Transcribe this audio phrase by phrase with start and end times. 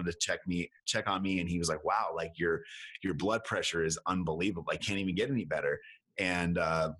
[0.00, 1.40] wanted to check me, check on me.
[1.40, 2.62] And he was like, wow, like your,
[3.02, 4.68] your blood pressure is unbelievable.
[4.70, 5.80] I can't even get any better.
[6.18, 6.92] And, uh,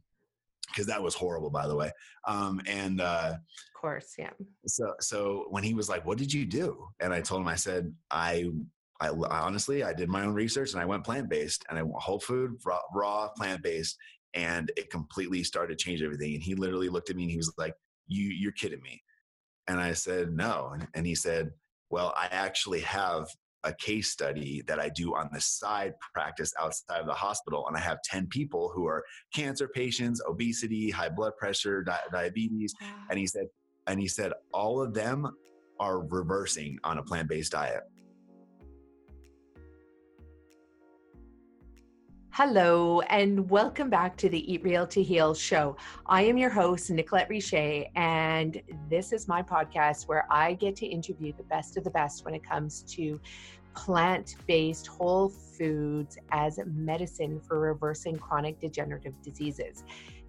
[0.69, 1.91] because that was horrible, by the way.
[2.29, 4.31] Um, and uh, of course, yeah.
[4.67, 7.57] So, so when he was like, "What did you do?" and I told him, I
[7.57, 8.53] said, "I
[9.01, 12.03] I, honestly, I did my own research and I went plant based and I went
[12.03, 13.97] whole food, raw, raw plant based,
[14.35, 16.35] and it completely started to change everything.
[16.35, 17.75] And he literally looked at me and he was like,
[18.07, 19.03] "You, you're kidding me?"
[19.69, 21.51] And I said, "No." And, and he said,
[21.91, 23.27] "Well, I actually have
[23.65, 27.77] a case study that I do on the side practice outside of the hospital, and
[27.77, 32.75] I have ten people who are cancer patients, obesity, high blood pressure, di- diabetes."
[33.11, 33.47] And he said,
[33.87, 35.29] and he said, all of them
[35.79, 37.83] are reversing on a plant based diet.
[42.33, 45.77] Hello, and welcome back to the Eat Real to Heal show.
[46.07, 50.87] I am your host, Nicolette Richer, and this is my podcast where I get to
[50.87, 53.21] interview the best of the best when it comes to
[53.75, 59.83] plant based whole foods as medicine for reversing chronic degenerative diseases.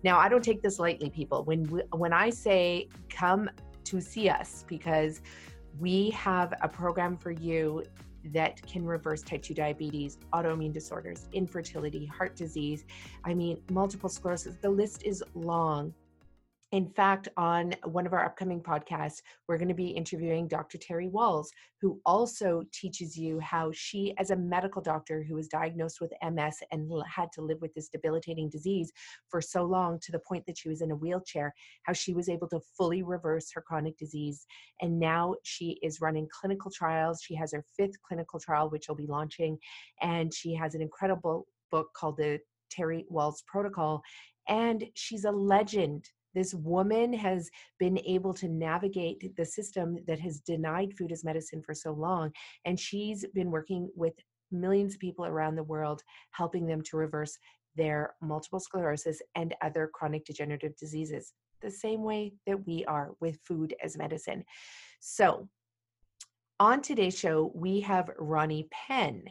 [0.04, 1.44] Now, I don't take this lightly, people.
[1.44, 3.48] When, we, when I say come
[3.84, 5.22] to see us, because
[5.80, 7.84] we have a program for you
[8.26, 12.86] that can reverse type 2 diabetes, autoimmune disorders, infertility, heart disease.
[13.24, 14.56] I mean, multiple sclerosis.
[14.62, 15.94] The list is long.
[16.72, 20.78] In fact, on one of our upcoming podcasts, we're going to be interviewing Dr.
[20.78, 21.48] Terry Wahls,
[21.82, 26.60] who also teaches you how she, as a medical doctor who was diagnosed with MS
[26.72, 28.90] and had to live with this debilitating disease
[29.28, 32.30] for so long to the point that she was in a wheelchair, how she was
[32.30, 34.46] able to fully reverse her chronic disease.
[34.80, 37.22] And now she is running clinical trials.
[37.22, 39.58] She has her fifth clinical trial, which will be launching.
[40.02, 44.02] And she has an incredible book called the Terry Wahls Protocol.
[44.48, 47.50] And she's a legend this woman has
[47.80, 52.32] been able to navigate the system that has denied food as medicine for so long.
[52.66, 54.14] And she's been working with
[54.52, 57.38] millions of people around the world, helping them to reverse
[57.76, 63.40] their multiple sclerosis and other chronic degenerative diseases, the same way that we are with
[63.46, 64.44] food as medicine.
[65.00, 65.48] So,
[66.60, 69.24] on today's show, we have Ronnie Penn.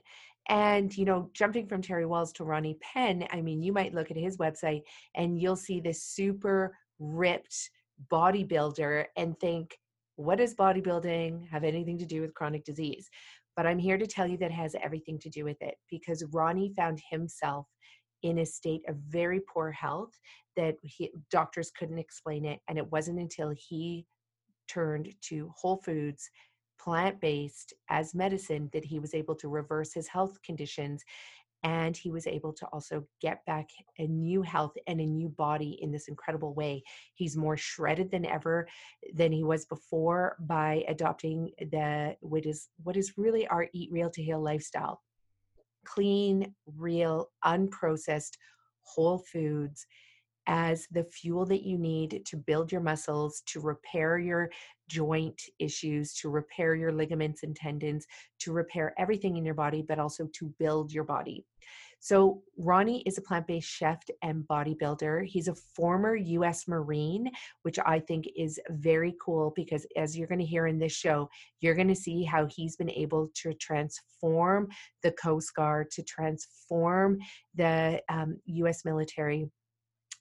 [0.48, 4.10] And, you know, jumping from Terry Wells to Ronnie Penn, I mean, you might look
[4.10, 4.82] at his website
[5.14, 7.70] and you'll see this super ripped
[8.10, 9.76] bodybuilder and think,
[10.16, 13.08] what does bodybuilding have anything to do with chronic disease?
[13.56, 16.72] But I'm here to tell you that has everything to do with it because Ronnie
[16.76, 17.66] found himself
[18.22, 20.12] in a state of very poor health
[20.56, 22.60] that he, doctors couldn't explain it.
[22.68, 24.06] And it wasn't until he
[24.68, 26.28] turned to Whole Foods
[26.80, 31.02] plant based as medicine that he was able to reverse his health conditions
[31.62, 35.78] and he was able to also get back a new health and a new body
[35.82, 36.82] in this incredible way.
[37.14, 38.66] He's more shredded than ever
[39.14, 44.10] than he was before by adopting the what is what is really our eat real
[44.10, 45.02] to heal lifestyle.
[45.84, 48.36] Clean real unprocessed
[48.82, 49.86] whole foods
[50.46, 54.50] as the fuel that you need to build your muscles, to repair your
[54.88, 58.06] joint issues, to repair your ligaments and tendons,
[58.40, 61.44] to repair everything in your body, but also to build your body.
[62.02, 65.26] So, Ronnie is a plant based chef and bodybuilder.
[65.26, 67.30] He's a former US Marine,
[67.62, 71.28] which I think is very cool because, as you're going to hear in this show,
[71.60, 74.68] you're going to see how he's been able to transform
[75.02, 77.18] the Coast Guard, to transform
[77.54, 79.50] the um, US military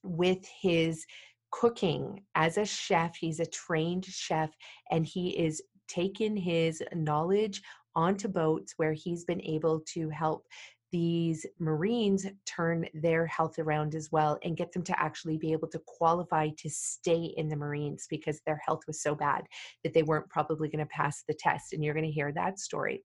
[0.03, 1.05] with his
[1.51, 3.15] cooking as a chef.
[3.15, 4.51] He's a trained chef
[4.91, 7.61] and he is taking his knowledge
[7.95, 10.45] onto boats where he's been able to help
[10.91, 15.67] these Marines turn their health around as well and get them to actually be able
[15.67, 19.43] to qualify to stay in the Marines because their health was so bad
[19.83, 21.73] that they weren't probably going to pass the test.
[21.73, 23.03] And you're going to hear that story.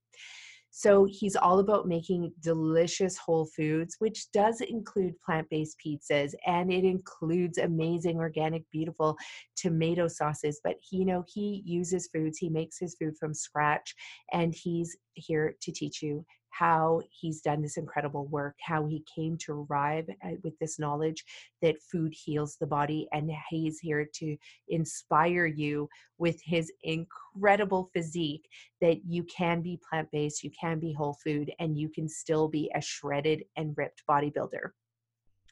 [0.76, 6.72] So he's all about making delicious whole foods, which does include plant based pizzas and
[6.72, 9.16] it includes amazing, organic, beautiful
[9.54, 10.60] tomato sauces.
[10.64, 13.94] But he, you know, he uses foods, he makes his food from scratch,
[14.32, 16.26] and he's here to teach you
[16.58, 21.24] how he's done this incredible work, how he came to arrive at, with this knowledge
[21.62, 24.36] that food heals the body, and he's here to
[24.68, 28.48] inspire you with his incredible physique
[28.80, 32.48] that you can be plant based, you can be whole food, and you can still
[32.48, 34.70] be a shredded and ripped bodybuilder.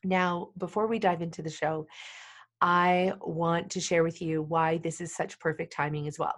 [0.04, 1.86] Now, before we dive into the show,
[2.60, 6.34] I want to share with you why this is such perfect timing as well.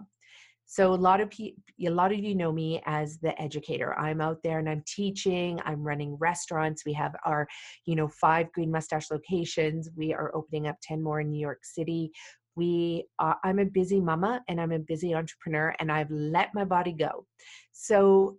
[0.66, 3.98] So a lot of people, a lot of you know me as the educator.
[3.98, 5.60] I'm out there and I'm teaching.
[5.64, 6.84] I'm running restaurants.
[6.84, 7.46] We have our,
[7.86, 9.90] you know, five Green Mustache locations.
[9.96, 12.10] We are opening up ten more in New York City.
[12.56, 16.64] we uh, i'm a busy mama and i'm a busy entrepreneur and i've let my
[16.64, 17.26] body go
[17.72, 18.36] so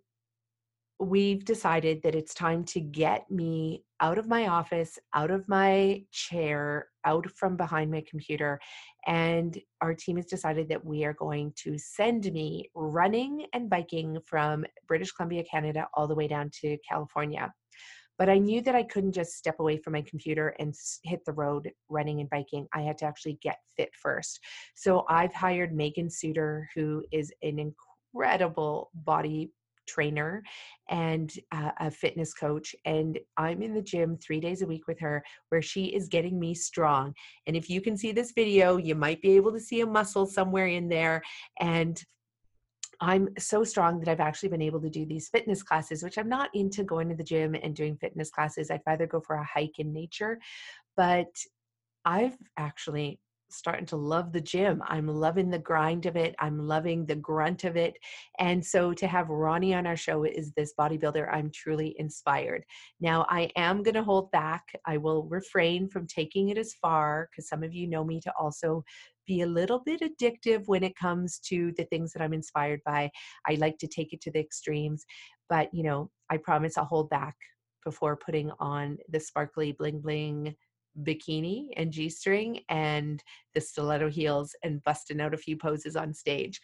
[1.00, 6.01] we've decided that it's time to get me out of my office, out of my
[6.12, 8.59] chair, out from behind my computer.
[9.06, 14.18] And our team has decided that we are going to send me running and biking
[14.25, 17.53] from British Columbia, Canada, all the way down to California.
[18.18, 21.33] But I knew that I couldn't just step away from my computer and hit the
[21.33, 22.65] road running and biking.
[22.74, 24.39] I had to actually get fit first.
[24.74, 29.51] So I've hired Megan Suter, who is an incredible body
[29.86, 30.44] trainer
[30.90, 32.76] and uh, a fitness coach.
[32.86, 36.40] And I'm in the gym three days a week with her where she is getting
[36.40, 37.14] me strong.
[37.48, 40.26] And if you can see this video, you might be able to see a muscle
[40.26, 41.22] somewhere in there.
[41.60, 42.02] And
[43.02, 46.30] I'm so strong that I've actually been able to do these fitness classes, which I'm
[46.30, 48.72] not into going to the gym and doing fitness classes.
[48.72, 50.40] I'd rather go for a hike in nature.
[50.96, 51.28] But
[52.06, 54.81] I've actually starting to love the gym.
[54.88, 56.36] I'm loving the grind of it.
[56.39, 57.97] I'm loving the grunt of it.
[58.39, 62.63] And so to have Ronnie on our show is this bodybuilder, I'm truly inspired.
[63.00, 64.63] Now, I am going to hold back.
[64.86, 68.33] I will refrain from taking it as far because some of you know me to
[68.39, 68.83] also
[69.25, 73.09] be a little bit addictive when it comes to the things that I'm inspired by.
[73.47, 75.03] I like to take it to the extremes,
[75.50, 77.36] but you know, I promise I'll hold back
[77.83, 80.56] before putting on the sparkly bling bling
[81.03, 86.13] bikini and G string and the stiletto heels and busting out a few poses on
[86.13, 86.62] stage.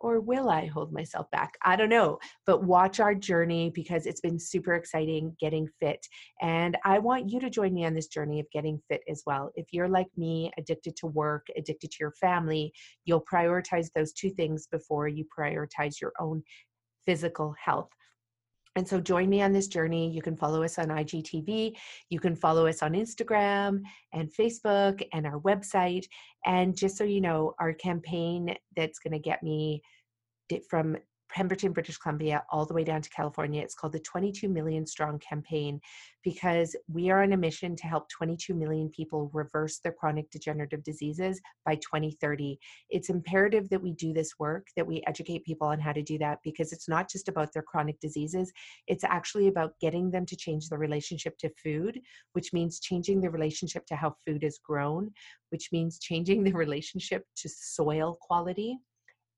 [0.00, 1.54] Or will I hold myself back?
[1.62, 2.18] I don't know.
[2.44, 6.06] But watch our journey because it's been super exciting getting fit.
[6.42, 9.52] And I want you to join me on this journey of getting fit as well.
[9.54, 12.72] If you're like me, addicted to work, addicted to your family,
[13.06, 16.42] you'll prioritize those two things before you prioritize your own
[17.06, 17.88] physical health.
[18.76, 20.10] And so join me on this journey.
[20.10, 21.74] You can follow us on IGTV.
[22.10, 23.82] You can follow us on Instagram
[24.12, 26.06] and Facebook and our website.
[26.44, 29.82] And just so you know, our campaign that's going to get me
[30.68, 30.96] from
[31.30, 33.62] Pemberton, British Columbia, all the way down to California.
[33.62, 35.80] It's called the 22 Million Strong Campaign
[36.22, 40.82] because we are on a mission to help 22 million people reverse their chronic degenerative
[40.82, 42.58] diseases by 2030.
[42.90, 46.18] It's imperative that we do this work, that we educate people on how to do
[46.18, 48.52] that because it's not just about their chronic diseases,
[48.88, 52.00] it's actually about getting them to change their relationship to food,
[52.32, 55.10] which means changing the relationship to how food is grown,
[55.50, 58.78] which means changing the relationship to soil quality.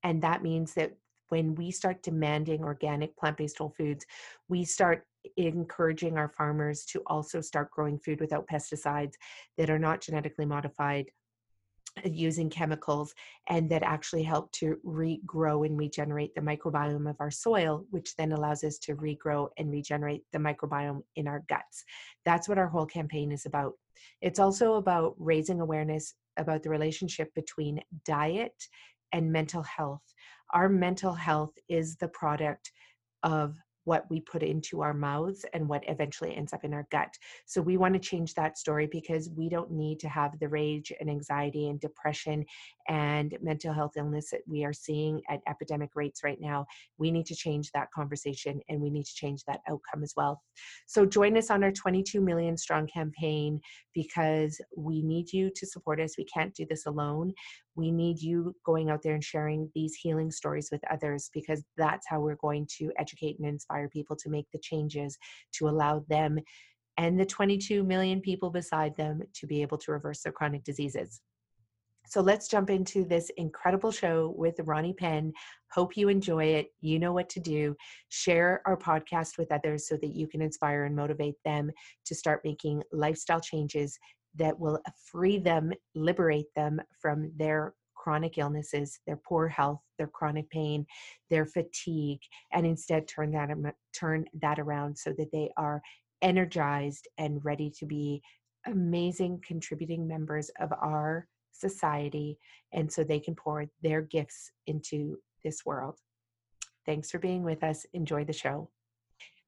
[0.03, 0.93] And that means that
[1.29, 4.05] when we start demanding organic plant-based whole foods
[4.47, 5.05] we start
[5.37, 9.13] encouraging our farmers to also start growing food without pesticides
[9.57, 11.05] that are not genetically modified
[11.97, 13.13] uh, using chemicals
[13.47, 18.31] and that actually help to regrow and regenerate the microbiome of our soil, which then
[18.31, 21.83] allows us to regrow and regenerate the microbiome in our guts.
[22.25, 23.73] That's what our whole campaign is about.
[24.21, 28.55] It's also about raising awareness about the relationship between diet
[29.11, 30.03] and mental health
[30.51, 32.71] our mental health is the product
[33.23, 33.57] of
[33.89, 37.11] what we put into our mouths and what eventually ends up in our gut.
[37.47, 40.93] So we want to change that story because we don't need to have the rage
[40.99, 42.45] and anxiety and depression
[42.87, 46.67] and mental health illness that we are seeing at epidemic rates right now.
[46.99, 50.43] We need to change that conversation and we need to change that outcome as well.
[50.85, 53.59] So join us on our 22 million strong campaign
[53.95, 56.15] because we need you to support us.
[56.15, 57.33] We can't do this alone.
[57.75, 62.05] We need you going out there and sharing these healing stories with others because that's
[62.07, 65.17] how we're going to educate and inspire people to make the changes
[65.53, 66.39] to allow them
[66.97, 71.21] and the 22 million people beside them to be able to reverse their chronic diseases.
[72.09, 75.31] So let's jump into this incredible show with Ronnie Penn.
[75.71, 76.73] Hope you enjoy it.
[76.81, 77.75] You know what to do.
[78.09, 81.71] Share our podcast with others so that you can inspire and motivate them
[82.05, 83.97] to start making lifestyle changes
[84.35, 90.49] that will free them, liberate them from their chronic illnesses, their poor health, their chronic
[90.49, 90.85] pain,
[91.29, 92.21] their fatigue,
[92.53, 93.49] and instead turn that
[93.93, 95.81] turn that around so that they are
[96.21, 98.21] energized and ready to be
[98.65, 102.37] amazing contributing members of our society,
[102.71, 105.97] and so they can pour their gifts into this world.
[106.85, 107.85] Thanks for being with us.
[107.93, 108.69] Enjoy the show.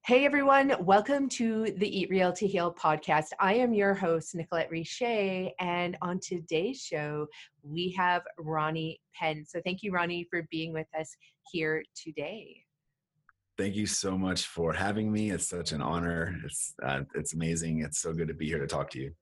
[0.04, 3.28] Hey everyone, welcome to the Eat Real to Heal podcast.
[3.40, 7.28] I am your host, Nicolette Richer, and on today's show,
[7.62, 9.46] we have Ronnie Penn.
[9.46, 11.16] So thank you, Ronnie, for being with us
[11.52, 12.64] here today.
[13.60, 15.30] Thank you so much for having me.
[15.30, 16.36] It's such an honor.
[16.46, 17.82] It's uh, it's amazing.
[17.82, 19.14] It's so good to be here to talk to you.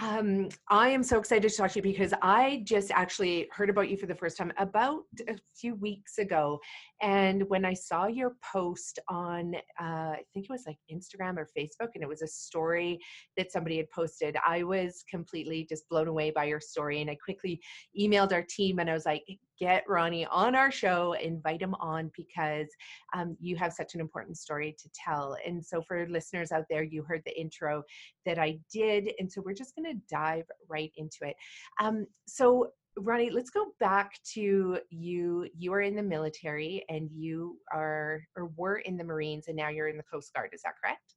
[0.00, 3.88] Um, I am so excited to talk to you because I just actually heard about
[3.88, 6.60] you for the first time about a few weeks ago.
[7.02, 11.48] And when I saw your post on, uh, I think it was like Instagram or
[11.58, 13.00] Facebook, and it was a story
[13.36, 17.00] that somebody had posted, I was completely just blown away by your story.
[17.00, 17.60] And I quickly
[17.98, 19.24] emailed our team and I was like,
[19.58, 22.68] get Ronnie on our show, invite him on because
[23.14, 25.36] um, you have such an important story to tell.
[25.46, 27.82] And so, for listeners out there, you heard the intro
[28.26, 29.12] that I did.
[29.18, 31.36] And so, we're just going to dive right into it.
[31.80, 35.48] Um, so, Ronnie, let's go back to you.
[35.56, 39.68] You are in the military and you are or were in the Marines and now
[39.68, 40.50] you're in the Coast Guard.
[40.52, 41.14] Is that correct?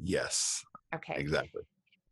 [0.00, 0.62] Yes.
[0.94, 1.14] Okay.
[1.16, 1.62] Exactly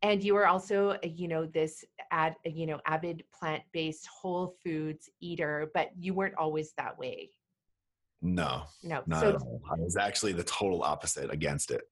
[0.04, 5.08] and you are also uh, you know this ad you know avid plant-based whole foods
[5.20, 7.30] eater but you weren't always that way.
[8.22, 9.60] No no not so, at all.
[9.70, 11.82] I was actually the total opposite against it.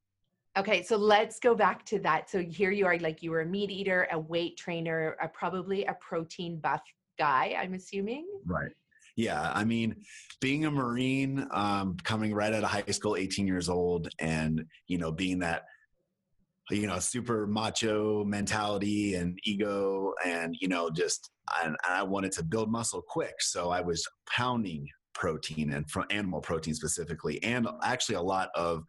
[0.57, 2.31] Okay so let's go back to that.
[2.31, 5.85] So here you are like you were a meat eater a weight trainer a, probably
[5.87, 6.83] a protein buff
[7.19, 8.27] guy i'm assuming?
[8.45, 8.73] Right.
[9.17, 9.97] Yeah i mean
[10.41, 14.99] being a marine um, coming right out of high school 18 years old and you
[14.99, 15.65] know being that
[16.73, 21.31] you know super macho mentality and ego and you know just
[21.63, 23.35] and I wanted to build muscle quick.
[23.41, 28.85] So I was pounding protein and from animal protein specifically and actually a lot of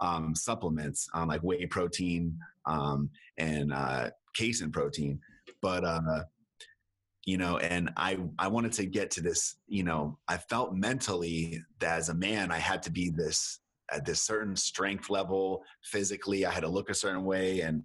[0.00, 5.20] um, supplements um, like whey protein um, and uh, casein protein.
[5.62, 6.24] But uh,
[7.24, 11.62] you know and i i wanted to get to this you know i felt mentally
[11.78, 16.44] that as a man i had to be this at this certain strength level physically.
[16.44, 17.82] I had to look a certain way, and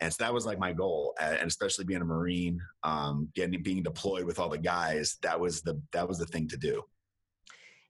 [0.00, 1.14] and so that was like my goal.
[1.20, 5.62] And especially being a Marine, um, getting being deployed with all the guys, that was
[5.62, 6.82] the that was the thing to do.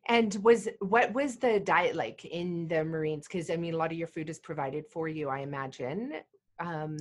[0.09, 3.27] And was what was the diet like in the Marines?
[3.27, 6.15] Because I mean, a lot of your food is provided for you, I imagine.
[6.59, 6.99] Um,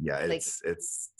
[0.00, 1.10] yeah, it's like, it's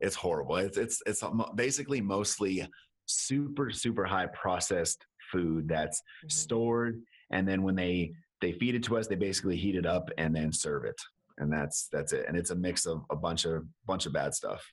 [0.00, 0.56] it's horrible.
[0.56, 1.22] It's it's it's
[1.54, 2.66] basically mostly
[3.06, 6.28] super super high processed food that's mm-hmm.
[6.28, 10.10] stored and then when they they feed it to us they basically heat it up
[10.18, 11.00] and then serve it.
[11.38, 12.26] And that's that's it.
[12.28, 14.64] And it's a mix of a bunch of bunch of bad stuff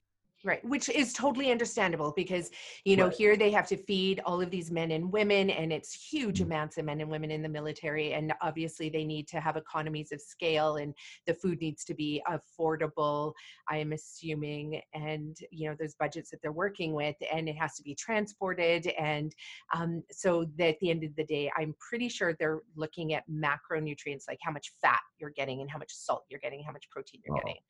[0.44, 2.50] Right, which is totally understandable because,
[2.84, 3.14] you know, right.
[3.14, 6.52] here they have to feed all of these men and women, and it's huge mm-hmm.
[6.52, 8.14] amounts of men and women in the military.
[8.14, 10.96] And obviously, they need to have economies of scale, and
[11.28, 13.34] the food needs to be affordable,
[13.70, 14.82] I am assuming.
[14.96, 18.88] And, you know, those budgets that they're working with, and it has to be transported.
[19.00, 19.36] And
[19.76, 23.30] um, so, that at the end of the day, I'm pretty sure they're looking at
[23.30, 26.90] macronutrients like how much fat you're getting, and how much salt you're getting, how much
[26.90, 27.42] protein you're oh.
[27.46, 27.62] getting.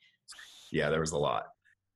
[0.71, 1.47] Yeah, there was a lot.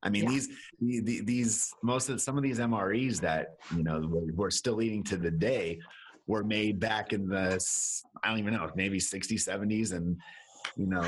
[0.06, 0.40] I mean, yeah.
[0.80, 5.04] these these most of some of these MREs that you know we're, we're, still eating
[5.06, 5.80] to the day
[6.28, 7.60] were made back in the
[8.24, 10.18] I don't even know maybe 60s 70s and
[10.78, 11.04] you know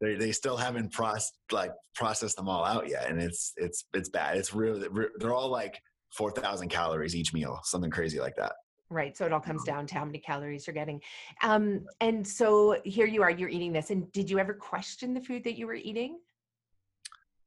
[0.00, 4.08] they they still haven't processed like processed them all out yet and it's it's it's
[4.08, 4.36] bad.
[4.36, 4.86] It's really
[5.18, 5.80] they're all like
[6.14, 8.52] 4,000 calories each meal, something crazy like that.
[8.90, 9.16] Right.
[9.16, 11.00] So it all comes down to how many calories you're getting.
[11.42, 13.90] Um, and so here you are, you're eating this.
[13.90, 16.18] And did you ever question the food that you were eating?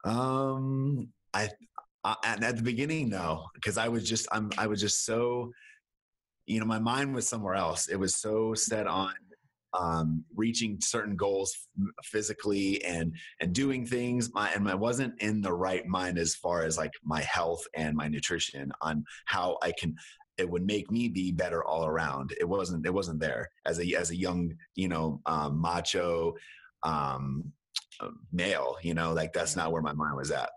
[0.05, 1.50] Um, I,
[2.03, 5.51] I at the beginning, no, because I was just I'm I was just so,
[6.45, 7.88] you know, my mind was somewhere else.
[7.88, 9.13] It was so set on
[9.77, 11.67] um, reaching certain goals
[12.03, 14.31] physically and and doing things.
[14.33, 17.95] My and I wasn't in the right mind as far as like my health and
[17.95, 19.95] my nutrition on how I can
[20.38, 22.33] it would make me be better all around.
[22.39, 23.50] It wasn't it wasn't there.
[23.65, 26.35] As a as a young you know um, macho
[26.83, 27.51] um,
[28.32, 30.50] male you know like that's not where my mind was at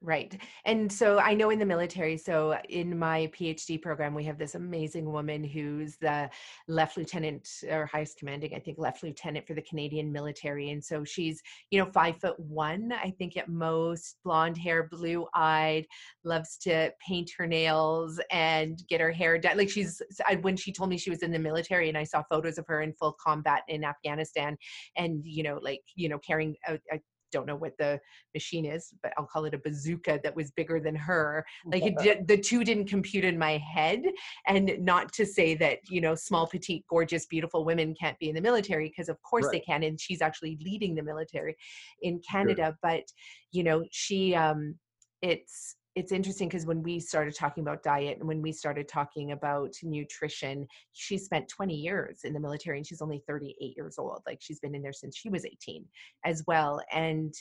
[0.00, 0.40] Right.
[0.64, 4.54] And so I know in the military, so in my PhD program, we have this
[4.54, 6.30] amazing woman who's the
[6.68, 10.70] left lieutenant or highest commanding, I think, left lieutenant for the Canadian military.
[10.70, 15.26] And so she's, you know, five foot one, I think at most, blonde hair, blue
[15.34, 15.84] eyed,
[16.22, 19.56] loves to paint her nails and get her hair done.
[19.56, 20.00] Like she's,
[20.42, 22.82] when she told me she was in the military and I saw photos of her
[22.82, 24.56] in full combat in Afghanistan
[24.96, 27.00] and, you know, like, you know, carrying a, a
[27.32, 28.00] don't know what the
[28.34, 31.44] machine is, but I'll call it a bazooka that was bigger than her.
[31.66, 34.02] Like it did, the two didn't compute in my head.
[34.46, 38.34] And not to say that, you know, small, petite, gorgeous, beautiful women can't be in
[38.34, 39.52] the military, because of course right.
[39.52, 39.82] they can.
[39.82, 41.56] And she's actually leading the military
[42.02, 42.66] in Canada.
[42.66, 42.78] Sure.
[42.82, 43.04] But,
[43.52, 44.76] you know, she, um,
[45.22, 49.32] it's, it's interesting because when we started talking about diet and when we started talking
[49.32, 54.22] about nutrition, she spent 20 years in the military and she's only 38 years old.
[54.24, 55.84] Like she's been in there since she was 18
[56.24, 56.80] as well.
[56.92, 57.34] And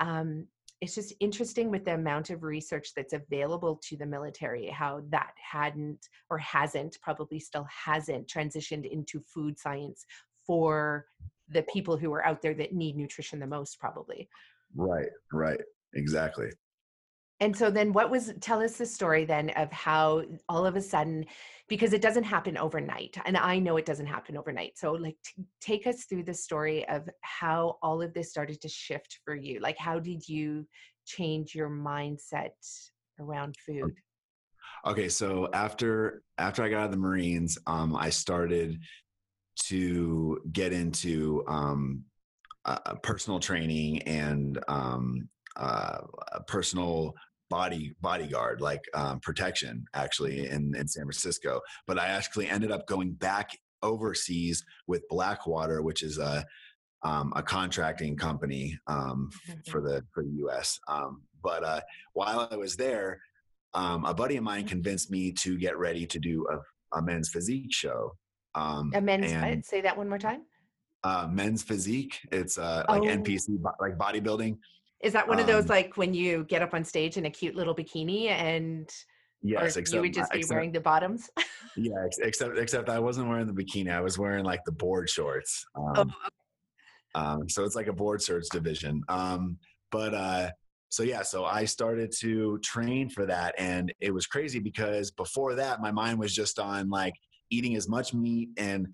[0.00, 0.48] um,
[0.80, 5.30] it's just interesting with the amount of research that's available to the military, how that
[5.40, 10.04] hadn't or hasn't, probably still hasn't transitioned into food science
[10.44, 11.06] for
[11.48, 14.28] the people who are out there that need nutrition the most, probably.
[14.74, 15.60] Right, right.
[15.94, 16.50] exactly.
[17.40, 20.82] And so then what was tell us the story then of how all of a
[20.82, 21.24] sudden
[21.68, 24.76] because it doesn't happen overnight and I know it doesn't happen overnight.
[24.76, 28.68] So like t- take us through the story of how all of this started to
[28.68, 29.58] shift for you.
[29.60, 30.66] Like how did you
[31.06, 32.50] change your mindset
[33.18, 33.94] around food?
[34.86, 38.80] Okay, so after after I got out of the Marines, um, I started
[39.64, 42.04] to get into um,
[42.64, 45.98] uh, personal training and um, uh,
[46.46, 47.14] personal
[47.50, 52.86] body bodyguard like um, protection actually in, in san francisco but i actually ended up
[52.86, 53.50] going back
[53.82, 56.44] overseas with blackwater which is a
[57.02, 59.70] um, a contracting company um, mm-hmm.
[59.70, 61.80] for the for the us um, but uh,
[62.12, 63.20] while i was there
[63.74, 67.28] um, a buddy of mine convinced me to get ready to do a, a men's
[67.28, 68.12] physique show
[68.54, 70.42] um, a men's and, say that one more time
[71.02, 73.06] uh, men's physique it's uh, like oh.
[73.06, 73.48] npc
[73.80, 74.56] like bodybuilding
[75.02, 77.26] is that one um, of those um like when you get up on stage in
[77.26, 78.90] a cute little bikini and
[79.42, 81.30] yes, except, you would just be except, wearing the bottoms?
[81.76, 83.92] yeah, except except I wasn't wearing the bikini.
[83.92, 85.64] I was wearing like the board shorts.
[85.74, 86.12] Oh, um, oh, okay.
[87.14, 89.02] um, so it's like a board shorts division.
[89.08, 89.58] Um,
[89.90, 90.50] but uh,
[90.88, 95.54] so yeah, so I started to train for that, and it was crazy because before
[95.54, 97.14] that, my mind was just on like
[97.50, 98.86] eating as much meat and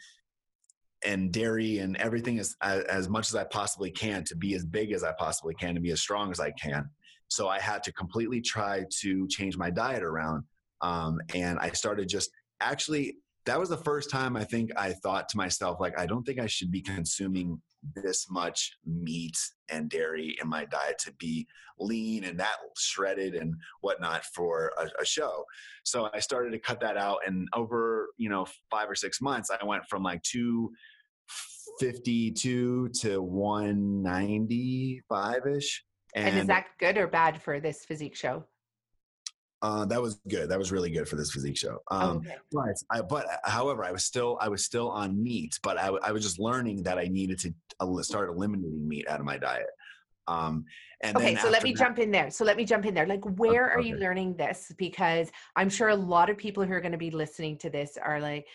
[1.05, 4.93] and dairy and everything as, as much as I possibly can to be as big
[4.93, 6.88] as I possibly can to be as strong as I can.
[7.29, 10.45] So I had to completely try to change my diet around.
[10.81, 15.29] Um, and I started just actually, that was the first time I think I thought
[15.31, 17.62] to myself, like, I don't think I should be consuming
[17.95, 19.38] this much meat
[19.69, 21.47] and dairy in my diet to be
[21.79, 25.45] lean and that shredded and whatnot for a, a, show.
[25.85, 29.50] So I started to cut that out, and over you know five or six months,
[29.50, 35.85] I went from like 252 to 195 ish.
[36.15, 38.47] And, and, is that good or bad for this physique show?
[39.62, 40.49] Uh, that was good.
[40.50, 41.78] That was really good for this physique show.
[41.90, 42.36] Um, okay.
[42.52, 46.12] But, I, but however, I was still I was still on meat, but I, I
[46.12, 47.54] was just learning that I needed to
[48.02, 49.66] start eliminating meat out of my diet.
[50.28, 50.64] Um,
[51.02, 52.30] and okay, so let me that, jump in there.
[52.30, 53.06] So let me jump in there.
[53.06, 53.75] Like, where okay.
[53.75, 54.73] are you learning this?
[54.76, 57.97] Because I'm sure a lot of people who are going to be listening to this
[58.02, 58.47] are like,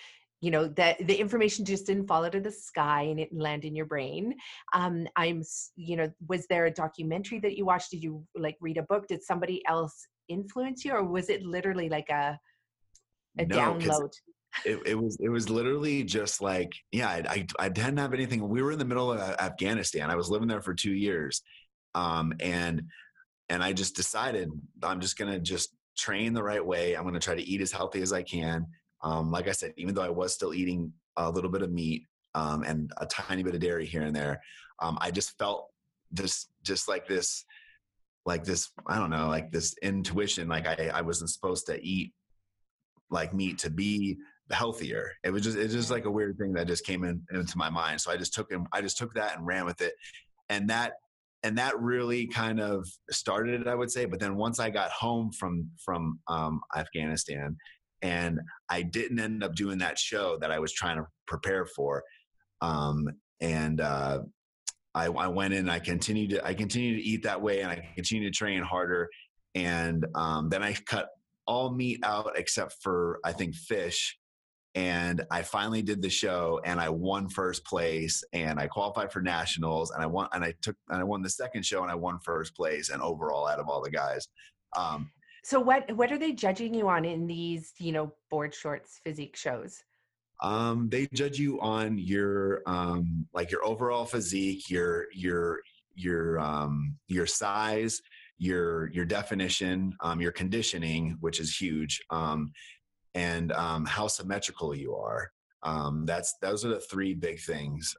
[0.41, 3.63] you know that the information just didn't fall out of the sky and it land
[3.63, 4.33] in your brain
[4.73, 5.43] um i'm
[5.75, 9.07] you know was there a documentary that you watched did you like read a book
[9.07, 12.38] did somebody else influence you or was it literally like a
[13.38, 14.12] a no, download?
[14.65, 18.47] it, it was it was literally just like yeah I, I, I didn't have anything.
[18.47, 20.10] We were in the middle of afghanistan.
[20.10, 21.41] I was living there for two years
[21.93, 22.84] um and
[23.49, 24.49] and i just decided
[24.81, 26.95] i'm just gonna just train the right way.
[26.95, 28.65] I'm gonna try to eat as healthy as i can.
[29.03, 32.05] Um, like I said, even though I was still eating a little bit of meat
[32.36, 34.41] um, and a tiny bit of dairy here and there,
[34.79, 35.69] um, I just felt
[36.12, 37.43] this, just like this,
[38.25, 42.13] like this, I don't know, like this intuition, like I, I wasn't supposed to eat
[43.10, 44.17] like meat to be
[44.51, 45.12] healthier.
[45.23, 47.69] It was just, it's just like a weird thing that just came in into my
[47.69, 47.99] mind.
[47.99, 49.93] So I just took him, I just took that and ran with it.
[50.49, 50.93] And that,
[51.43, 54.05] and that really kind of started it, I would say.
[54.05, 57.57] But then once I got home from, from um, Afghanistan
[58.01, 62.03] and I didn't end up doing that show that I was trying to prepare for.
[62.62, 64.19] Um, and uh,
[64.93, 65.69] I, I, went in.
[65.69, 69.10] I continued to I continued to eat that way, and I continued to train harder.
[69.56, 71.10] And um, then I cut
[71.47, 74.17] all meat out except for I think fish.
[74.73, 79.21] And I finally did the show, and I won first place, and I qualified for
[79.21, 81.95] nationals, and I won, and I took, and I won the second show, and I
[81.95, 84.30] won first place, and overall out of all the guys.
[84.77, 85.12] Um,
[85.43, 89.36] so what what are they judging you on in these, you know, board shorts physique
[89.36, 89.84] shows?
[90.41, 95.62] Um, they judge you on your um like your overall physique, your your
[95.95, 98.01] your um your size,
[98.38, 102.51] your your definition, um, your conditioning, which is huge, um,
[103.13, 105.32] and um, how symmetrical you are.
[106.06, 107.95] That's those are the three big things.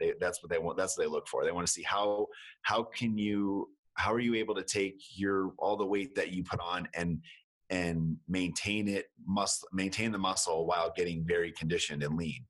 [0.00, 0.78] They, that's what they want.
[0.78, 1.44] That's what they look for.
[1.44, 2.28] They want to see how
[2.62, 6.44] how can you how are you able to take your all the weight that you
[6.44, 7.20] put on and
[7.70, 12.44] and maintain it must maintain the muscle while getting very conditioned and lean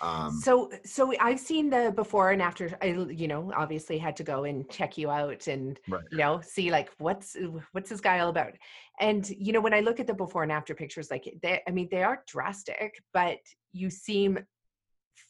[0.00, 4.22] um, so so i've seen the before and after i you know obviously had to
[4.22, 6.04] go and check you out and right.
[6.10, 7.36] you know see like what's
[7.72, 8.52] what's this guy all about
[9.00, 11.70] and you know when i look at the before and after pictures like they i
[11.70, 13.38] mean they are drastic but
[13.72, 14.38] you seem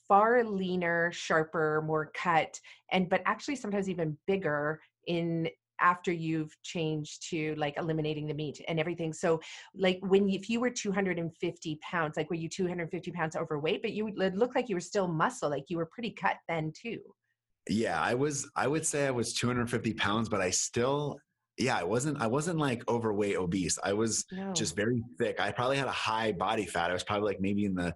[0.06, 2.58] far leaner sharper more cut
[2.92, 5.48] and but actually sometimes even bigger in
[5.80, 9.12] after you've changed to like eliminating the meat and everything.
[9.12, 9.40] So
[9.74, 14.08] like when if you were 250 pounds, like were you 250 pounds overweight, but you
[14.08, 17.00] it looked like you were still muscle, like you were pretty cut then too.
[17.68, 18.50] Yeah, I was.
[18.56, 21.18] I would say I was 250 pounds, but I still
[21.58, 23.78] yeah, I wasn't I wasn't like overweight obese.
[23.84, 24.52] I was No.
[24.54, 25.38] just very thick.
[25.38, 26.90] I probably had a high body fat.
[26.90, 27.94] I was probably like maybe in the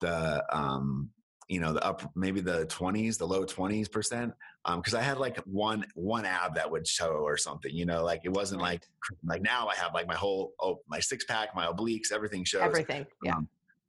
[0.00, 1.10] the um
[1.48, 4.32] you know the up maybe the 20s the low 20s percent
[4.64, 8.02] um because i had like one one ab that would show or something you know
[8.02, 8.82] like it wasn't like
[9.24, 12.62] like now i have like my whole oh my six pack my obliques everything shows
[12.62, 13.06] everything.
[13.22, 13.36] Yeah.
[13.36, 13.48] Um,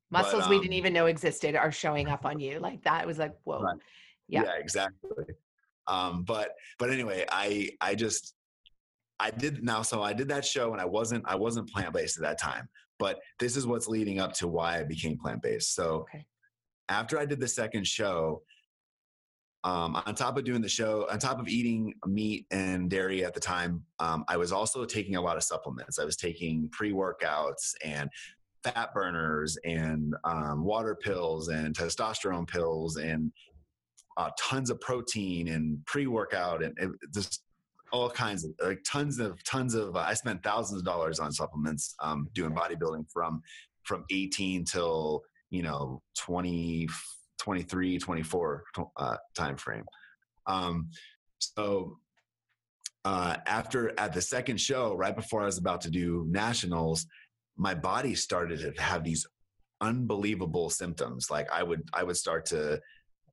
[0.10, 2.60] but, Muscles we um, didn't even know existed are showing up on you.
[2.60, 3.62] Like that It was like, whoa.
[3.62, 3.76] Right.
[4.30, 4.44] Yeah.
[4.44, 5.26] yeah exactly
[5.88, 8.36] um but but anyway i i just
[9.20, 12.24] i did now so i did that show and i wasn't i wasn't plant-based at
[12.24, 12.68] that time
[13.00, 16.26] but this is what's leading up to why i became plant-based so Okay.
[16.90, 18.42] After i did the second show
[19.64, 23.34] um, on top of doing the show on top of eating meat and dairy at
[23.34, 26.00] the time um, i was also taking a lot of supplements.
[26.00, 28.10] I was taking pre-workouts and
[28.64, 33.32] fat burners and um, water pills and testosterone pills and
[34.18, 37.44] uh, tons of protein and pre-workout and it, just
[37.92, 41.32] all kinds of like tons of tons of uh, i spent thousands of dollars on
[41.32, 43.42] supplements um, doing bodybuilding from
[43.84, 46.88] from 18 till you know 20
[47.40, 48.64] 23 24
[48.98, 49.84] uh, time frame
[50.48, 50.90] um,
[51.40, 51.98] so
[53.06, 57.06] uh, after at the second show right before i was about to do nationals
[57.58, 59.26] my body started to have these
[59.82, 61.30] unbelievable symptoms.
[61.30, 62.80] Like i would i would start to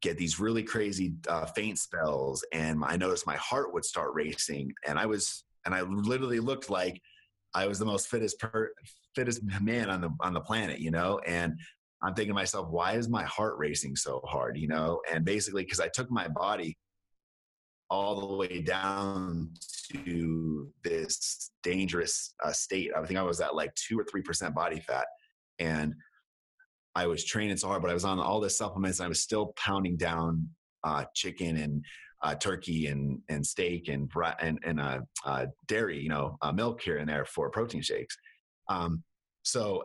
[0.02, 4.70] get these really crazy uh, faint spells and i noticed my heart would start racing
[4.86, 7.00] and i was and i literally looked like
[7.54, 8.70] i was the most fittest per,
[9.14, 11.20] fittest man on the on the planet you know?
[11.26, 11.58] And
[12.04, 15.62] i'm thinking to myself why is my heart racing so hard you know and basically
[15.62, 16.76] because i took my body
[17.90, 19.50] all the way down
[19.92, 24.54] to this dangerous uh, state i think i was at like two or three percent
[24.54, 25.06] body fat
[25.58, 25.94] and
[26.94, 29.00] I was training so hard, but I was on all the supplements.
[29.00, 30.48] And I was still pounding down
[30.84, 31.84] uh, chicken and
[32.22, 36.80] uh, turkey and and steak and and, and uh, uh, dairy, you know, uh, milk
[36.80, 38.16] here and there for protein shakes.
[38.68, 39.02] Um,
[39.42, 39.82] so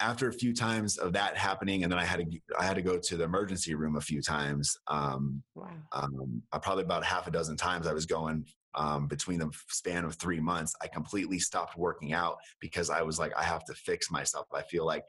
[0.00, 2.82] after a few times of that happening, and then I had to I had to
[2.82, 4.76] go to the emergency room a few times.
[4.88, 5.68] Um, Wow.
[5.92, 10.04] um, uh, probably about half a dozen times I was going um, between the span
[10.04, 10.74] of three months.
[10.82, 14.46] I completely stopped working out because I was like, I have to fix myself.
[14.52, 15.04] I feel like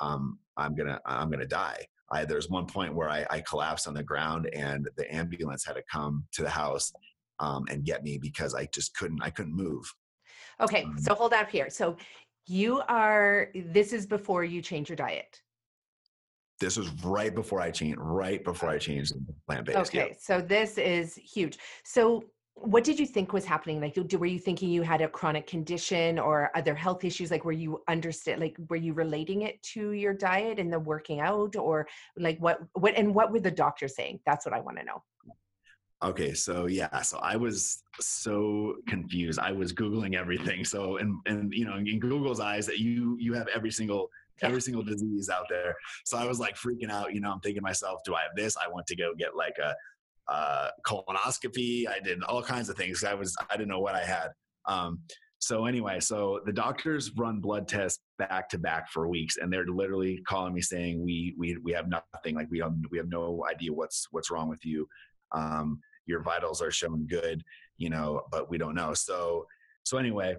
[0.00, 1.86] um, I'm gonna I'm gonna die.
[2.10, 5.74] I, there's one point where I, I collapsed on the ground and the ambulance had
[5.74, 6.92] to come to the house
[7.40, 9.92] um, and get me because I just couldn't I couldn't move.
[10.60, 10.84] Okay.
[10.84, 11.68] Um, So hold up here.
[11.70, 11.96] So
[12.46, 15.40] you are, this is before you change your diet.
[16.58, 19.78] This was right before I changed right before I changed the plant based.
[19.78, 20.16] Okay.
[20.18, 21.58] So this is huge.
[21.84, 23.82] So what did you think was happening?
[23.82, 27.30] Like, were you thinking you had a chronic condition or other health issues?
[27.30, 31.20] Like, were you understand, like, were you relating it to your diet and the working
[31.20, 34.20] out or like what, what, and what were the doctors saying?
[34.24, 35.02] That's what I want to know.
[36.04, 39.38] Okay, so yeah, so I was so confused.
[39.38, 40.64] I was googling everything.
[40.64, 44.10] So and and you know, in Google's eyes, that you you have every single
[44.42, 45.74] every single disease out there.
[46.04, 47.14] So I was like freaking out.
[47.14, 48.56] You know, I'm thinking to myself, do I have this?
[48.56, 49.74] I want to go get like a
[50.30, 51.88] uh, colonoscopy.
[51.88, 53.02] I did all kinds of things.
[53.02, 54.28] I was I didn't know what I had.
[54.66, 55.00] Um,
[55.38, 59.66] so anyway, so the doctors run blood tests back to back for weeks, and they're
[59.66, 62.34] literally calling me saying we we we have nothing.
[62.34, 64.88] Like we have we have no idea what's what's wrong with you.
[65.32, 67.42] Um, your vitals are showing good,
[67.76, 68.94] you know, but we don't know.
[68.94, 69.46] So
[69.82, 70.36] so anyway,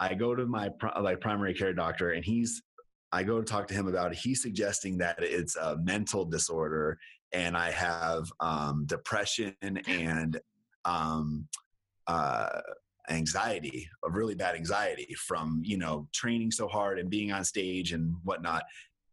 [0.00, 2.62] I go to my like primary care doctor, and he's
[3.10, 4.18] I go to talk to him about it.
[4.18, 6.98] He's suggesting that it's a mental disorder,
[7.32, 10.38] and I have um, depression and
[10.84, 11.48] um,
[12.06, 12.60] uh,
[13.10, 17.92] anxiety, a really bad anxiety from you know training so hard and being on stage
[17.92, 18.62] and whatnot.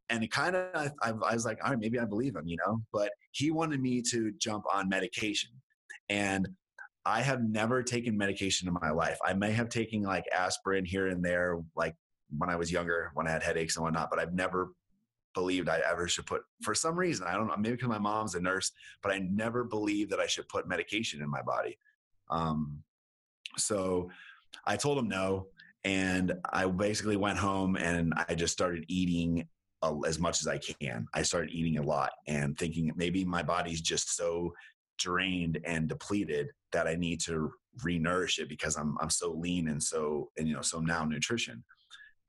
[0.10, 2.58] And it kind of, I, I was like, all right, maybe I believe him, you
[2.66, 2.82] know.
[2.94, 5.50] But he wanted me to jump on medication,
[6.10, 6.48] and
[7.06, 9.18] I have never taken medication in my life.
[9.24, 11.96] I may have taken like aspirin here and there, like
[12.38, 14.72] when I was younger, when I had headaches and whatnot, but I've never
[15.36, 18.36] believed I ever should put, for some reason, I don't know, maybe because my mom's
[18.36, 18.72] a nurse,
[19.04, 21.78] but I never believed that I should put medication in my body.
[22.30, 22.80] Um,
[23.58, 24.10] so
[24.66, 25.48] I told him no.
[25.84, 29.48] And I basically went home and I just started eating
[30.08, 31.06] as much as I can.
[31.14, 34.54] I started eating a lot and thinking maybe my body's just so
[34.98, 37.52] drained and depleted that I need to
[37.84, 41.64] re-nourish it because I'm I'm so lean and so and you know so now nutrition.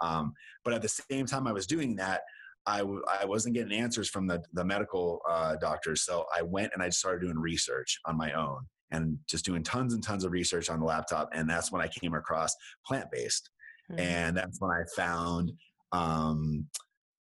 [0.01, 2.23] Um, but at the same time I was doing that,
[2.67, 6.03] I w- I wasn't getting answers from the the medical uh, doctors.
[6.03, 9.95] So I went and I started doing research on my own and just doing tons
[9.95, 11.29] and tons of research on the laptop.
[11.33, 12.55] And that's when I came across
[12.85, 13.51] plant based,
[13.91, 14.01] Mhm.
[14.01, 15.53] and that's when I found
[15.93, 16.67] um,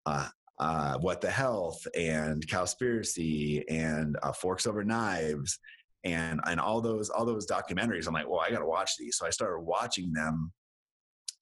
[0.06, 5.58] uh, uh, what the health and cowspiracy and uh, forks over knives
[6.04, 8.06] and and all those all those documentaries.
[8.06, 9.16] I'm like, well, I got to watch these.
[9.16, 10.52] So I started watching them,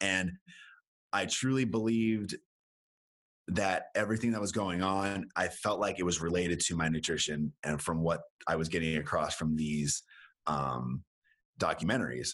[0.00, 0.32] and
[1.12, 2.36] I truly believed
[3.48, 7.52] that everything that was going on, I felt like it was related to my nutrition
[7.64, 10.02] and from what I was getting across from these
[10.46, 11.02] um,
[11.58, 12.30] documentaries.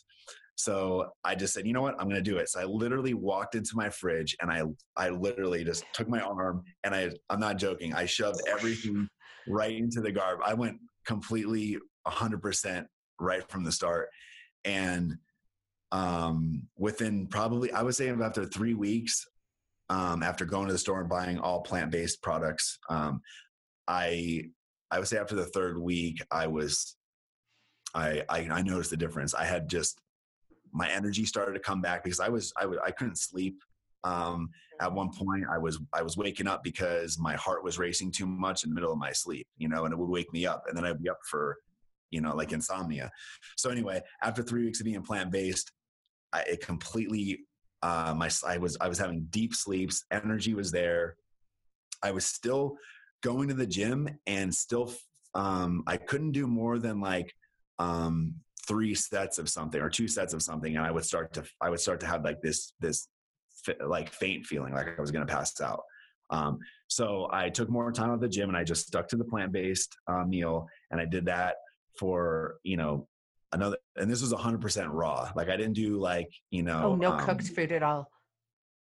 [0.57, 2.49] So I just said, you know what, I'm going to do it.
[2.49, 4.63] So I literally walked into my fridge and I,
[4.97, 7.95] I literally just took my arm and I, I'm not joking.
[7.95, 9.07] I shoved everything
[9.47, 10.41] right into the garb.
[10.45, 12.87] I went completely 100%
[13.21, 14.09] right from the start.
[14.65, 15.19] And
[15.93, 19.27] um, within probably, I would say after three weeks,
[19.91, 23.21] um, after going to the store and buying all plant-based products, um,
[23.87, 24.45] I,
[24.91, 26.97] I would say after the third week, I was,
[27.95, 29.35] I, I, I noticed the difference.
[29.35, 30.01] I had just,
[30.77, 33.63] my energy started to come back because I was, I was, I couldn't sleep.
[34.05, 38.13] Um, at one point I was, I was waking up because my heart was racing
[38.13, 40.47] too much in the middle of my sleep, you know, and it would wake me
[40.47, 41.57] up and then I'd be up for,
[42.11, 43.11] you know, like insomnia.
[43.57, 45.73] So anyway, after three weeks of being plant-based,
[46.33, 47.41] I, it completely
[47.83, 50.05] uh, my I was I was having deep sleeps.
[50.11, 51.17] Energy was there.
[52.03, 52.77] I was still
[53.23, 54.93] going to the gym and still
[55.35, 57.33] um, I couldn't do more than like
[57.79, 58.35] um,
[58.67, 61.71] three sets of something or two sets of something, and I would start to I
[61.71, 63.09] would start to have like this this
[63.85, 65.83] like faint feeling like I was going to pass out.
[66.31, 69.25] Um, so I took more time at the gym and I just stuck to the
[69.25, 71.57] plant based uh, meal, and I did that
[71.99, 73.09] for you know
[73.53, 77.13] another and this was 100% raw like i didn't do like you know oh no
[77.13, 78.11] um, cooked food at all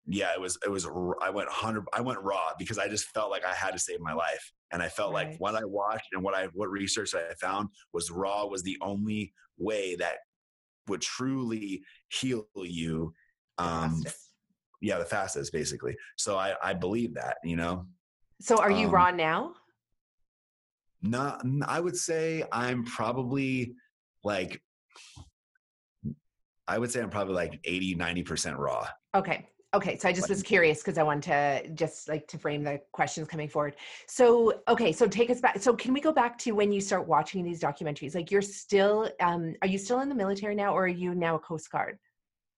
[0.07, 0.87] yeah it was it was
[1.21, 4.01] i went 100 i went raw because i just felt like i had to save
[4.01, 5.31] my life and i felt right.
[5.31, 8.77] like what i watched and what i what research i found was raw was the
[8.81, 10.17] only way that
[10.89, 13.13] would truly heal you
[13.59, 14.03] um
[14.81, 17.85] yeah the fastest basically so i i believe that you know
[18.41, 19.53] so are you um, raw now
[21.03, 23.75] not i would say i'm probably
[24.23, 24.61] like
[26.69, 28.89] I would say I'm probably like 80, 90% raw.
[29.15, 29.47] Okay.
[29.77, 29.99] Okay.
[29.99, 33.29] So I just was curious because I want to just like to frame the questions
[33.29, 33.77] coming forward.
[34.07, 34.91] So, okay.
[34.91, 35.61] So take us back.
[35.61, 38.15] So can we go back to when you start watching these documentaries?
[38.15, 41.35] Like you're still, um, are you still in the military now or are you now
[41.35, 41.99] a Coast Guard?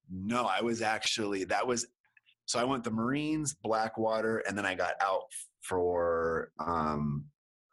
[0.08, 1.88] No, I was actually, that was,
[2.46, 5.24] so I went the Marines, Blackwater, and then I got out
[5.60, 7.24] for um,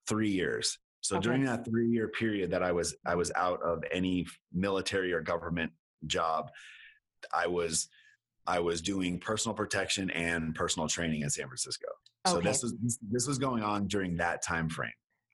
[0.07, 0.79] three years.
[1.01, 1.23] So okay.
[1.23, 5.21] during that three year period that I was I was out of any military or
[5.21, 5.71] government
[6.07, 6.49] job,
[7.31, 7.89] I was
[8.47, 11.87] I was doing personal protection and personal training in San Francisco.
[12.27, 12.73] So this was
[13.11, 14.91] this was going on during that time frame.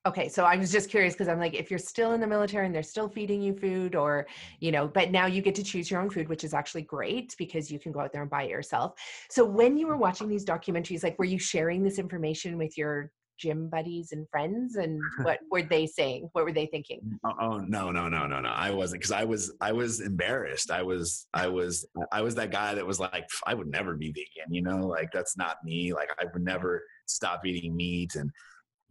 [0.07, 2.65] Okay, so I was just curious because I'm like, if you're still in the military
[2.65, 4.25] and they're still feeding you food, or
[4.59, 7.35] you know, but now you get to choose your own food, which is actually great
[7.37, 8.93] because you can go out there and buy it yourself.
[9.29, 9.99] So when you were mm.
[9.99, 14.75] watching these documentaries, like, were you sharing this information with your gym buddies and friends
[14.75, 16.29] and what were they saying?
[16.33, 17.19] What were they thinking?
[17.25, 20.69] Oh, oh no no no no no i wasn't because i was i was embarrassed.
[20.69, 24.09] I was i was i was that guy that was like i would never be
[24.11, 28.29] vegan you know like that's not me like i would never stop eating meat and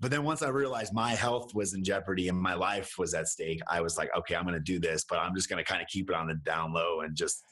[0.00, 3.28] but then once i realized my health was in jeopardy and my life was at
[3.28, 5.70] stake i was like okay i'm going to do this but i'm just going to
[5.70, 7.42] kind of keep it on the down low and just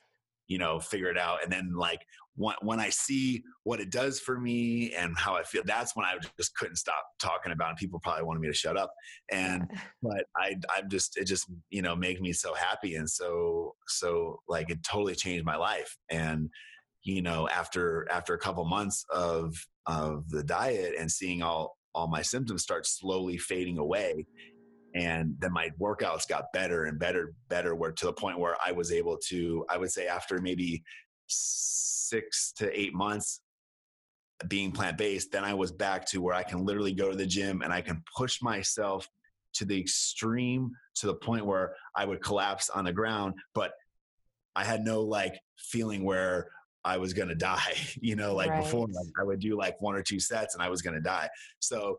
[0.46, 2.00] you know figure it out and then like
[2.38, 6.07] when, when i see what it does for me and how i feel that's when
[6.07, 8.92] i just couldn't stop talking about it people probably wanted me to shut up.
[9.31, 9.68] And
[10.03, 14.40] but i i'm just it just you know made me so happy and so so
[14.48, 15.96] like it totally changed my life.
[16.11, 16.51] And
[17.03, 19.55] you know after after a couple months of
[19.87, 24.27] of the diet and seeing all all my symptoms start slowly fading away
[24.94, 28.72] and then my workouts got better and better better where to the point where i
[28.72, 30.83] was able to i would say after maybe
[31.29, 33.41] six to eight months
[34.47, 37.62] being plant-based then i was back to where i can literally go to the gym
[37.62, 39.09] and i can push myself
[39.53, 43.73] to the extreme to the point where i would collapse on the ground but
[44.55, 46.49] i had no like feeling where
[46.85, 48.62] I was gonna die, you know, like right.
[48.62, 51.29] before like I would do like one or two sets and I was gonna die.
[51.61, 51.99] So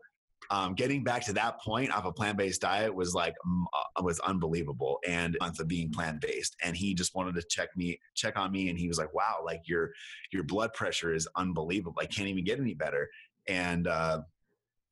[0.52, 3.36] um, getting back to that point off a plant-based diet was like
[3.76, 8.00] uh, was unbelievable and month of being plant-based and he just wanted to check me
[8.16, 9.92] check on me and he was like wow like your
[10.32, 13.10] your blood pressure is unbelievable i can't even get any better
[13.48, 14.20] and uh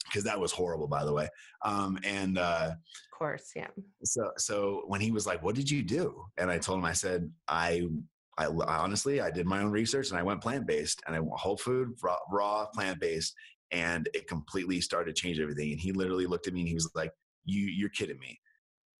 [0.05, 1.27] because that was horrible by the way
[1.63, 3.67] um and uh of course yeah.
[4.03, 6.23] so so when he was like what did you do?
[6.37, 7.87] and i told him i said i
[8.39, 11.39] I, honestly, I did my own research and I went plant based and I went
[11.39, 13.33] whole food, raw, raw plant based,
[13.71, 15.71] and it completely started to change everything.
[15.71, 17.11] And he literally looked at me and he was like,
[17.45, 18.39] "You, you're kidding me."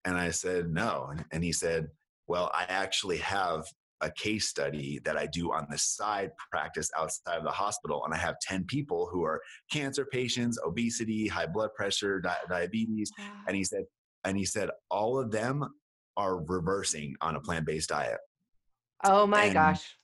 [0.06, 1.88] And I said, "No." And he said,
[2.28, 3.66] "Well, I actually have
[4.02, 8.14] a case study that I do on the side practice outside of the hospital, and
[8.14, 13.12] I have ten people who are cancer patients, obesity, high blood pressure, di- diabetes."
[13.48, 13.84] And he said,
[14.24, 15.64] and he said all of them
[16.18, 18.20] are reversing on a plant-based diet.
[19.04, 19.96] Oh my And gosh.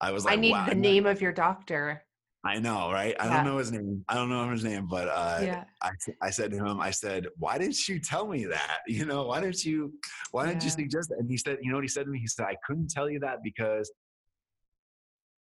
[0.00, 0.66] I was like, I need wow.
[0.68, 2.04] the name of your doctor.
[2.44, 3.14] I know, right?
[3.20, 3.36] I Yeah.
[3.36, 4.04] don't know his name.
[4.08, 5.64] I don't know his name, but uh, yeah.
[5.80, 8.80] I, I said to him, I said, why didn't you tell me that?
[8.88, 9.92] You know, why didn't you,
[10.32, 11.18] why didn't you suggest that?
[11.18, 12.18] And he said, you know what he said to me?
[12.18, 13.92] He said, I couldn't tell you that because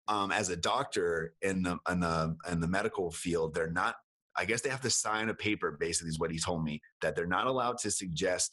[0.06, 3.96] um, as a doctor in the, in the, in the medical field, they're not,
[4.36, 7.16] I guess they have to sign a paper, basically is what he told me, that
[7.16, 8.52] they're not allowed to suggest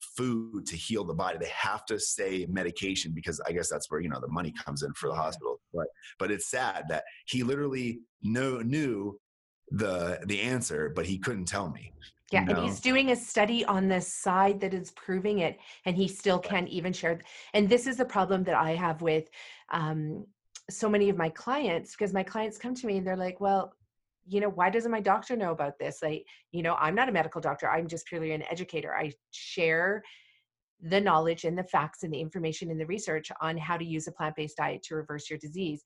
[0.00, 1.38] food to heal the body.
[1.38, 4.82] They have to say medication because I guess that's where, you know, the money comes
[4.82, 5.59] in for the hospital.
[5.72, 5.86] But,
[6.18, 9.18] but it's sad that he literally knew, knew
[9.70, 11.92] the, the answer, but he couldn't tell me.
[12.32, 15.96] Yeah, you and he's doing a study on the side that is proving it, and
[15.96, 17.20] he still can't even share.
[17.54, 19.28] And this is the problem that I have with
[19.72, 20.24] um,
[20.70, 23.74] so many of my clients, because my clients come to me and they're like, "Well,
[24.28, 26.02] you know, why doesn't my doctor know about this?
[26.02, 27.68] Like, you know, I'm not a medical doctor.
[27.68, 28.94] I'm just purely an educator.
[28.94, 30.04] I share
[30.82, 34.06] the knowledge and the facts and the information and the research on how to use
[34.06, 35.82] a plant-based diet to reverse your disease."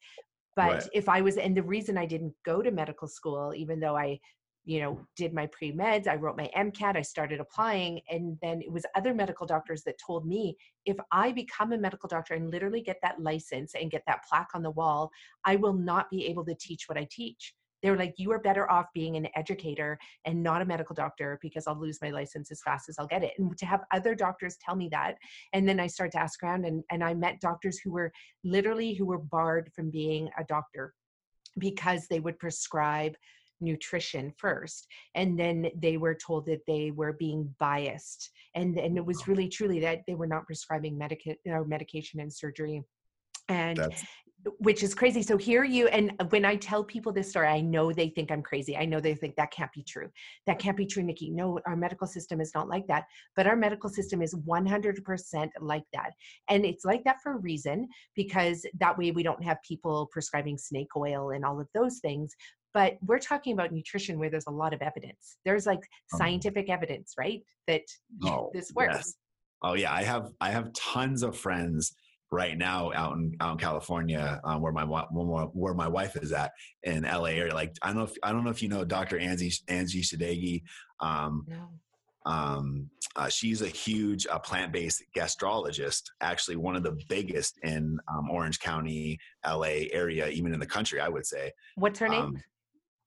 [0.57, 0.89] But Right.
[0.93, 4.21] if I was, and the reason I didn't go to medical school, even though I
[4.65, 8.73] you know did my pre-meds i wrote my mcat i started applying and then it
[8.73, 12.81] was other medical doctors that told me if i become a medical doctor and literally
[12.81, 15.11] get that license and get that plaque on the wall
[15.45, 17.55] i will not be able to teach what i teach
[17.85, 21.39] they were like you are better off being an educator and not a medical doctor
[21.43, 23.35] because i'll lose my license as fast as i'll get it.
[23.39, 25.17] And to have other doctors tell me that
[25.53, 28.11] and then i started to ask around and, and i met doctors who were
[28.43, 30.95] literally who were barred from being a doctor
[31.59, 33.15] because they would prescribe
[33.61, 39.05] nutrition first and then they were told that they were being biased and and it
[39.05, 42.83] was really truly that they were not prescribing medica- or medication and surgery.
[43.49, 44.03] And That's
[44.59, 45.23] which is crazy.
[45.23, 48.43] So here you and when i tell people this story i know they think i'm
[48.43, 48.77] crazy.
[48.77, 50.09] I know they think that can't be true.
[50.47, 51.31] That can't be true nikki.
[51.31, 53.05] No our medical system is not like that
[53.37, 56.11] but our medical system is 100% like that.
[56.49, 60.59] And it's like that for a reason because that way we don't have people prescribing
[60.59, 62.35] snake oil and all of those things.
[62.73, 65.37] But we're talking about nutrition where there's a lot of evidence.
[65.45, 67.83] There's like Um, scientific evidence right that
[68.25, 68.95] Oh, this works.
[68.97, 69.15] yes.
[69.63, 71.95] Oh yeah, I have I have tons of friends
[72.31, 76.53] right now out in out in California um, where my where my- wife is at
[76.83, 77.55] in LA area.
[77.55, 79.19] Like I don't know if I don't know if you know Dr.
[79.19, 80.63] Angie Angie Sadeghi.
[81.01, 81.69] Um, no
[82.27, 87.99] um, uh, she's a huge uh, plant based gastrologist, actually one of the biggest in
[88.09, 91.53] um, Orange County, LA area, even in the country, I would say.
[91.75, 92.43] what's her name Um,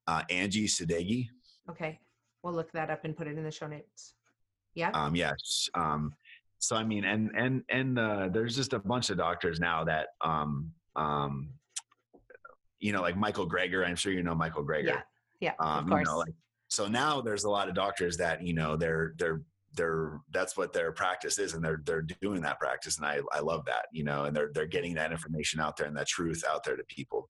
[0.05, 1.27] uh, Angie Sadeghi.
[1.69, 1.99] okay
[2.43, 4.13] we'll look that up and put it in the show notes
[4.75, 5.33] yeah um yeah
[5.73, 6.13] um
[6.59, 10.09] so i mean and and and uh there's just a bunch of doctors now that
[10.21, 11.49] um um
[12.79, 15.01] you know like michael greger i'm sure you know michael greger yeah
[15.39, 16.33] yeah um of you course know like
[16.69, 19.41] so now there's a lot of doctors that you know they're they're
[19.73, 23.39] they're that's what their practice is and they're they're doing that practice and i i
[23.39, 26.43] love that you know and they're they're getting that information out there and that truth
[26.49, 27.29] out there to people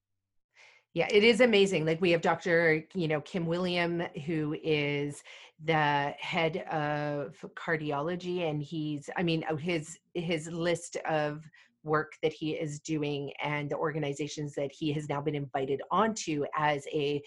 [0.94, 1.84] Yeah, it is amazing.
[1.84, 2.84] Like we have Dr.
[2.94, 5.22] you know Kim William, who is
[5.64, 11.42] the head of cardiology, and he's I mean uh, his his list of
[11.84, 16.44] work that he is doing and the organizations that he has now been invited onto
[16.56, 17.22] as a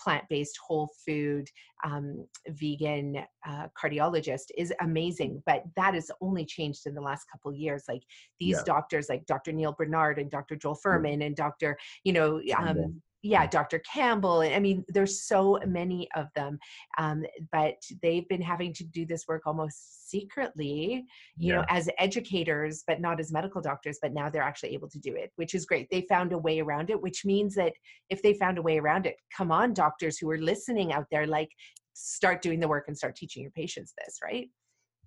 [0.00, 1.48] plant-based whole food
[1.84, 7.52] um, vegan uh, cardiologist is amazing but that has only changed in the last couple
[7.52, 8.02] years like
[8.40, 8.64] these Yeah.
[8.66, 13.46] doctors like dr Neal Barnard and dr Joel Fuhrman and dr you know um, yeah
[13.46, 16.58] dr campbell i mean there's so many of them
[16.98, 21.04] um, but they've been having to do this work almost secretly
[21.36, 24.98] you know as educators but not as medical doctors but now they're actually able to
[24.98, 25.88] do it which is great.
[25.90, 27.72] They found a way around it which means that
[28.10, 31.26] if they found a way around it come on doctors who are listening out there
[31.26, 31.48] like
[31.94, 34.48] start doing the work and start teaching your patients this right?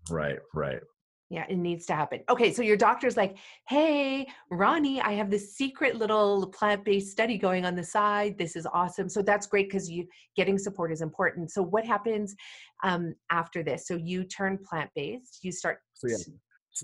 [0.09, 0.81] Right right
[1.29, 2.19] yeah, it needs to happen.
[2.29, 7.65] Okay, so your doctor's like, hey, Ronnie, I have this secret little plant-based study going
[7.65, 8.37] on the side.
[8.37, 9.09] This is awesome.
[9.09, 11.51] So that's great because you getting support is important.
[11.51, 12.35] So what happens
[12.83, 13.87] um, after this?
[13.87, 15.39] So you turn plant-based.
[15.43, 15.79] You start.
[15.95, 16.17] So yeah.
[16.17, 16.31] So-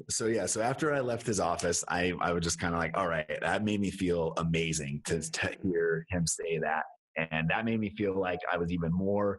[0.10, 2.96] So yeah, so after I left his office, I I was just kind of like,
[2.98, 6.84] all right, that made me feel amazing to, to hear him say that,
[7.30, 9.38] and that made me feel like I was even more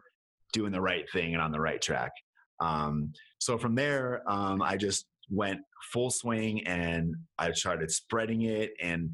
[0.53, 2.11] doing the right thing and on the right track.
[2.59, 8.73] Um, so from there, um, I just went full swing and I started spreading it
[8.81, 9.09] and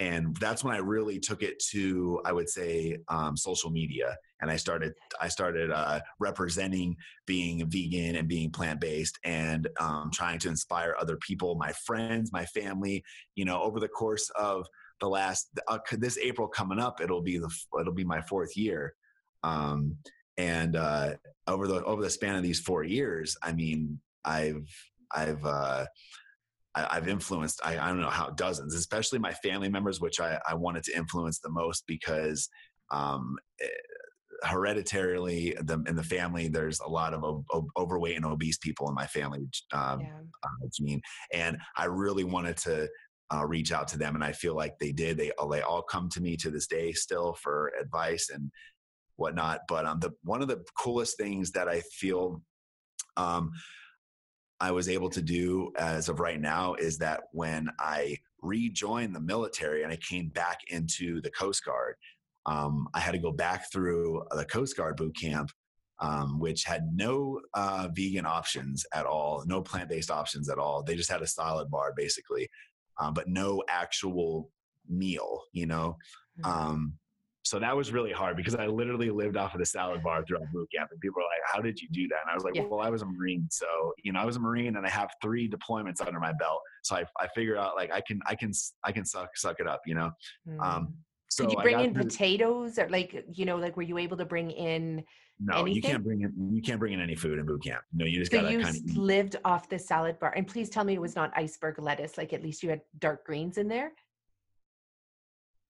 [0.00, 4.50] and that's when I really took it to I would say um, social media and
[4.50, 10.38] I started I started uh, representing being vegan and being plant based and um, trying
[10.40, 13.04] to inspire other people, my friends, my family.
[13.36, 14.66] You know, over the course of
[15.00, 18.94] the last uh, this April coming up, it'll be the it'll be my fourth year.
[19.42, 19.96] Um,
[20.36, 21.14] and uh,
[21.46, 24.68] over the over the span of these four years, I mean, I've
[25.14, 25.86] I've uh,
[26.74, 30.40] I, have influenced I, I don't know how dozens, especially my family members, which I,
[30.48, 32.48] I wanted to influence the most because
[32.90, 33.66] um, eh,
[34.42, 38.94] hereditarily the, in the family there's a lot of o- overweight and obese people in
[38.94, 40.18] my family um, yeah.
[40.42, 41.00] uh, gene
[41.32, 42.88] and i really wanted to
[43.34, 46.08] uh, reach out to them and i feel like they did they, they all come
[46.10, 48.50] to me to this day still for advice and
[49.16, 52.42] whatnot but um, the one of the coolest things that i feel
[53.16, 53.52] um,
[54.60, 59.20] I was able to do as of right now is that when I rejoined the
[59.20, 61.96] military and I came back into the Coast Guard,
[62.46, 65.50] um, I had to go back through the Coast Guard boot camp,
[66.00, 70.82] um, which had no uh, vegan options at all, no plant based options at all.
[70.82, 72.48] They just had a salad bar basically,
[73.00, 74.50] um, but no actual
[74.88, 75.96] meal, you know.
[76.40, 76.50] Mm-hmm.
[76.50, 76.98] Um,
[77.44, 80.50] so that was really hard because I literally lived off of the salad bar throughout
[80.50, 82.54] boot camp, and people were like, "How did you do that?" And I was like,
[82.54, 82.62] yeah.
[82.62, 83.66] "Well, I was a Marine, so
[84.02, 86.96] you know, I was a Marine, and I have three deployments under my belt, so
[86.96, 88.52] I, I figured out like I can, I can,
[88.84, 90.10] I can suck, suck it up, you know."
[90.48, 90.64] Um, mm.
[90.64, 90.94] Um,
[91.28, 94.24] so Did you bring in potatoes, or like you know, like were you able to
[94.24, 95.04] bring in?
[95.38, 95.74] No, anything?
[95.74, 96.54] you can't bring in.
[96.54, 97.82] You can't bring in any food in boot camp.
[97.92, 100.32] No, you just so gotta you kind of just lived off the salad bar.
[100.34, 102.16] And please tell me it was not iceberg lettuce.
[102.16, 103.92] Like at least you had dark greens in there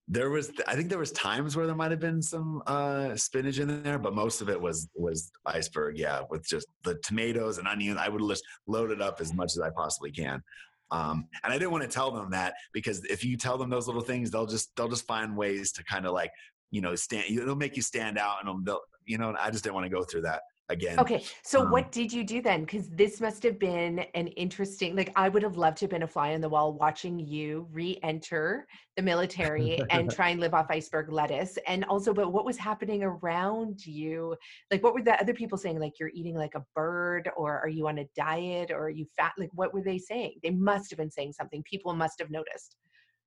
[0.07, 3.59] there was i think there was times where there might have been some uh spinach
[3.59, 7.67] in there but most of it was was iceberg yeah with just the tomatoes and
[7.67, 10.43] onions i would just load it up as much as i possibly can.
[10.91, 13.87] Um and i didn't want to tell them that because if you tell them those
[13.87, 16.31] little things they'll just they'll just find ways to kind of like
[16.71, 19.75] you know stand it'll make you stand out and they'll you know i just didn't
[19.75, 20.99] want to go through that again.
[20.99, 21.25] Okay.
[21.43, 22.63] So um, what did you do then?
[22.63, 26.03] Because this must have been an interesting, like I would have loved to have been
[26.03, 30.67] a fly on the wall watching you re-enter the military and try and live off
[30.71, 31.59] iceberg lettuce.
[31.67, 34.37] And also, but what was happening around you?
[34.71, 35.79] Like what were the other people saying?
[35.79, 39.07] Like you're eating like a bird or are you on a diet or are you
[39.17, 39.33] fat?
[39.39, 40.35] Like what were they saying?
[40.43, 41.63] They must have been saying something.
[41.65, 42.77] People must have noticed.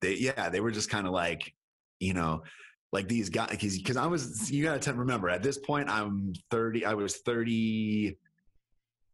[0.02, 1.54] They, yeah, they were just kind of like,
[2.00, 2.44] you know,
[2.92, 6.86] like these guys because because I was you gotta remember at this point I'm 30
[6.86, 8.18] I was 30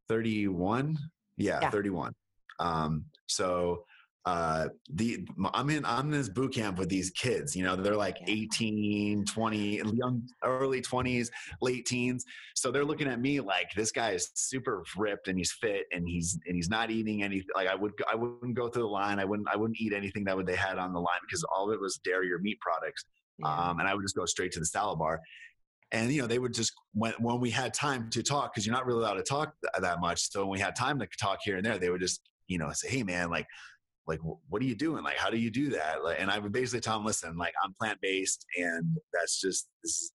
[0.09, 0.97] 31
[1.38, 1.69] yeah, yeah.
[1.69, 2.13] 31
[2.59, 3.84] um so
[4.26, 7.95] uh the i'm in i'm in this boot camp with these kids you know they're
[7.95, 11.28] like 18 20 young early 20s
[11.61, 12.24] late teens.
[12.55, 16.07] So they're looking at me like this guy is super ripped and he's fit and
[16.07, 19.19] he's and he's not eating anything like i would i wouldn't go through the line.
[19.19, 21.69] I wouldn't i wouldn't eat anything that would they had on the line because all
[21.69, 23.05] of it was dairy or meat products
[23.43, 23.69] yeah.
[23.69, 25.21] um, and I would just go straight to the salad bar.
[25.91, 28.75] And you know, they would just when when we had time to talk because you're
[28.75, 30.31] not really allowed to talk th- that much.
[30.31, 32.71] So when we had time to talk here and there, they would just you know
[32.73, 33.47] say, "Hey, man, like."
[34.05, 34.19] Like,
[34.49, 35.01] what are you doing?
[35.01, 36.03] Like, how do you do that?
[36.03, 39.69] Like, and I would basically tell them, listen, like, I'm plant based, and that's just
[39.81, 40.11] this is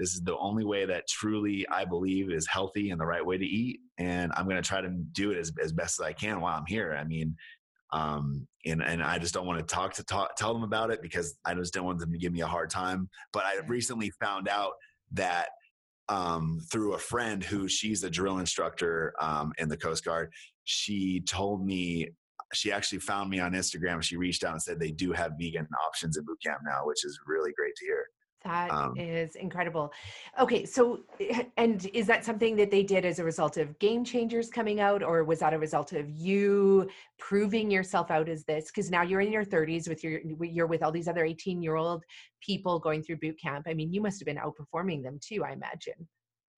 [0.00, 3.36] this is the only way that truly I believe is healthy and the right way
[3.36, 3.80] to eat.
[3.98, 6.56] And I'm going to try to do it as, as best as I can while
[6.56, 6.96] I'm here.
[6.98, 7.36] I mean,
[7.92, 11.02] um, and and I just don't want to talk to talk, tell them about it
[11.02, 13.08] because I just don't want them to give me a hard time.
[13.32, 14.72] But I recently found out
[15.12, 15.48] that
[16.08, 20.32] um, through a friend who she's a drill instructor um, in the Coast Guard,
[20.64, 22.10] she told me
[22.52, 24.02] she actually found me on Instagram.
[24.02, 27.04] She reached out and said they do have vegan options in boot camp now, which
[27.04, 28.06] is really great to hear.
[28.44, 29.92] That um, is incredible.
[30.40, 34.04] Okay, so eh, and is that something that they did as a result of game
[34.04, 36.88] changers coming out, or was that a result of you
[37.18, 38.66] proving yourself out as this?
[38.66, 41.76] Because now you're in your 30s with your you're with all these other 18 year
[41.76, 42.02] old
[42.40, 43.66] people going through boot camp.
[43.68, 45.44] I mean, you must have been outperforming them too.
[45.44, 46.08] I imagine.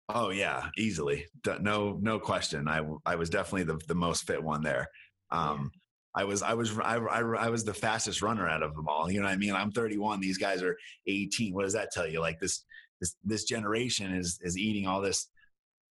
[0.08, 1.26] Oh yeah, easily.
[1.60, 2.68] No, no question.
[2.68, 4.88] I I was definitely the the most fit one there.
[5.30, 5.70] Um,
[6.14, 9.10] I was I was I, I, I, was the fastest runner out of them all.
[9.10, 9.54] You know what I mean?
[9.54, 10.20] I'm 31.
[10.20, 11.54] These guys are 18.
[11.54, 12.20] What does that tell you?
[12.20, 12.64] Like this
[13.00, 15.28] this this generation is is eating all this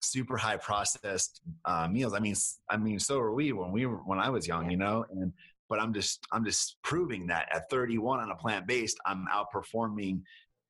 [0.01, 2.13] super high processed uh, meals.
[2.13, 2.35] I mean
[2.69, 4.69] I mean so are we when we were when I was young.
[4.69, 5.33] You know and
[5.71, 10.21] but I'm just I'm just proving that at 31 on a plant based I'm outperforming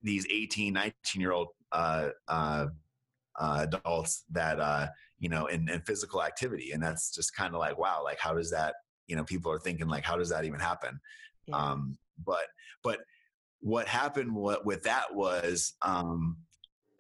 [0.04, 2.68] these 18 19 year old uh, uh,
[3.40, 4.88] uh, adults that uh,
[5.20, 8.34] you know in, in physical activity and that's just kind of like wow like how
[8.34, 8.76] does that
[9.12, 10.98] you know people are thinking like how does that even happen
[11.46, 11.56] yeah.
[11.58, 12.46] um but
[12.82, 13.00] but
[13.60, 16.38] what happened what, with that was um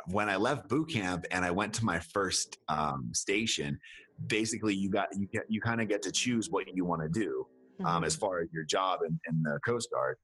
[0.07, 3.79] when i left boot camp and i went to my first um station
[4.27, 7.07] basically you got you get you kind of get to choose what you want to
[7.07, 7.47] do
[7.79, 8.03] um, mm-hmm.
[8.03, 10.17] as far as your job in, in the coast guard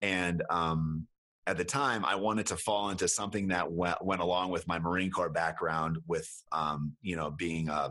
[0.00, 1.04] and um
[1.48, 4.78] at the time i wanted to fall into something that went, went along with my
[4.78, 7.90] marine corps background with um you know being a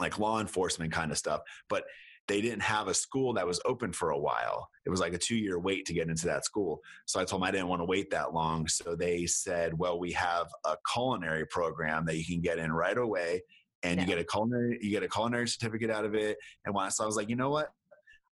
[0.00, 1.84] like law enforcement kind of stuff but
[2.28, 4.68] they didn't have a school that was open for a while.
[4.86, 6.80] It was like a two year wait to get into that school.
[7.06, 8.68] So I told them I didn't want to wait that long.
[8.68, 12.96] So they said, well, we have a culinary program that you can get in right
[12.96, 13.42] away.
[13.82, 14.02] and No.
[14.02, 16.38] you get a culinary you get a culinary certificate out of it.
[16.64, 17.72] And when I, so I was like, you know what?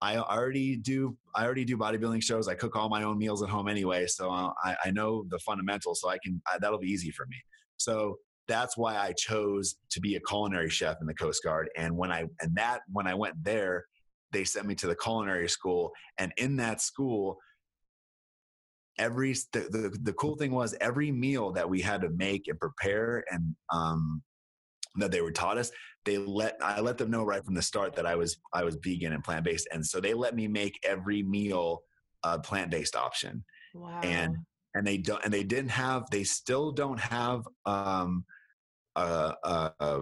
[0.01, 1.17] I already do.
[1.35, 2.49] I already do bodybuilding shows.
[2.49, 6.01] I cook all my own meals at home anyway, so I, I know the fundamentals.
[6.01, 7.37] So I can I, that'll be easy for me.
[7.77, 11.71] So that's why I chose to be a culinary chef in the Coast Guard.
[11.77, 13.85] And when I and that when I went there,
[14.33, 15.93] they sent me to the culinary school.
[16.19, 17.39] And in that school,
[18.99, 22.59] every the, the, the cool thing was every meal that we had to make and
[22.61, 24.23] prepare and um,
[24.97, 25.73] that they were taught us
[26.05, 28.77] they let i let them know right from the start that i was i was
[28.77, 31.83] vegan and plant-based and so they let me make every meal
[32.23, 34.01] a plant-based option Wow.
[34.05, 34.37] and
[34.75, 38.25] and they don't and they didn't have they still don't have um
[38.97, 40.01] a, a, a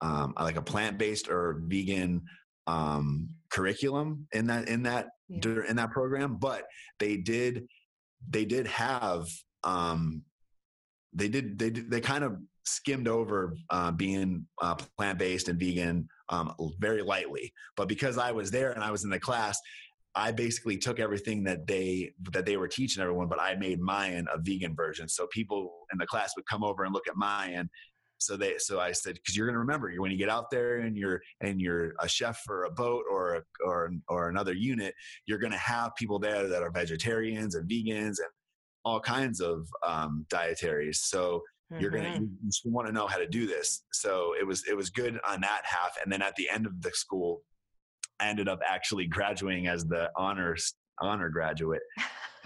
[0.00, 2.22] um like a plant-based or vegan
[2.66, 5.62] um curriculum in that in that Yeah.
[5.68, 6.62] in that program but
[6.98, 7.66] they did
[8.28, 9.26] they did have
[9.64, 10.22] um
[11.12, 16.08] they did they did, they kind of skimmed over uh, being uh, plant-based and vegan
[16.30, 19.60] um, very lightly but because i was there and i was in the class
[20.16, 24.26] i basically took everything that they that they were teaching everyone but i made mine
[24.32, 25.08] a vegan version.
[25.08, 27.68] So people in the class would come over and look at mine
[28.18, 30.50] so they so i said because you're going to remember you when you get out
[30.50, 34.54] there and you're and you're a chef for a boat or a, or or another
[34.54, 34.94] unit
[35.26, 38.30] you're going to have people there that are vegetarians and vegans and
[38.86, 41.00] all kinds of um, dietaries.
[41.02, 41.42] So
[41.80, 42.20] you're gonna Mhm.
[42.20, 42.30] you,
[42.64, 45.40] you want to know how to do this so it was it was good on
[45.42, 45.92] that half.
[46.02, 47.42] And then at the end of the school
[48.20, 51.82] i ended up actually graduating as the honors honor graduate.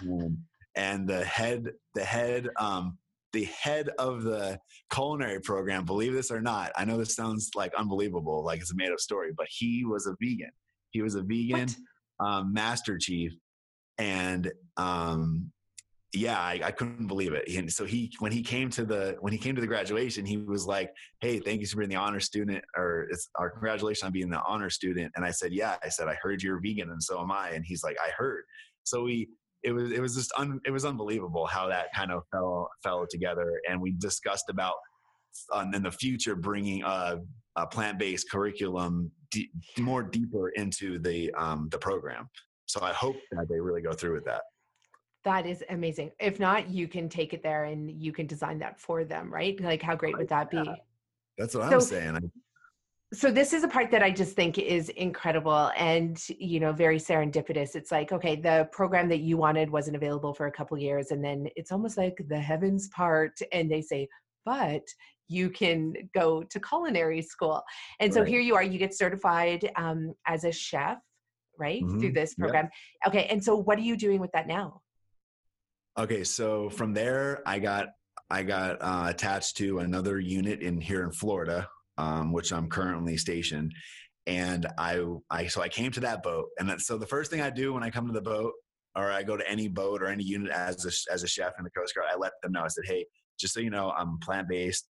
[0.02, 0.38] Um,
[0.76, 2.96] and the head the head um
[3.32, 4.58] the head of the
[4.92, 8.76] culinary program believe this or not i know this sounds like unbelievable like it's a
[8.76, 10.50] made up story but he was a vegan.
[10.90, 11.68] He was a vegan
[12.18, 13.32] um, master chief
[13.98, 15.52] and um
[16.12, 17.48] yeah I, I couldn't believe it.
[17.48, 20.38] And so he when he came to the when he came to the graduation he
[20.38, 20.90] was like
[21.20, 24.42] hey thank you for being the honor student or it's our congratulations on being the
[24.42, 25.12] honor student.
[25.14, 25.76] And i said yeah.
[25.84, 27.50] I said i heard you're vegan and so am i.
[27.50, 28.44] And he's like i heard.
[28.82, 29.28] So we
[29.62, 33.06] it was it was just un, it was unbelievable how that kind of fell fell
[33.08, 33.60] together.
[33.68, 34.74] And we discussed about
[35.52, 37.20] um, in the future bringing a,
[37.54, 42.28] a plant-based curriculum d- more deeper into the um, the program.
[42.66, 44.42] So i hope that they really go through with that
[45.24, 46.12] That is amazing.
[46.18, 49.60] If not, you can take it there and you can design that for them, right?
[49.60, 50.62] Like, how great would that be?
[51.38, 52.32] that's what So- i'm saying
[53.14, 56.98] so this is a part that i just think is incredible and you know very
[56.98, 61.12] serendipitous it's like okay the program that you wanted wasn't available for a couple years
[61.12, 64.06] and then it's almost like the heavens part and they say
[64.44, 64.82] but
[65.28, 67.62] you can go to culinary school
[68.00, 68.28] and so Right.
[68.28, 70.98] here you are you get certified um, as a chef
[71.58, 72.14] right through Mhm.
[72.14, 72.38] this Yep.
[72.38, 72.68] program
[73.06, 74.82] okay and so what are you doing with that now
[75.98, 77.88] Okay, so from there, I got
[78.30, 81.68] I got uh, attached to another unit in here in Florida,
[81.98, 83.74] um, which I'm currently stationed,
[84.26, 87.40] and I I so I came to that boat, and then, so the first thing
[87.40, 88.52] I do when I come to the boat,
[88.94, 91.64] or I go to any boat or any unit as a, as a chef in
[91.64, 92.62] the Coast Guard, I let them know.
[92.62, 93.04] I said, hey,
[93.38, 94.88] just so you know, I'm plant based.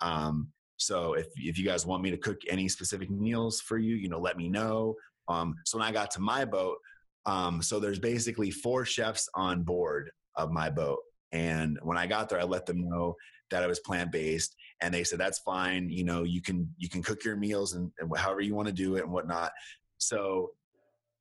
[0.00, 3.96] Um, so if if you guys want me to cook any specific meals for you,
[3.96, 4.94] you know, let me know.
[5.26, 6.76] Um, so when I got to my boat,
[7.24, 11.00] um, so there's basically four chefs on board of my boat.
[11.32, 13.16] And when I got there, I let them know
[13.50, 15.90] that I was plant based, and they said that's fine.
[15.90, 18.74] You know, you can you can cook your meals and, and however you want to
[18.74, 19.52] do it and whatnot.
[19.98, 20.52] So,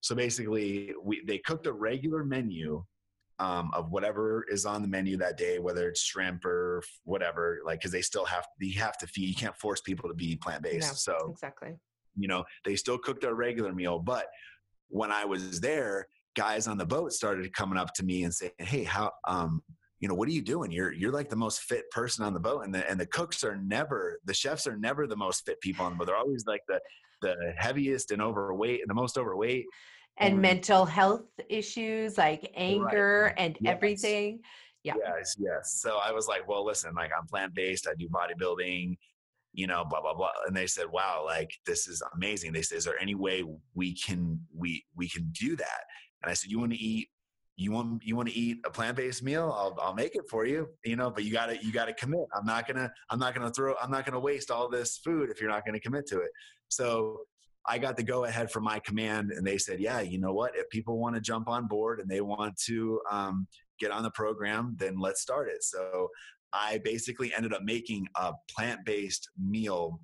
[0.02, 2.84] so basically, we they cooked a regular menu
[3.40, 7.60] um, of whatever is on the menu that day, whether it's shrimp or whatever.
[7.66, 9.30] Like, because they still have you have to feed.
[9.30, 11.08] You can't force people to be plant based.
[11.08, 11.16] No.
[11.16, 11.76] So exactly
[12.16, 14.28] you know they still cooked a regular meal but
[14.90, 18.52] when i was there guys on the boat started coming up to me and saying
[18.60, 19.62] hey how um
[20.00, 22.40] you know what are you doing you're you're like the most fit person on the
[22.40, 25.60] boat and the and the cooks are never the chefs are never the most fit
[25.62, 26.80] people on the boat they're always like the
[27.22, 29.66] the heaviest and overweight and the most overweight
[30.18, 33.74] and mental health issues like anger and Yes.
[33.74, 34.40] everything
[34.84, 34.96] Yeah.
[34.98, 35.80] Yes, yes.
[35.82, 37.88] So I was like, well, listen, like I'm plant based.
[37.88, 38.98] I do bodybuilding,
[39.54, 40.32] you know, blah blah blah.
[40.46, 42.52] And they said, wow, like this is amazing.
[42.52, 45.84] They said, is there any way we can we we can do that?
[46.24, 47.10] And I said, you want to eat.
[47.56, 49.54] You want you want to eat a plant based meal?
[49.56, 50.70] I'll I'll make it for you.
[50.84, 52.26] You know, but you got to you got to commit.
[52.36, 55.40] I'm not gonna I'm not gonna throw I'm not gonna waste all this food if
[55.40, 56.32] you're not gonna commit to it.
[56.70, 57.20] So
[57.66, 60.56] I got the go ahead from my command, and they said, yeah, you know what?
[60.56, 63.48] If people want to jump on board and they want to um,
[63.80, 65.64] get on the program, then let's start it.
[65.64, 66.10] So
[66.52, 70.00] I basically ended up making a plant based meal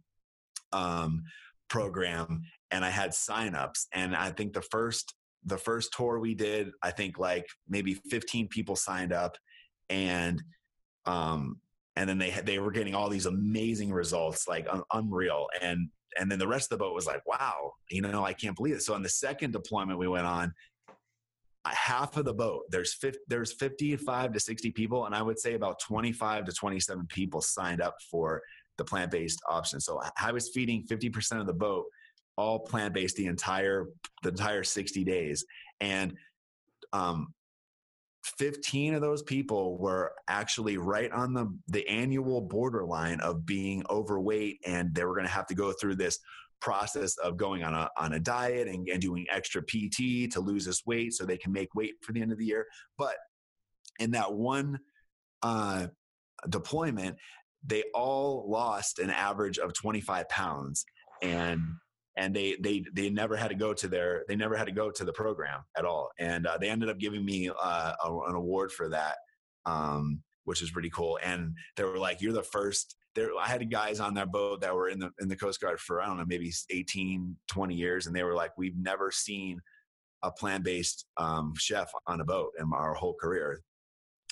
[0.72, 1.24] um,
[1.70, 3.88] program, and I had signups.
[3.94, 5.14] And I think the first
[5.46, 9.38] the first tour we did, I think like maybe 15 people signed up,
[9.90, 10.42] and
[11.06, 11.60] um,
[11.96, 15.48] and then they they were getting all these amazing results, like un- unreal.
[15.62, 18.56] And and then the rest of the boat was like, wow, you know, I can't
[18.56, 18.82] believe it.
[18.82, 20.54] So on the second deployment we went on,
[21.66, 25.54] half of the boat there's 50, there's 55 to 60 people and i would say
[25.54, 28.42] about 25 to 27 people signed up for
[28.78, 31.86] the plant-based option so i was feeding 50% of the boat
[32.40, 33.88] all plant-based the entire
[34.24, 35.46] the entire 60 days.
[35.82, 36.14] And
[36.94, 37.34] um,
[38.24, 44.60] 15 of those people were actually right on the the annual borderline of being overweight
[44.66, 46.20] and they were going to have to go through this
[46.62, 50.66] process of going on a on a diet and, and doing extra PT to lose
[50.66, 52.66] this weight so they can make weight for the end of the year.
[52.98, 53.16] But
[54.00, 54.80] in that one
[55.42, 55.88] uh,
[56.50, 57.18] deployment
[57.66, 60.86] they all lost an average of 25 pounds.
[61.22, 61.62] And
[62.20, 64.92] and they they they never had to go to their they never had to go
[64.92, 66.12] to the program at all.
[66.20, 69.16] And uh, they ended up giving me uh, a, an award for that
[69.66, 71.18] um, which is pretty cool.
[71.24, 74.76] And they were like you're the first there i had guys on that boat that
[74.76, 78.06] were in the in the coast guard for i don't know maybe 18 20 years
[78.06, 79.60] and they were like we've never seen
[80.24, 83.62] a plant-based um, chef on a boat in our whole career.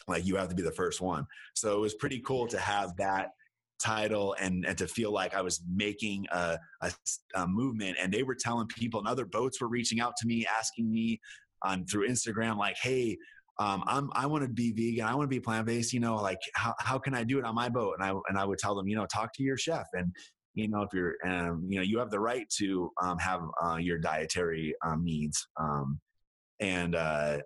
[0.08, 1.26] Like you have to be the first one.
[1.54, 3.30] So it was pretty cool to have that
[3.80, 6.92] title and, and to feel like I was making a, a,
[7.36, 7.98] a, movement.
[8.02, 11.20] And they were telling people, and other boats were reaching out to me, asking me
[11.64, 13.18] on through Instagram, like, "Hey,
[13.60, 15.06] um, I'm I want to be vegan.
[15.06, 15.94] I want to be plant based.
[15.94, 18.38] You know, like how how can I do it on my boat?" And I and
[18.38, 20.12] I would tell them, you know, talk to your chef and.
[20.54, 23.76] You know, if you're, um, you know, you have the right to um, have uh,
[23.76, 26.00] your dietary um, needs, um,
[26.60, 27.38] and uh,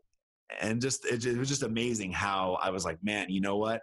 [0.59, 3.81] and just it, it was just amazing how I was like, man, you know what?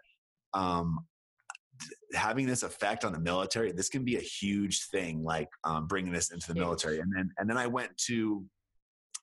[2.14, 6.12] Having this effect on the military, this can be a huge thing, like um, bringing
[6.12, 7.00] this into the military.
[7.00, 8.44] And then, and then I went to,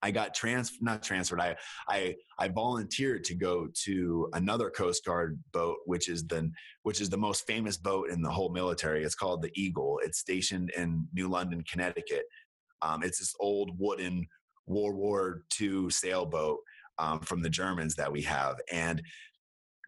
[0.01, 1.39] I got trans, not transferred.
[1.39, 1.55] I,
[1.89, 6.51] I, I volunteered to go to another Coast Guard boat, which is the,
[6.83, 9.03] which is the most famous boat in the whole military.
[9.03, 9.99] It's called the Eagle.
[10.03, 12.25] It's stationed in New London, Connecticut.
[12.81, 14.27] Um, it's this old wooden
[14.67, 16.59] World War II sailboat
[16.97, 19.01] um, from the Germans that we have, and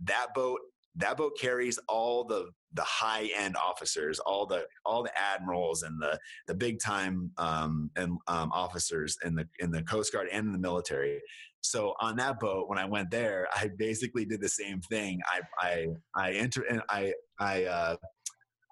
[0.02, 0.60] that boat
[0.96, 6.02] that boat carries all the the high end officers, all the all the admirals and
[6.02, 6.18] the
[6.48, 10.54] the big time um, and um, officers in the in the Coast Guard and in
[10.54, 11.22] the military.
[11.62, 15.20] So on that boat, when I went there, I basically did the same thing.
[15.28, 17.96] I I I enter and I I, uh,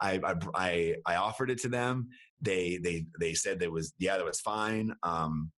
[0.01, 0.19] I
[0.55, 2.07] I I offered it to them.
[2.41, 4.93] They they they said that was yeah that was fine.
[5.03, 5.51] Um,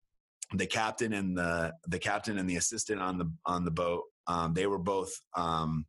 [0.56, 4.54] the captain and the the captain and the assistant on the on the boat um,
[4.54, 5.86] they were both um,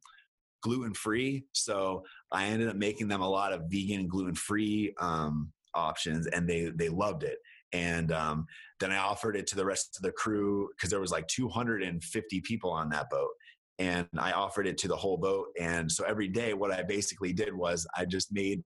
[0.62, 1.44] gluten free.
[1.52, 6.48] So I ended up making them a lot of vegan gluten free um, options, and
[6.48, 7.38] they they loved it.
[7.72, 8.46] And um,
[8.80, 12.40] then I offered it to the rest of the crew because there was like 250
[12.40, 13.30] people on that boat,
[13.78, 15.48] and I offered it to the whole boat.
[15.60, 18.62] And so every day, what I basically did was I just made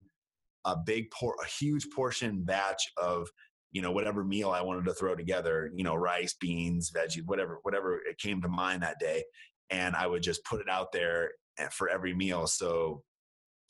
[0.65, 3.29] a big por- a huge portion batch of
[3.73, 7.59] you know whatever meal I wanted to throw together, you know rice, beans, veggies, whatever
[7.63, 9.25] whatever it came to mind that day,
[9.71, 11.33] and I would just put it out there
[11.71, 12.47] for every meal.
[12.47, 13.03] So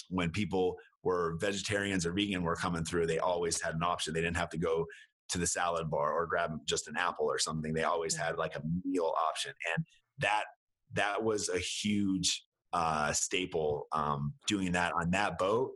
[0.08, 4.14] when people were vegetarians or vegan were coming through, they always had an option.
[4.14, 4.86] They didn't have to go
[5.30, 7.72] to the salad bar or grab just an apple or something.
[7.72, 9.84] They always had like a meal option, and
[10.18, 10.44] that
[10.92, 13.86] that was a huge uh, staple.
[13.92, 15.72] Um, doing that on that boat,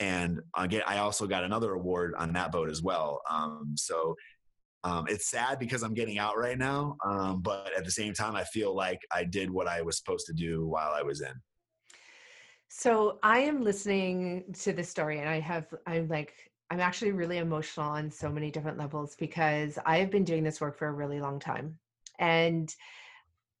[0.00, 3.20] and again, I also got another award on that boat as well.
[3.30, 4.16] Um, so
[4.84, 8.34] um, it's sad because I'm getting out right now, um, but at the same time,
[8.34, 11.32] I feel like I did what I was supposed to do while I was in.
[12.68, 16.32] So I am listening to this story, and I have I'm like
[16.70, 20.60] I'm actually really emotional on so many different levels because I have been doing this
[20.60, 21.78] work for a really long time,
[22.18, 22.74] and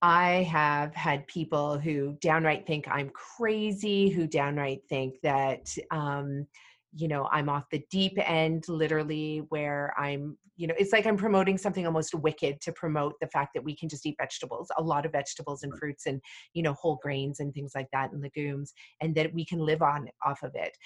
[0.00, 5.72] I have had people who downright think I'm crazy, who downright think that.
[5.92, 6.48] Um,
[6.94, 11.16] you know i'm off the deep end literally where i'm you know it's like i'm
[11.16, 14.82] promoting something almost wicked to promote the fact that we can just eat vegetables a
[14.82, 16.20] lot of vegetables and fruits and
[16.54, 19.82] you know whole grains and things like that and legumes and that we can live
[19.82, 20.76] on off of it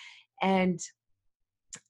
[0.43, 0.81] and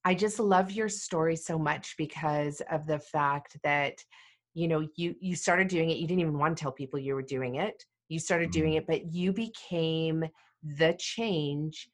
[0.05, 3.95] i just love your story so much because of the fact that
[4.55, 7.15] you know you you started doing it you didn't even want to tell people you
[7.15, 8.79] were doing it you started doing mm-hmm.
[8.79, 10.25] it but you became
[10.79, 11.89] the change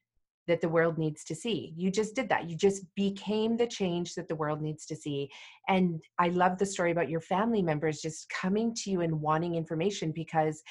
[0.49, 1.73] that the world needs to see.
[1.77, 2.51] You just did that.
[2.51, 5.31] You just became the change that the world needs to see.
[5.69, 9.55] And I love the story about your family members just coming to you and wanting
[9.55, 10.63] information because,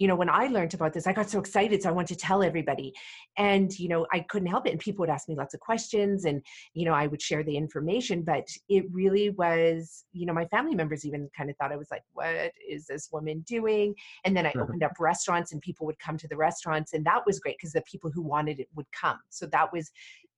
[0.00, 1.82] you know, when I learned about this, I got so excited.
[1.82, 2.94] So I wanted to tell everybody.
[3.36, 4.70] And, you know, I couldn't help it.
[4.70, 6.42] And people would ask me lots of questions and,
[6.72, 8.22] you know, I would share the information.
[8.22, 11.90] But it really was, you know, my family members even kind of thought I was
[11.90, 13.94] like, what is this woman doing?
[14.24, 14.62] And then I uh-huh.
[14.62, 16.94] opened up restaurants and people would come to the restaurants.
[16.94, 19.18] And that was great because the people who wanted it would come.
[19.28, 19.90] So that was,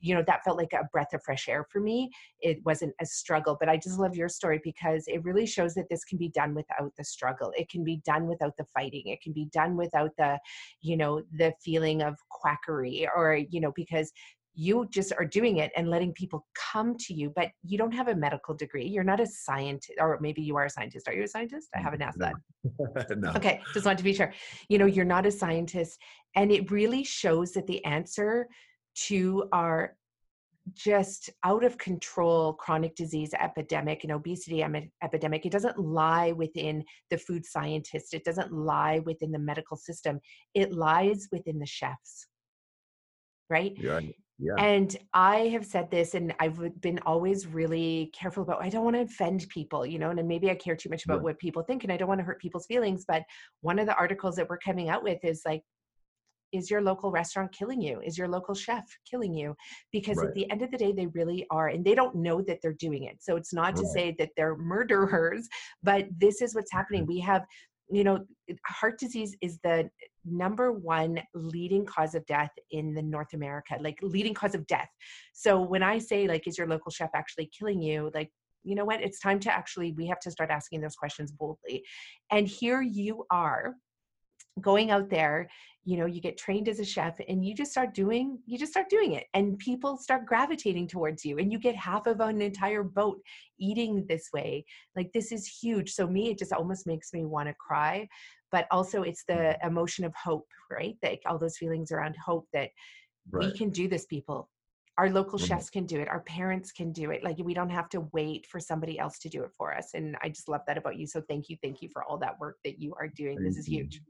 [0.02, 2.10] you know, that felt like a breath of fresh air for me.
[2.40, 3.56] It wasn't a struggle.
[3.58, 6.54] But I just love your story because it really shows that this can be done
[6.54, 7.52] without the struggle.
[7.56, 9.04] It can be done without the fighting.
[9.06, 10.38] It can be done without the,
[10.80, 14.12] you know, the feeling of quackery or, you know, because
[14.54, 18.08] you just are doing it and letting people come to you but you don't have
[18.08, 21.22] a medical degree you're not a scientist or maybe you are a scientist are you
[21.22, 22.30] a scientist i haven't asked no.
[22.94, 23.30] that no.
[23.30, 24.30] okay just want to be sure
[24.68, 25.98] you know you're not a scientist
[26.36, 28.46] and it really shows that the answer
[28.94, 29.96] to our
[30.74, 34.64] just out of control chronic disease epidemic and obesity
[35.02, 35.44] epidemic.
[35.44, 38.14] It doesn't lie within the food scientist.
[38.14, 40.20] It doesn't lie within the medical system.
[40.54, 42.28] It lies within the chefs.
[43.50, 43.74] Right?
[43.76, 44.00] Yeah,
[44.42, 44.54] yeah.
[44.58, 48.96] and i have said this and i've been always really careful about i don't want
[48.96, 51.22] to offend people you know and maybe i care too much about yeah.
[51.22, 53.22] what people think and i don't want to hurt people's feelings but
[53.60, 55.62] one of the articles that we're coming out with is like
[56.52, 58.00] is your local restaurant killing you?
[58.04, 59.54] Is your local chef killing you?
[59.92, 60.28] Because right.
[60.28, 62.72] at the end of the day they really are and they don't know that they're
[62.74, 63.18] doing it.
[63.20, 63.76] So it's not right.
[63.76, 65.48] to say that they're murderers
[65.82, 67.02] but this is what's happening.
[67.02, 67.12] Mm-hmm.
[67.12, 67.44] We have
[67.90, 68.24] you know
[68.66, 69.90] heart disease is the
[70.24, 74.88] number one leading cause of death in the north america like leading cause of death.
[75.32, 78.10] So when i say like is your local chef actually killing you?
[78.14, 78.30] Like
[78.64, 79.02] you know what?
[79.02, 81.84] It's time to actually we have to start asking those questions boldly.
[82.30, 83.74] And here you are
[84.60, 85.48] going out there
[85.84, 88.72] you know you get trained as a chef and you just start doing you just
[88.72, 92.40] start doing it and people start gravitating towards you and you get half of an
[92.40, 93.20] entire boat
[93.58, 94.64] eating this way.
[94.96, 95.92] Like this is huge.
[95.92, 98.08] So me it just almost makes me want to cry
[98.52, 99.66] but also it's the mm-hmm.
[99.66, 100.96] emotion of hope right?
[101.02, 102.70] Like all those feelings around hope that
[103.30, 103.46] right.
[103.46, 104.48] we can do this people.
[104.98, 105.48] Our local mm-hmm.
[105.48, 106.08] chefs can do it.
[106.08, 107.24] Our parents can do it.
[107.24, 110.16] Like we don't have to wait for somebody else to do it for us and
[110.22, 111.08] i just love that about you.
[111.08, 113.38] So thank you thank you for all that work that you are doing.
[113.38, 114.00] Thank this is huge.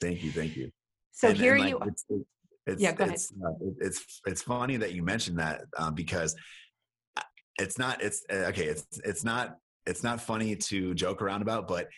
[0.00, 0.70] Thank you, thank you.
[1.12, 1.80] So and, here and like, you.
[1.86, 2.04] It's,
[2.66, 3.14] it's, yeah, go ahead.
[3.14, 3.50] It's, uh,
[3.80, 6.36] it's it's funny that you mentioned that um, because
[7.16, 7.22] uh,
[7.58, 9.56] it's not it's uh, okay it's it's not
[9.86, 11.88] it's not funny to joke around about, but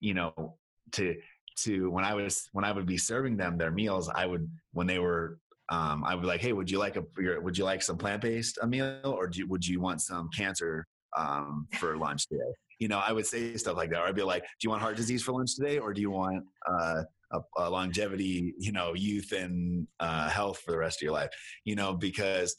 [0.00, 0.56] you know
[0.92, 1.16] to
[1.56, 4.86] to when I was when I would be serving them their meals, I would when
[4.86, 5.38] they were
[5.70, 7.04] um, I would be like, hey, would you like a
[7.40, 10.86] would you like some plant based a meal or do, would you want some cancer
[11.16, 12.52] um, for lunch today?
[12.78, 14.00] You know, I would say stuff like that.
[14.00, 16.10] Or I'd be like, do you want heart disease for lunch today, or do you
[16.10, 17.02] want uh,
[17.32, 21.30] a, a longevity, you know, youth and uh, health for the rest of your life,
[21.64, 22.56] you know, because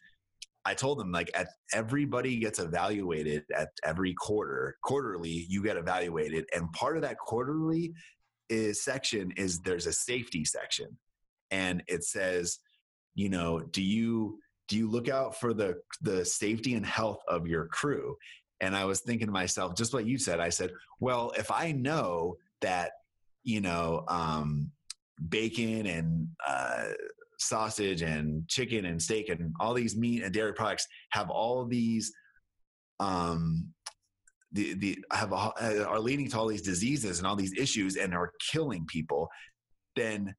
[0.66, 6.46] I told them like at everybody gets evaluated at every quarter, quarterly you get evaluated.
[6.56, 7.94] And part of that quarterly
[8.50, 10.98] is section is there's a safety section
[11.52, 12.60] and it says,
[13.14, 17.48] you know, do you, do you look out for the, the safety and health of
[17.48, 18.16] your crew?
[18.60, 21.72] And I was thinking to myself, just what you said, I said, well, if I
[21.74, 22.92] know that
[23.46, 24.70] you know, um,
[25.30, 26.88] bacon and uh,
[27.40, 32.12] sausage and chicken and steak and all these meat and dairy products have all these
[33.00, 33.68] um,
[34.52, 38.14] the the have uh, are leading to all these diseases and all these issues and
[38.14, 39.30] are killing people,
[39.96, 40.34] then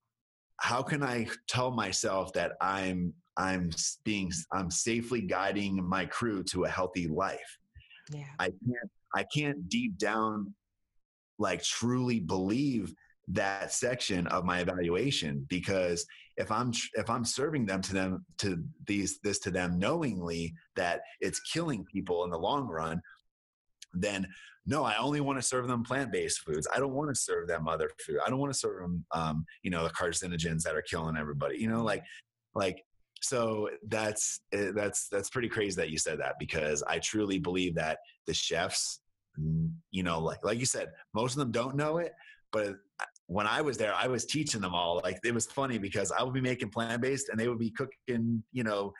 [0.58, 3.70] how can I tell myself that I'm I'm
[4.04, 7.58] being I'm safely guiding my crew to a healthy life?
[8.10, 8.24] Yeah.
[8.38, 10.54] I can't I can't deep down
[11.38, 12.94] like truly believe
[13.28, 16.06] that section of my evaluation because
[16.36, 21.00] if i'm if i'm serving them to them to these this to them knowingly that
[21.20, 23.00] it's killing people in the long run
[23.94, 24.26] then
[24.64, 26.68] no i only want to serve them plant-based foods.
[26.74, 28.18] I don't want to serve them other food.
[28.24, 31.58] I don't want to serve them um, you know the carcinogens that are killing everybody
[31.58, 32.04] you know like
[32.54, 32.84] like
[33.22, 37.74] so that's eh, that's that's pretty crazy that you said that because i truly believe
[37.74, 39.00] that the chefs
[39.90, 42.12] you know, like like you said, most of them don't know it,
[42.52, 42.76] but
[43.26, 45.00] when I was there, I was teaching them all.
[45.02, 47.70] Like it was funny because I would be making plant based, and they would be
[47.70, 48.92] cooking, you know,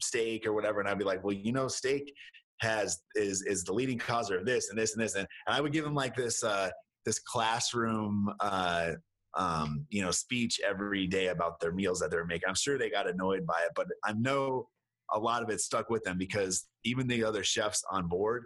[0.00, 2.12] steak or whatever, and I'd be like, well, you know, steak
[2.60, 5.60] has is is the leading causer of this and this and this, and, and I
[5.60, 6.70] would give them like this uh,
[7.04, 8.32] this classroom.
[8.40, 8.92] Uh,
[9.38, 12.48] um, you know, speech every day about their meals that they're making.
[12.48, 14.68] I'm sure they got annoyed by it, but I know
[15.12, 18.44] a lot of it stuck with them because even the other chefs on board,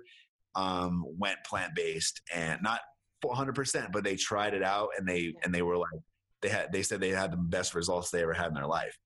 [0.55, 2.81] um, went plant based and not
[3.25, 6.01] 100%, but they tried it out and they and they were like
[6.43, 8.97] they had they said they had the best results they ever had in their life.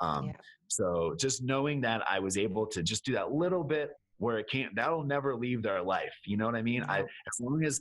[0.00, 0.32] Um, yeah.
[0.68, 4.48] So just knowing that I was able to just do that little bit where it
[4.50, 6.14] can't that'll never leave their life.
[6.24, 6.84] You know what I mean?
[6.84, 7.80] I as long as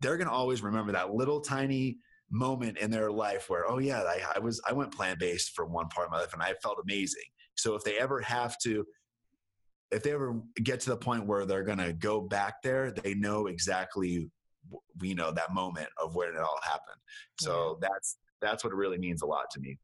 [0.00, 1.98] they're gonna always remember that little tiny
[2.30, 5.88] moment in their life where oh yeah I, I was i went plant-based for one
[5.88, 7.24] part of my life and i felt amazing
[7.56, 8.86] so if they ever have to
[9.90, 13.14] if they ever get to the point where they're going to go back there they
[13.14, 14.30] know exactly
[15.02, 17.00] you know that moment of when it all happened
[17.38, 17.88] so yeah.
[17.88, 19.78] that's that's what it really means a lot to me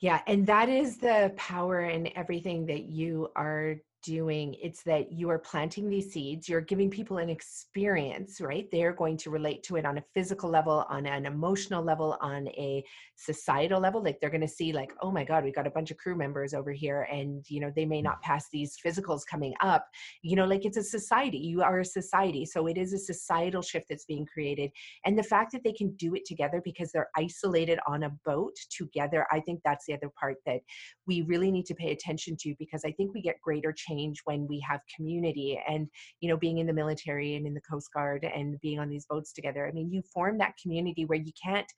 [0.00, 5.30] yeah and that is the power in everything that you are doing it's that you
[5.30, 8.68] are planting these seeds you're giving people an experience right?
[8.70, 12.48] They're going to relate to it on a physical level on an emotional level on
[12.48, 12.84] a
[13.16, 15.90] societal level like they're going to see like oh my god we got a bunch
[15.90, 18.04] of crew members over here and you know they may mm.
[18.04, 19.86] not pass these physicals coming up.
[20.22, 23.62] You know like it's a society you are a society so it is a societal
[23.62, 24.70] shift that's being created
[25.04, 28.54] and the fact that they can do it together because they're isolated on a boat
[28.70, 30.60] together i think that's the other part that
[31.06, 34.20] we really need to pay attention to because i think we get greater change change
[34.24, 35.88] when we have community and
[36.20, 39.06] you know being in the military and in the coast guard and being on these
[39.06, 39.66] boats together.
[39.66, 41.70] I mean you form that community where you can't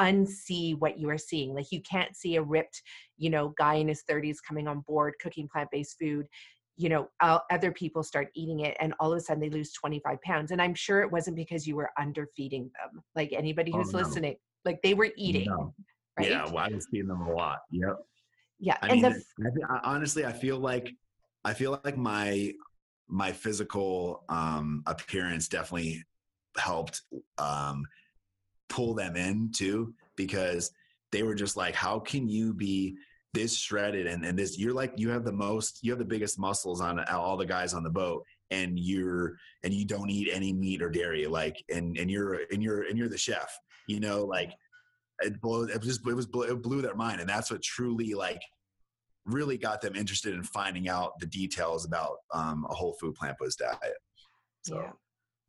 [0.00, 1.54] unsee what you are seeing.
[1.54, 2.82] Like you can't see a ripped
[3.16, 6.26] you know guy in his 30s coming on board cooking plant-based food
[6.78, 7.08] you know
[7.50, 10.52] other people start eating it and all of a sudden they lose 25 pounds.
[10.52, 13.02] And i'm sure it wasn't because you were underfeeding them.
[13.14, 14.04] Like anybody oh, who's oh, no.
[14.04, 15.74] listening like they were eating no.
[16.18, 16.30] right?
[16.30, 17.58] Yeah well, i was feeding them a lot.
[17.72, 17.96] Yep.
[18.60, 20.90] Yeah I and mean, the, I, honestly i feel like
[21.48, 22.52] I feel like my
[23.08, 26.04] my physical um, appearance definitely
[26.58, 27.02] helped
[27.38, 27.86] um,
[28.68, 30.70] pull them in too because
[31.10, 32.96] they were just like, how can you be
[33.32, 34.06] this shredded?
[34.06, 37.02] And, and this you're like you have the most you have the biggest muscles on
[37.08, 40.90] all the guys on the boat and you're and you don't eat any meat or
[40.90, 44.52] dairy like and and you're and you're and you're the chef you know like
[45.20, 48.40] it blew it just it was it blew their mind and that's what truly like
[49.28, 53.36] really got them interested in finding out the details about um, a whole food plant
[53.40, 53.96] based diet.
[54.62, 54.80] So.
[54.80, 54.92] Yeah.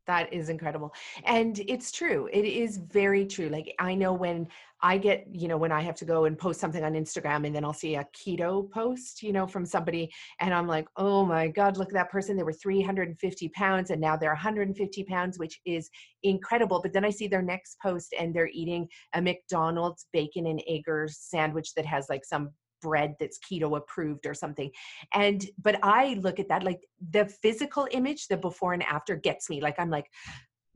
[0.06, 0.92] That is incredible.
[1.24, 2.28] And it's true.
[2.32, 3.48] It is very true.
[3.48, 4.48] Like I know when
[4.82, 7.54] I get, you know, when I have to go and post something on Instagram and
[7.54, 10.10] then I'll see a keto post, you know, from somebody
[10.40, 12.36] and I'm like, oh my God, look at that person.
[12.36, 15.88] They were 350 pounds and now they're 150 pounds, which is
[16.22, 16.80] incredible.
[16.82, 20.84] But then I see their next post and they're eating a McDonald's bacon and egg
[21.08, 22.50] sandwich that has like some
[22.80, 24.70] bread that's keto approved or something
[25.14, 29.48] and but i look at that like the physical image the before and after gets
[29.50, 30.06] me like i'm like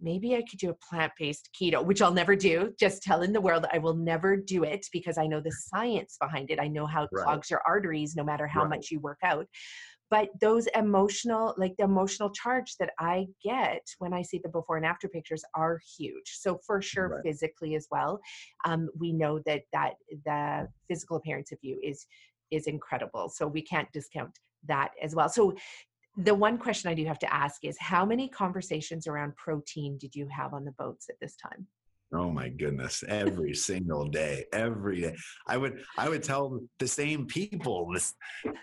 [0.00, 3.66] maybe i could do a plant-based keto which i'll never do just telling the world
[3.72, 7.04] i will never do it because i know the science behind it i know how
[7.04, 7.24] it right.
[7.24, 8.70] clogs your arteries no matter how right.
[8.70, 9.46] much you work out
[10.14, 14.76] but those emotional like the emotional charge that i get when i see the before
[14.76, 16.28] and after pictures are huge.
[16.44, 17.24] So for sure right.
[17.24, 18.20] physically as well
[18.64, 19.94] um, we know that that
[20.24, 22.06] the physical appearance of you is
[22.52, 23.28] is incredible.
[23.28, 24.30] So we can't discount
[24.68, 25.28] that as well.
[25.28, 25.54] So
[26.16, 30.14] the one question i do have to ask is how many conversations around protein did
[30.14, 31.66] you have on the boats at this time
[32.14, 35.16] Oh my goodness, every single day, every day.
[35.48, 38.14] I would I would tell the same people this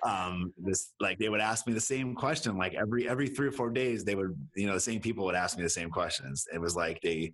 [0.05, 3.51] um this like they would ask me the same question like every every 3 or
[3.51, 6.47] 4 days they would you know the same people would ask me the same questions.
[6.53, 7.33] It was like they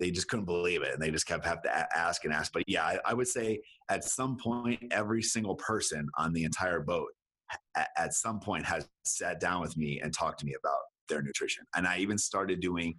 [0.00, 2.52] they just couldn't believe it and they just kept have to ask and ask.
[2.52, 6.80] But yeah, I, I would say at some point every single person on the entire
[6.80, 7.08] boat
[7.76, 11.22] at, at some point has sat down with me and talked to me about their
[11.22, 11.64] nutrition.
[11.76, 12.94] And I even started doing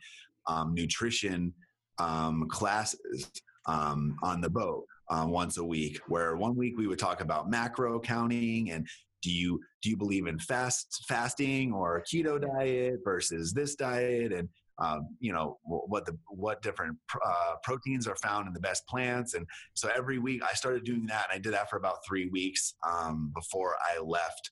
[0.47, 1.53] um, nutrition
[1.99, 3.31] um, classes
[3.67, 7.49] um, on the boat um, once a week, where one week we would talk about
[7.49, 8.87] macro counting and
[9.21, 14.33] do you do you believe in fast fasting or keto diet versus this diet?
[14.33, 18.85] And um, you know what the what different uh, proteins are found in the best
[18.87, 19.33] plants.
[19.33, 22.27] And so every week i started doing that and i did that for about three
[22.27, 24.51] weeks um, before i left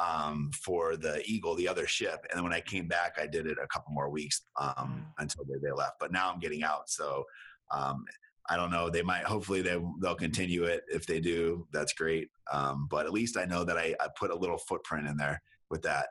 [0.00, 2.24] um, for the Eagle, the other ship.
[2.30, 5.44] And then when I came back, I did it a couple more weeks um, until
[5.44, 5.94] they, they, left.
[6.00, 6.88] But now I'm getting out.
[6.88, 7.24] So
[7.70, 8.04] um,
[8.48, 8.88] I don't know.
[8.88, 10.82] They might, hopefully, they, they'll continue it.
[10.88, 12.30] If they do, that's great.
[12.50, 15.40] Um, but at least I know that I, I, put a little footprint in there
[15.70, 16.06] with that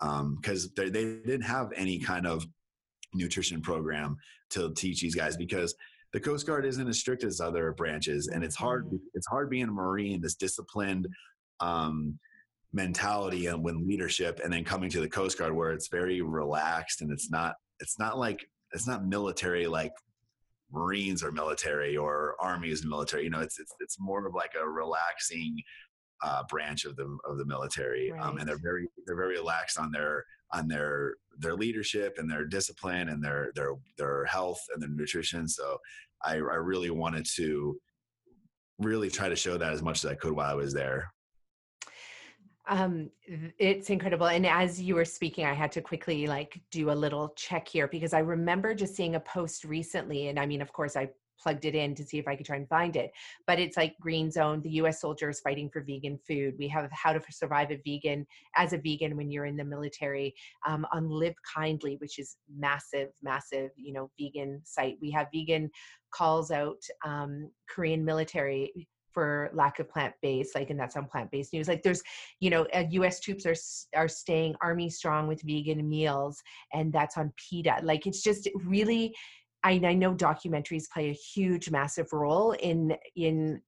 [0.00, 2.46] because um, they, they didn't have any kind of
[3.12, 4.16] nutrition program
[4.50, 5.74] to teach these guys because
[6.12, 8.86] the Coast Guard isn't as strict as other branches, and it's hard.
[8.86, 9.00] Mm.
[9.14, 11.08] It's hard being a Marine, this disciplined,
[11.60, 12.18] um,
[12.74, 17.00] mentality and when leadership and then coming to the coast guard where it's very relaxed
[17.00, 19.92] and it's not it's not like it's not military like
[20.72, 24.50] marines or military or army is military you know it's it's, it's more of like
[24.60, 25.56] a relaxing
[26.24, 28.20] uh, branch of the of the military right.
[28.20, 32.44] um, and they're very they're very relaxed on their on their their leadership and their
[32.44, 35.78] discipline and their their their health and their nutrition so
[36.24, 37.78] i i really wanted to
[38.80, 41.08] really try to show that as much as i could while i was there
[42.68, 43.10] um
[43.58, 47.28] it's incredible and as you were speaking i had to quickly like do a little
[47.36, 50.96] check here because i remember just seeing a post recently and i mean of course
[50.96, 51.08] i
[51.44, 53.10] plugged it in to see if I could try and find it.
[53.46, 56.54] But it's like Green Zone, the US soldiers fighting for vegan food.
[56.58, 60.34] We have How to Survive a Vegan as a vegan when you're in the military
[60.66, 64.96] um, on Live Kindly, which is massive, massive, you know, vegan site.
[65.00, 65.70] We have vegan
[66.12, 71.68] calls out um, Korean military for lack of plant-based like and that's on plant-based news
[71.68, 72.02] like there's
[72.40, 73.54] you know uh, us troops are
[73.98, 76.42] are staying army strong with vegan meals
[76.72, 79.14] and that's on peta like it's just really
[79.62, 83.62] I, I know documentaries play a huge massive role in in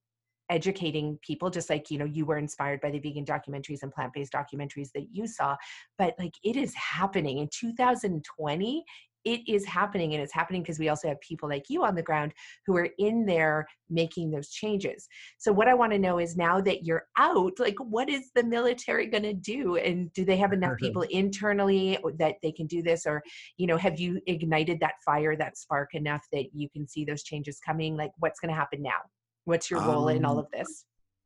[0.49, 4.31] educating people just like you know you were inspired by the vegan documentaries and plant-based
[4.31, 5.55] documentaries that you saw
[5.97, 7.39] but like it is happening.
[7.39, 8.83] In 2020
[9.27, 12.01] it is happening and it's happening because we also have people like you on the
[12.01, 12.31] ground
[12.65, 15.05] who are in there making those changes.
[15.37, 18.43] So what i want to know is now that you're out like what is the
[18.43, 19.75] military going to do?
[19.75, 23.05] And do they have enough people internally that they can do this?
[23.05, 23.21] Or
[23.57, 27.23] you know have you ignited that fire that spark enough that you can see those
[27.23, 27.97] changes coming?
[27.97, 29.01] Like what's going to happen now?
[29.43, 30.85] What's your role um, in all um, of this?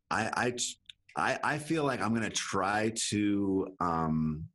[0.10, 0.56] I,
[1.16, 4.46] I i feel like i'm going to try to um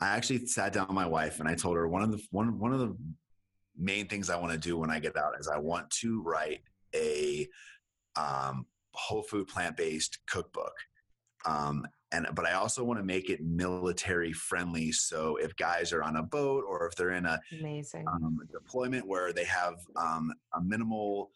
[0.00, 2.58] I actually sat down with my wife and I told her one of the one
[2.58, 2.96] one of the
[3.76, 6.62] main things I want to do when I get out is I want to write
[6.94, 7.48] a
[8.16, 10.74] um, whole food plant based cookbook.
[11.46, 14.92] Um, and but I also want to make it military friendly.
[14.92, 19.06] So if guys are on a boat or if they're in a amazing um, deployment
[19.06, 21.30] where they have um, a minimal,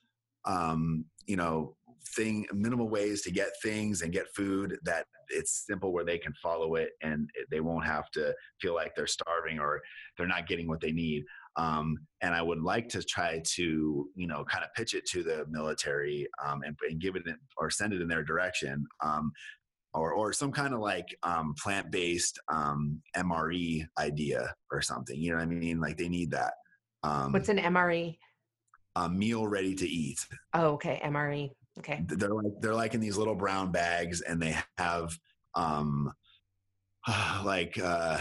[0.44, 1.76] um, you know,
[2.06, 6.32] thing minimal ways to get things and get food that it's simple where they can
[6.42, 9.80] follow it and they won't have to feel like they're starving or
[10.16, 11.24] they're not getting what they need.
[11.56, 15.24] Um, and i would like to try to you know kind of pitch it to
[15.24, 19.32] the military um, and, and, give it in, or send it in their direction um,
[19.92, 25.38] or, or some kind of like um, plant-based um, mre idea or something you know
[25.38, 25.80] what i mean?
[25.80, 26.52] Like they need that.
[27.02, 28.16] Um, what's an mre
[28.96, 30.18] a meal ready to eat.
[30.54, 32.02] Oh okay mre Okay.
[32.06, 35.16] They're like they're like in these little brown bags, and they have
[35.54, 36.12] um
[37.44, 38.18] like uh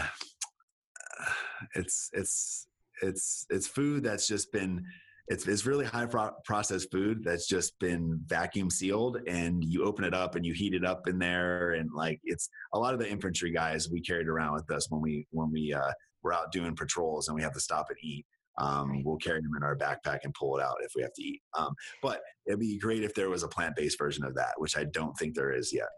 [1.74, 2.66] it's it's
[3.02, 4.84] it's it's food that's just been
[5.28, 10.04] it's it's really high pro- processed food that's just been vacuum sealed and you open
[10.04, 13.00] it up and you heat it up in there and like it's a lot of
[13.00, 15.92] the infantry guys we carried around with us when we when we uh
[16.22, 18.26] were out doing patrols and we have to stop and eat
[18.58, 19.02] um, right.
[19.04, 21.40] We'll carry them in our backpack and pull it out if we have to eat.
[21.58, 24.76] Um, but it'd be great if there was a plant based version of that, which
[24.76, 25.88] I don't think there is yet.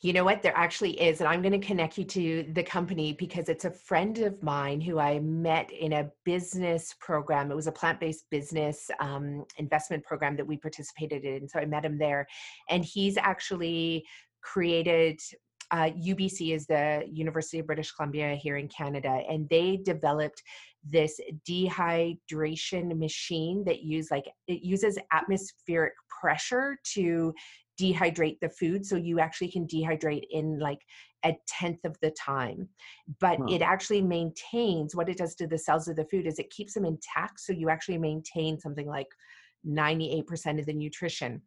[0.00, 0.42] You know what?
[0.42, 1.20] There actually is.
[1.20, 4.80] And I'm going to connect you to the company because it's a friend of mine
[4.80, 7.50] who I met in a business program.
[7.50, 11.48] It was a plant based business um, investment program that we participated in.
[11.48, 12.26] So I met him there.
[12.70, 14.06] And he's actually
[14.40, 15.20] created
[15.70, 20.42] uh, UBC is the University of British Columbia here in Canada, and they developed
[20.88, 27.34] this dehydration machine that use like it uses atmospheric pressure to
[27.80, 30.80] dehydrate the food so you actually can dehydrate in like
[31.24, 32.68] a tenth of the time.
[33.20, 36.50] But it actually maintains what it does to the cells of the food is it
[36.50, 39.08] keeps them intact so you actually maintain something like
[39.66, 41.42] 98% of the nutrition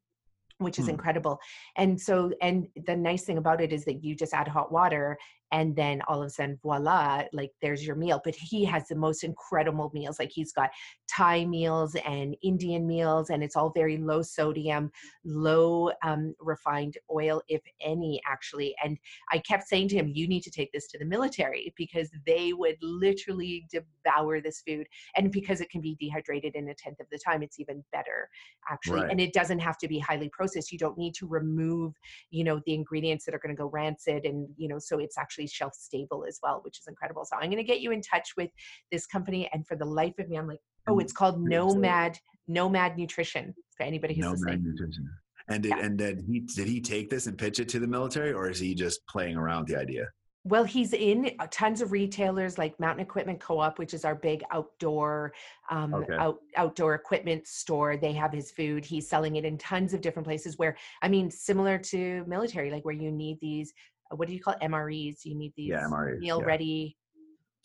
[0.58, 0.92] which is hmm.
[0.92, 1.40] incredible.
[1.76, 5.18] And so and the nice thing about it is that you just add hot water
[5.52, 8.22] and then all of a sudden voila like there's your meal.
[8.24, 10.70] But he has the most incredible meals like he's got
[11.10, 14.90] thai meals and indian meals and it's all very low sodium
[15.26, 18.76] low um, refined oil if any actually.
[18.84, 18.98] And
[19.32, 22.54] i kept saying to him you need to take this to the military because they
[22.54, 24.88] would literally devour this food.
[25.16, 28.30] And because it can be dehydrated in a tenth of the time it's even better
[28.70, 29.02] actually.
[29.02, 29.12] Right.
[29.12, 30.72] and it doesn't have to be highly processed.
[30.72, 31.94] You don't need to remove
[32.30, 35.18] you know the ingredients that are going to go rancid and you know so it's
[35.18, 37.26] actually actually shelf stable as well, which is incredible.
[37.26, 38.50] So I'm going to get you in touch with
[38.92, 39.50] this company.
[39.54, 42.18] And for the life of me, I'm like, oh, it's called Nomad
[42.48, 44.64] Nomad Nutrition for anybody who's Nomad listening.
[44.64, 45.10] Nutrition.
[45.48, 45.86] And did yeah.
[45.86, 48.60] and did he did he take this and pitch it to the military, or is
[48.60, 50.08] he just playing around with the idea?
[50.44, 54.44] Well, he's in uh, tons of retailers like Mountain Equipment Co-op, which is our big
[54.52, 55.34] outdoor
[55.70, 56.16] um, okay.
[56.16, 57.96] out, outdoor equipment store.
[57.96, 58.84] They have his food.
[58.84, 60.58] He's selling it in tons of different places.
[60.58, 63.72] Where I mean, similar to military, like where you need these
[64.16, 64.62] what do you call it?
[64.62, 65.26] MREs?
[65.26, 66.46] You need these yeah, MREs, meal yeah.
[66.46, 66.98] ready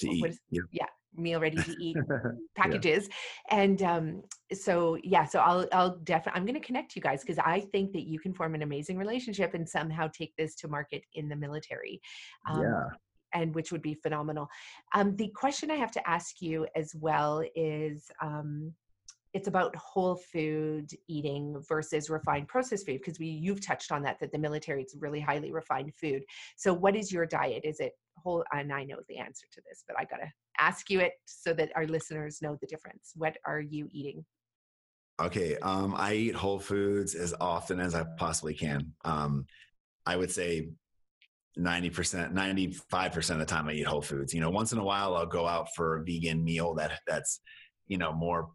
[0.00, 0.26] to eat.
[0.26, 0.64] Is, yep.
[0.72, 1.96] Yeah, meal ready to eat
[2.56, 3.08] packages.
[3.50, 3.58] yeah.
[3.58, 4.22] And um,
[4.52, 7.92] so yeah, so I'll I'll definitely I'm going to connect you guys because I think
[7.92, 11.36] that you can form an amazing relationship and somehow take this to market in the
[11.36, 12.00] military.
[12.48, 12.84] Um, yeah.
[13.32, 14.48] And which would be phenomenal.
[14.94, 18.72] Um, the question I have to ask you as well is um,
[19.36, 24.18] it's about whole food eating versus refined processed food because we you've touched on that
[24.18, 26.22] that the military it's really highly refined food
[26.56, 29.84] so what is your diet is it whole and i know the answer to this
[29.86, 33.60] but i gotta ask you it so that our listeners know the difference what are
[33.60, 34.24] you eating
[35.18, 38.92] Okay, um, I eat whole foods as often as I possibly can.
[39.02, 39.46] Um,
[40.04, 40.68] I would say
[41.58, 44.34] 90%, 95% of the time I eat whole foods.
[44.34, 47.40] You know, once in a while I'll go out for a vegan meal that that's,
[47.86, 48.50] you know, more,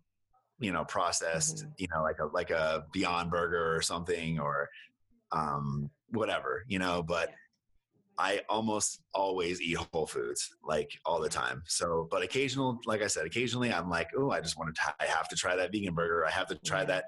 [0.61, 1.71] you know, processed, mm-hmm.
[1.77, 4.69] you know, like a like a Beyond Burger or something or
[5.33, 7.31] um whatever, you know, but
[8.17, 11.63] I almost always eat whole foods like all the time.
[11.65, 15.05] So, but occasional, like I said, occasionally I'm like, oh, I just want to, I
[15.05, 16.25] have to try that vegan burger.
[16.25, 17.05] I have to try that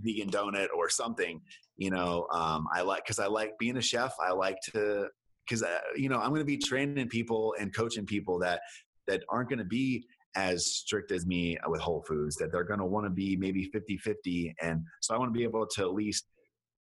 [0.00, 1.40] vegan donut or something,
[1.76, 4.14] you know, um, I like, cause I like being a chef.
[4.18, 5.06] I like to,
[5.48, 8.62] cause, uh, you know, I'm going to be training people and coaching people that,
[9.06, 10.04] that aren't going to be
[10.36, 13.64] as strict as me with whole foods, that they're going to want to be maybe
[13.64, 14.54] 50, 50.
[14.62, 16.26] And so I want to be able to at least,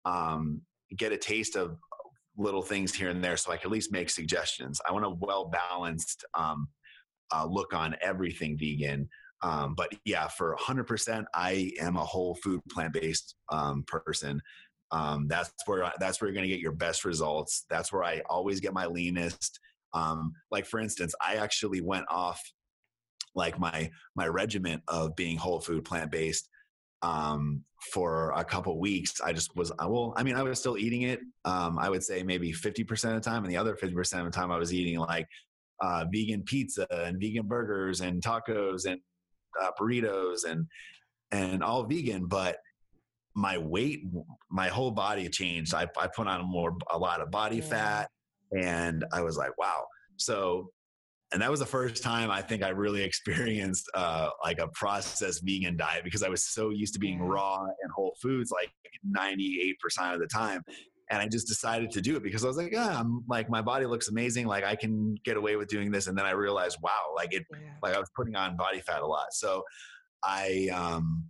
[0.04, 0.60] um,
[0.96, 1.76] get a taste of
[2.36, 4.80] little things here and there so I can at least make suggestions.
[4.86, 6.68] I want a well balanced um,
[7.32, 9.08] uh, look on everything vegan.
[9.42, 14.40] Um, but yeah, for 100%, I am a whole food plant based um, person.
[14.90, 17.64] Um, that's where that's where you're going to get your best results.
[17.68, 19.58] That's where I always get my leanest.
[19.92, 22.40] Um, like for instance, I actually went off
[23.34, 26.48] like my my regiment of being whole food plant based
[27.04, 27.62] um,
[27.92, 29.20] for a couple weeks.
[29.20, 31.20] I just was, well, I mean, I was still eating it.
[31.44, 33.44] Um, I would say maybe 50% of the time.
[33.44, 35.28] And the other 50% of the time I was eating like
[35.82, 39.00] uh, vegan pizza and vegan burgers and tacos and
[39.60, 40.66] uh, burritos and,
[41.30, 42.26] and all vegan.
[42.26, 42.56] But
[43.34, 44.04] my weight,
[44.50, 45.74] my whole body changed.
[45.74, 47.62] I, I put on more, a lot of body yeah.
[47.62, 48.10] fat
[48.58, 49.84] and I was like, wow.
[50.16, 50.70] So
[51.34, 55.42] and that was the first time I think I really experienced uh, like a processed
[55.44, 58.70] vegan diet because I was so used to being raw and whole foods like
[59.16, 59.74] 98%
[60.14, 60.62] of the time.
[61.10, 63.60] And I just decided to do it because I was like, yeah, I'm like, my
[63.60, 64.46] body looks amazing.
[64.46, 66.06] Like I can get away with doing this.
[66.06, 67.72] And then I realized, wow, like it, yeah.
[67.82, 69.32] like I was putting on body fat a lot.
[69.32, 69.64] So
[70.22, 71.24] I, um,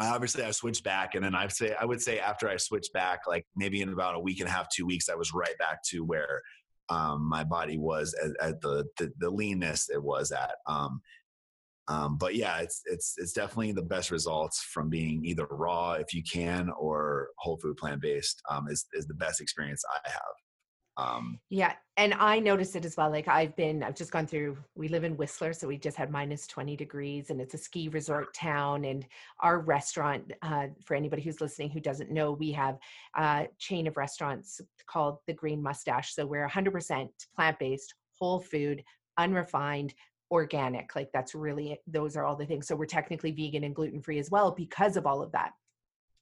[0.00, 2.92] I obviously I switched back and then I say, I would say after I switched
[2.92, 5.56] back, like maybe in about a week and a half, two weeks, I was right
[5.58, 6.42] back to where
[6.88, 10.56] um, my body was at, at the, the, the leanness it was at.
[10.66, 11.00] Um,
[11.88, 16.12] um, but yeah, it's it's it's definitely the best results from being either raw if
[16.12, 20.20] you can or whole food plant based um, is is the best experience I have.
[20.98, 23.08] Um, yeah, and I noticed it as well.
[23.08, 24.58] Like I've been, I've just gone through.
[24.74, 27.88] We live in Whistler, so we just had minus twenty degrees, and it's a ski
[27.88, 28.84] resort town.
[28.84, 29.06] And
[29.40, 32.78] our restaurant, uh, for anybody who's listening who doesn't know, we have
[33.16, 36.14] a chain of restaurants called the Green Moustache.
[36.14, 38.82] So we're 100% plant based, whole food,
[39.18, 39.94] unrefined,
[40.32, 40.96] organic.
[40.96, 42.66] Like that's really those are all the things.
[42.66, 45.52] So we're technically vegan and gluten free as well because of all of that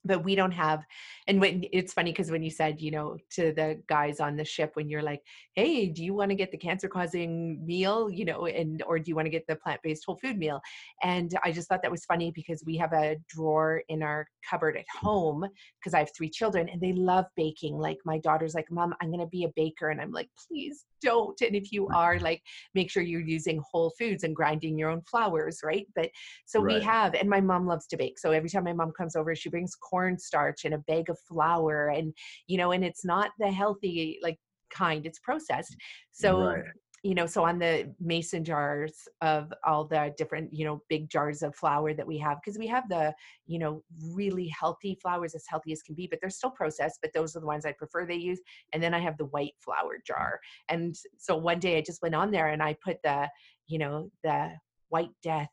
[0.06, 0.84] but we don't have
[1.26, 4.44] and when it's funny because when you said you know to the guys on the
[4.44, 5.22] ship when you're like
[5.54, 8.10] hey do you want to get the cancer causing meal?
[8.10, 10.60] you know and or do you want to get the plant-based whole food meal?
[11.02, 14.76] And i just thought that was funny because we have a drawer in our cupboard
[14.76, 15.44] at home
[15.80, 17.76] because i have three children and they love baking.
[17.76, 20.84] Like my daughter's like mom i'm going to be a baker and i'm like please
[21.02, 22.42] don't and if you are like
[22.74, 25.86] make sure you're using whole foods and grinding your own flours right?
[25.94, 26.10] But
[26.44, 26.76] so right.
[26.76, 29.34] we have and my mom loves to bake so every time my mom comes over
[29.34, 32.14] she brings cornstarch and a bag of flour and
[32.46, 34.38] you know and it's not the healthy like
[34.70, 35.76] kind it's processed.
[36.10, 36.64] So right
[37.02, 41.42] you know so on the mason jars of all the different you know big jars
[41.42, 43.14] of flour that we have because we have the
[43.46, 43.82] you know
[44.12, 47.40] really healthy flours as healthy as can be but they're still processed but those are
[47.40, 48.40] the ones i prefer they use
[48.72, 50.40] and then i have the white flour jar.
[50.68, 53.28] And so one day i just went on there and i put the
[53.66, 54.52] you know the
[54.88, 55.50] white death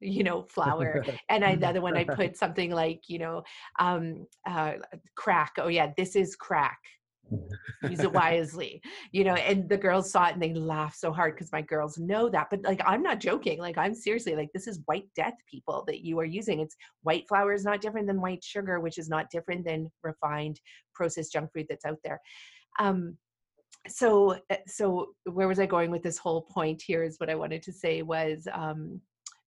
[0.00, 3.42] you know flour and I, the other one i put something like you know
[3.78, 4.74] um uh
[5.14, 5.52] crack.
[5.58, 6.80] Oh yeah this is crack
[7.88, 8.82] use it wisely
[9.12, 11.98] you know and the girls saw it and they laughed so hard because my girls
[11.98, 15.34] know that but like i'm not joking like i'm seriously like this is white death
[15.50, 16.60] people that you are using.
[16.60, 20.60] It's white flour is not different than white sugar which is not different than refined
[20.94, 22.20] processed junk food that's out there.
[22.78, 23.16] Um
[23.88, 27.34] so eh, so where was i going with this whole point here is what i
[27.34, 29.00] wanted to say was um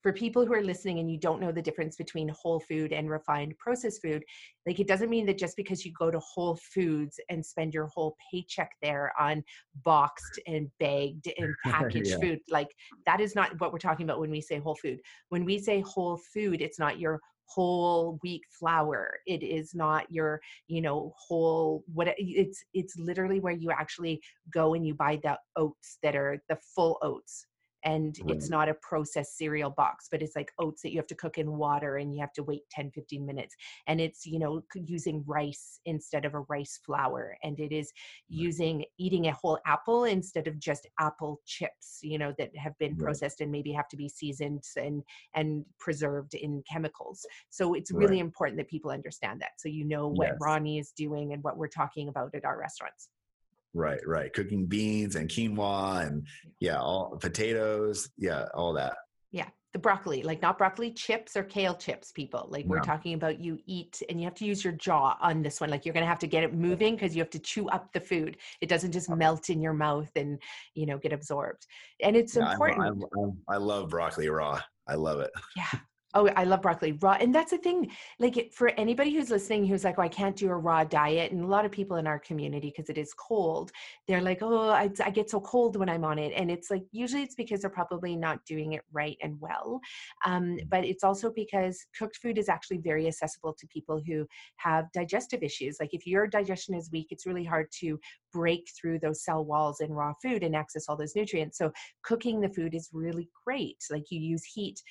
[0.04, 3.10] for people who are listening and you don't know the difference between whole food and
[3.10, 4.22] refined processed food,
[4.68, 7.88] like it doesn't mean that just because you go to Whole Foods and spend your
[7.88, 9.42] whole paycheck there on
[9.86, 12.18] boxed and bagged and packaged yeah.
[12.20, 12.68] food, like
[13.06, 15.00] that is not what we're talking about when we say whole food.
[15.30, 20.40] When we say whole food, it's not your whole wheat flour it is not your
[20.68, 25.38] you know whole what it's it's literally where you actually go and you buy the
[25.58, 27.46] oats that are the full oats
[27.84, 28.36] and right.
[28.36, 31.38] it's not a processed cereal box but it's like oats that you have to cook
[31.38, 33.56] in water and you have to wait 10 15 minutes
[33.88, 37.92] and it's you know using rice instead of a rice flour and it is
[38.28, 42.92] using eating a whole apple instead of just apple chips you know that have been
[42.92, 43.06] right.
[43.06, 45.04] processed and maybe have to be seasoned and
[45.36, 48.22] and preserved in chemicals so it's really right.
[48.22, 50.38] important that people understand that so you know what yes.
[50.42, 53.10] ronnie is doing and what we're talking about at our restaurants
[53.74, 54.32] Right, right.
[54.34, 56.28] Cooking beans and quinoa and
[56.60, 58.10] yeah, all potatoes.
[58.18, 58.96] Yeah, all that.
[59.32, 62.48] Yeah, the broccoli, like not broccoli chips or kale chips, people.
[62.52, 65.60] Like we're talking about you eat and you have to use your jaw on this
[65.60, 65.72] one.
[65.72, 67.92] Like you're going to have to get it moving because you have to chew up
[67.94, 68.38] the food.
[68.62, 69.18] It doesn't just uh-huh.
[69.18, 70.40] melt in your mouth and,
[70.76, 71.66] you know, get absorbed.
[72.00, 73.04] And it's yeah, important.
[73.18, 74.62] I, I, I love broccoli raw.
[74.88, 75.32] I love it.
[75.58, 75.80] Yeah.
[76.16, 77.18] Oh, I love broccoli raw.
[77.20, 80.50] And that's the thing, like for anybody who's listening who's like, oh, I can't do
[80.50, 81.32] a raw diet.
[81.32, 83.72] And a lot of people in our community, because it is cold,
[84.08, 86.34] they're like, oh, I, I, get so cold when I'm on it.
[86.36, 89.80] And it's like, usually it's because they're probably not doing it right and well.
[90.26, 90.70] Um, mm.
[90.70, 94.28] but it's also because cooked food is actually very accessible to people who
[94.58, 95.78] have digestive issues.
[95.80, 98.00] Like if your digestion is weak, it's really hard to
[98.32, 101.58] break through those cell walls in raw food and access all those nutrients.
[101.58, 101.72] So
[102.04, 103.78] cooking the food is really great.
[103.92, 104.82] Like you use heat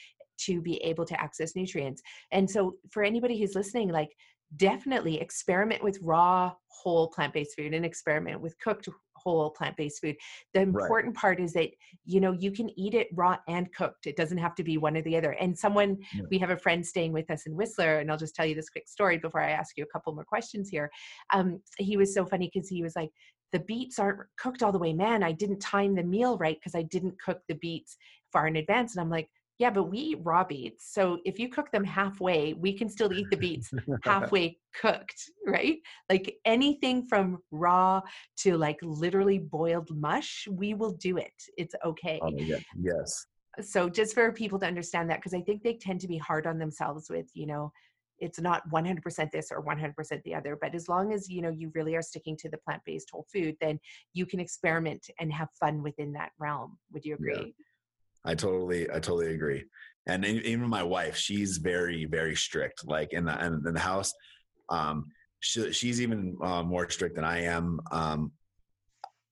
[0.47, 2.03] to be able to access nutrients.
[2.31, 4.11] And so for anybody who's listening, like
[4.57, 10.17] definitely experiment with raw whole plant-based food and experiment with cooked whole plant-based food
[10.53, 11.21] the important right.
[11.21, 11.71] part is that
[12.05, 14.97] you know you can eat it raw and cooked it doesn't have to be one
[14.97, 16.23] or the other and someone yeah.
[16.31, 18.69] we have a friend staying with us in whistler and i'll just tell you this
[18.69, 20.91] quick story before i ask you a couple more questions here
[21.33, 23.11] um, he was so funny because he was like
[23.53, 26.75] the beets aren't cooked all the way man i didn't time the meal right because
[26.75, 27.97] i didn't cook the beets
[28.33, 29.29] far in advance and i'm like
[29.63, 30.93] yeah, but we eat raw beets.
[30.93, 33.71] So if you cook them halfway, we can still eat the beets
[34.03, 35.79] halfway cooked, right?
[36.11, 38.01] Like anything from raw
[38.39, 41.33] to like literally boiled mush, we will do it.
[41.57, 42.19] It's okay.
[42.25, 42.59] Oh, yeah.
[42.77, 43.27] Yes.
[43.61, 46.49] So just for people to understand that, because I think they tend to be hard
[46.49, 47.71] on themselves with, you know,
[48.19, 51.73] it's not 100% this or 100% the other but as long as you know you
[51.75, 53.81] really are sticking to the plant-based whole food then
[54.13, 57.65] you can experiment and have fun within that realm would you agree yeah.
[58.25, 59.65] I totally, I totally agree.
[60.07, 62.87] And even my wife, she's very, very strict.
[62.87, 64.13] Like in the in the house,
[64.69, 65.07] um,
[65.41, 67.81] she, she's even uh, more strict than I am.
[67.91, 68.33] Um,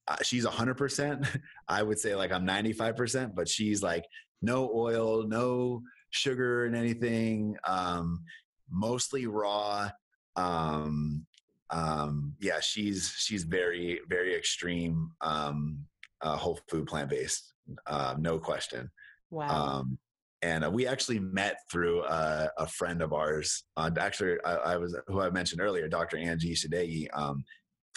[0.07, 1.25] uh, she's hundred percent.
[1.67, 4.05] I would say like I'm ninety five percent, but she's like
[4.41, 7.57] no oil, no sugar and anything.
[7.65, 8.23] Um,
[8.69, 9.89] mostly raw.
[10.37, 11.25] Um,
[11.69, 15.11] um, yeah, she's she's very very extreme.
[15.19, 15.85] Um,
[16.21, 17.53] uh, whole food plant based
[17.87, 18.89] uh, no question.
[19.29, 19.49] Wow.
[19.49, 19.97] Um,
[20.41, 23.63] and uh, we actually met through uh, a friend of ours.
[23.77, 26.17] Uh, actually, I, I, was who I mentioned earlier, Dr.
[26.17, 27.07] Angie Sadeghi.
[27.13, 27.43] Um,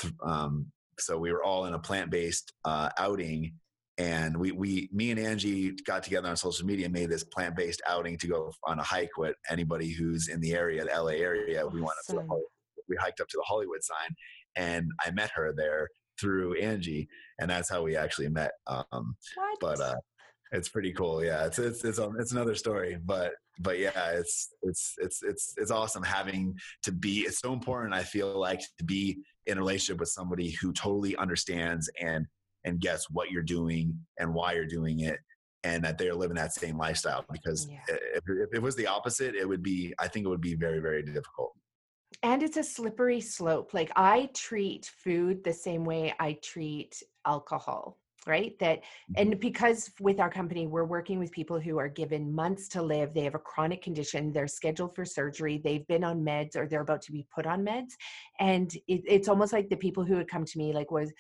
[0.00, 0.66] th- um,
[0.98, 3.54] so we were all in a plant-based uh, outing,
[3.96, 7.82] and we, we, me and Angie got together on social media and made this plant-based
[7.88, 11.60] outing to go on a hike with anybody who's in the area, the LA area.
[11.60, 11.74] Awesome.
[11.74, 12.42] We went up to the
[12.86, 14.14] we hiked up to the Hollywood sign,
[14.56, 15.88] and I met her there
[16.20, 17.08] through Angie,
[17.38, 18.52] and that's how we actually met.
[18.66, 19.58] Um, what?
[19.60, 19.96] But uh,
[20.52, 21.24] it's pretty cool.
[21.24, 25.54] Yeah, it's it's it's, um, it's another story, but but yeah, it's it's it's it's
[25.56, 27.20] it's awesome having to be.
[27.20, 27.94] It's so important.
[27.94, 32.26] I feel like to be in a relationship with somebody who totally understands and
[32.64, 35.18] and gets what you're doing and why you're doing it
[35.64, 37.78] and that they're living that same lifestyle because yeah.
[37.88, 40.80] if, if it was the opposite it would be i think it would be very
[40.80, 41.52] very difficult
[42.22, 43.74] and it's a slippery slope.
[43.74, 48.58] Like I treat food the same way I treat alcohol, right?
[48.58, 48.82] That,
[49.16, 49.40] and mm-hmm.
[49.40, 53.24] because with our company, we're working with people who are given months to live, they
[53.24, 57.02] have a chronic condition, they're scheduled for surgery, they've been on meds or they're about
[57.02, 57.92] to be put on meds.
[58.40, 61.12] And it, it's almost like the people who would come to me, like, was,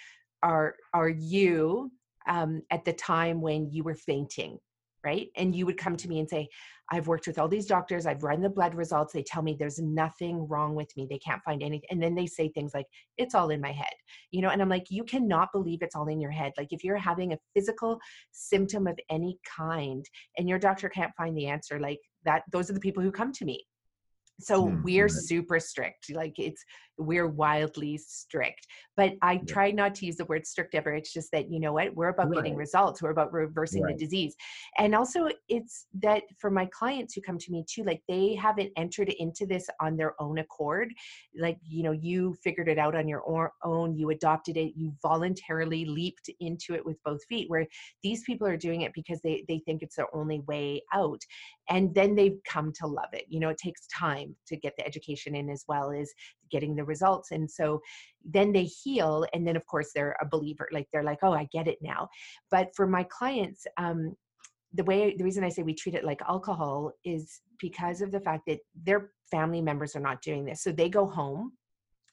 [0.42, 1.90] are, are you
[2.26, 4.58] um, at the time when you were fainting?
[5.04, 5.28] Right.
[5.36, 6.48] And you would come to me and say,
[6.90, 9.12] I've worked with all these doctors, I've run the blood results.
[9.12, 11.06] They tell me there's nothing wrong with me.
[11.08, 11.88] They can't find anything.
[11.90, 12.86] And then they say things like,
[13.16, 13.92] it's all in my head,
[14.30, 16.52] you know, and I'm like, you cannot believe it's all in your head.
[16.58, 17.98] Like if you're having a physical
[18.32, 20.04] symptom of any kind
[20.38, 23.32] and your doctor can't find the answer, like that, those are the people who come
[23.32, 23.64] to me.
[24.40, 24.82] So mm-hmm.
[24.82, 26.12] we're super strict.
[26.12, 26.64] Like it's
[26.98, 28.66] we're wildly strict.
[28.96, 29.40] But I yeah.
[29.48, 30.94] try not to use the word strict ever.
[30.94, 32.36] It's just that you know what we're about right.
[32.36, 33.02] getting results.
[33.02, 33.96] We're about reversing right.
[33.96, 34.34] the disease,
[34.78, 38.72] and also it's that for my clients who come to me too, like they haven't
[38.76, 40.92] entered into this on their own accord.
[41.36, 43.22] Like you know, you figured it out on your
[43.64, 43.96] own.
[43.96, 44.72] You adopted it.
[44.76, 47.50] You voluntarily leaped into it with both feet.
[47.50, 47.66] Where
[48.02, 51.20] these people are doing it because they they think it's their only way out,
[51.68, 53.24] and then they've come to love it.
[53.28, 56.12] You know, it takes time to get the education in as well as
[56.54, 57.80] getting the results and so
[58.36, 61.46] then they heal and then of course they're a believer like they're like oh i
[61.52, 62.08] get it now
[62.50, 64.14] but for my clients um
[64.74, 68.20] the way the reason I say we treat it like alcohol is because of the
[68.20, 70.62] fact that their family members are not doing this.
[70.62, 71.52] So they go home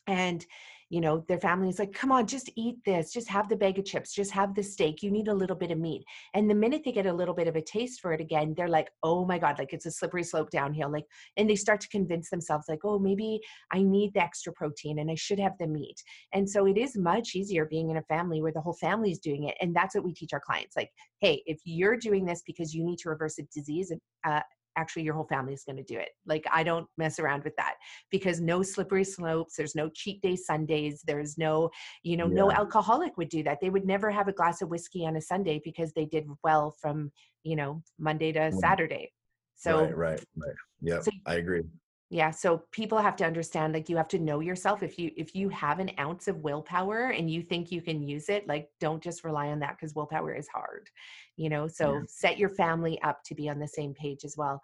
[0.07, 0.45] and
[0.91, 3.79] you know their family is like come on just eat this just have the bag
[3.79, 6.03] of chips just have the steak you need a little bit of meat.
[6.33, 8.67] And the minute they get a little bit of a taste for it again they're
[8.67, 11.05] like oh my god like it's a slippery slope downhill like
[11.37, 13.39] and they start to convince themselves like oh maybe
[13.71, 16.03] i need the extra protein and i should have the meat.
[16.33, 19.19] And so it is much easier being in a family where the whole family is
[19.19, 20.89] doing it and that's what we teach our clients like
[21.21, 23.93] hey if you're doing this because you need to reverse a disease
[24.27, 24.41] uh,
[24.77, 26.09] actually your whole family is going to do it.
[26.25, 27.75] Like I don't mess around with that
[28.09, 31.69] because no slippery slopes, there's no cheat day Sundays, there's no,
[32.03, 32.35] you know, yeah.
[32.35, 33.59] no alcoholic would do that.
[33.61, 36.75] They would never have a glass of whiskey on a Sunday because they did well
[36.81, 37.11] from,
[37.43, 38.51] you know, Monday to.
[38.51, 39.11] Saturday.
[39.55, 40.55] So right, right, right.
[40.81, 41.63] Yeah, so, I agree
[42.11, 45.33] yeah so people have to understand like you have to know yourself if you if
[45.33, 49.01] you have an ounce of willpower and you think you can use it like don't
[49.01, 50.89] just rely on that because willpower is hard
[51.37, 52.01] you know so yeah.
[52.07, 54.61] set your family up to be on the same page as well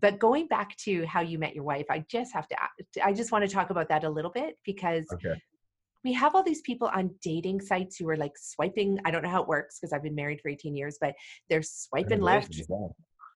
[0.00, 2.56] but going back to how you met your wife i just have to
[3.04, 5.38] i just want to talk about that a little bit because okay.
[6.02, 9.28] we have all these people on dating sites who are like swiping i don't know
[9.28, 11.14] how it works because i've been married for 18 years but
[11.50, 12.58] they're swiping left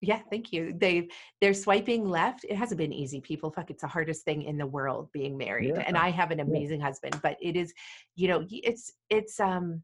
[0.01, 0.73] yeah, thank you.
[0.75, 1.09] They
[1.39, 2.43] they're swiping left.
[2.43, 3.51] It hasn't been easy, people.
[3.51, 5.73] Fuck, it's the hardest thing in the world being married.
[5.75, 5.83] Yeah.
[5.85, 6.87] And I have an amazing yeah.
[6.87, 7.71] husband, but it is,
[8.15, 9.83] you know, it's it's um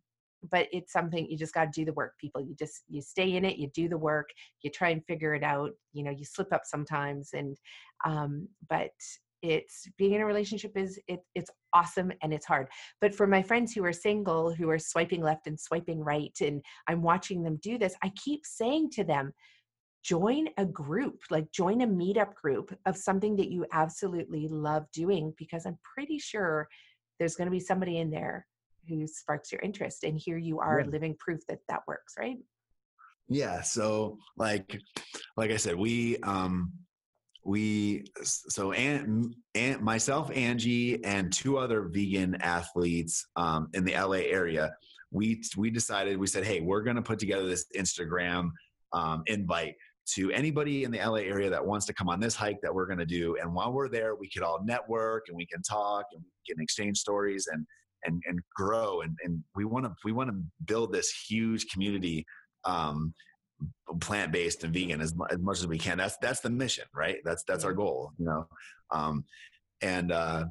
[0.52, 3.36] but it's something you just got to do the work people you just you stay
[3.36, 4.30] in it you do the work
[4.62, 7.58] you try and figure it out you know you slip up sometimes and
[8.06, 8.92] um but
[9.44, 12.68] it's being in a relationship is it, it's awesome and it's hard
[13.02, 16.62] but for my friends who are single who are swiping left and swiping right and
[16.88, 19.34] i'm watching them do this i keep saying to them
[20.04, 25.34] join a group, like join a meetup group of something that you absolutely love doing,
[25.38, 26.68] because I'm pretty sure
[27.20, 28.46] there's going to be somebody in there
[28.88, 30.04] who sparks your interest.
[30.04, 30.88] And here you are yeah.
[30.88, 32.38] living proof that that works, right?
[33.28, 33.62] Yeah.
[33.62, 34.80] So, like,
[35.36, 36.72] like I said, we, um,
[37.48, 44.18] we so and, and myself angie and two other vegan athletes um, in the la
[44.18, 44.70] area
[45.12, 48.50] we we decided we said hey we're going to put together this instagram
[48.92, 49.76] um, invite
[50.16, 52.86] to anybody in the LA area that wants to come on this hike that we're
[52.86, 53.36] going to do.
[53.42, 56.62] And while we're there, we could all network and we can talk and we can
[56.62, 57.66] exchange stories and
[58.06, 59.02] and and grow.
[59.02, 62.26] And and we want to we want to build this huge community,
[62.64, 63.14] um,
[64.00, 65.98] plant based and vegan as, as much as we can.
[65.98, 67.18] That's that's the mission, right?
[67.26, 68.48] That's that's our goal, you know.
[68.92, 69.26] Um,
[69.82, 70.46] and uh,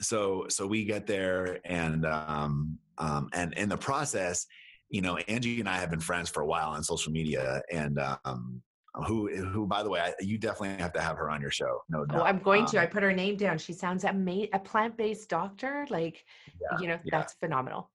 [0.00, 4.46] so so we get there and um, um, and in the process
[4.90, 8.00] you know, Angie and I have been friends for a while on social media, and
[8.24, 8.62] um,
[9.06, 11.82] who who by the way, I, you definitely have to have her on your show.
[11.88, 12.80] No, oh, I'm going um, to.
[12.80, 13.58] I put her name down.
[13.58, 14.50] She sounds amazing.
[14.54, 16.24] A plant based doctor, like
[16.60, 17.10] yeah, you know, yeah.
[17.10, 17.90] that's phenomenal.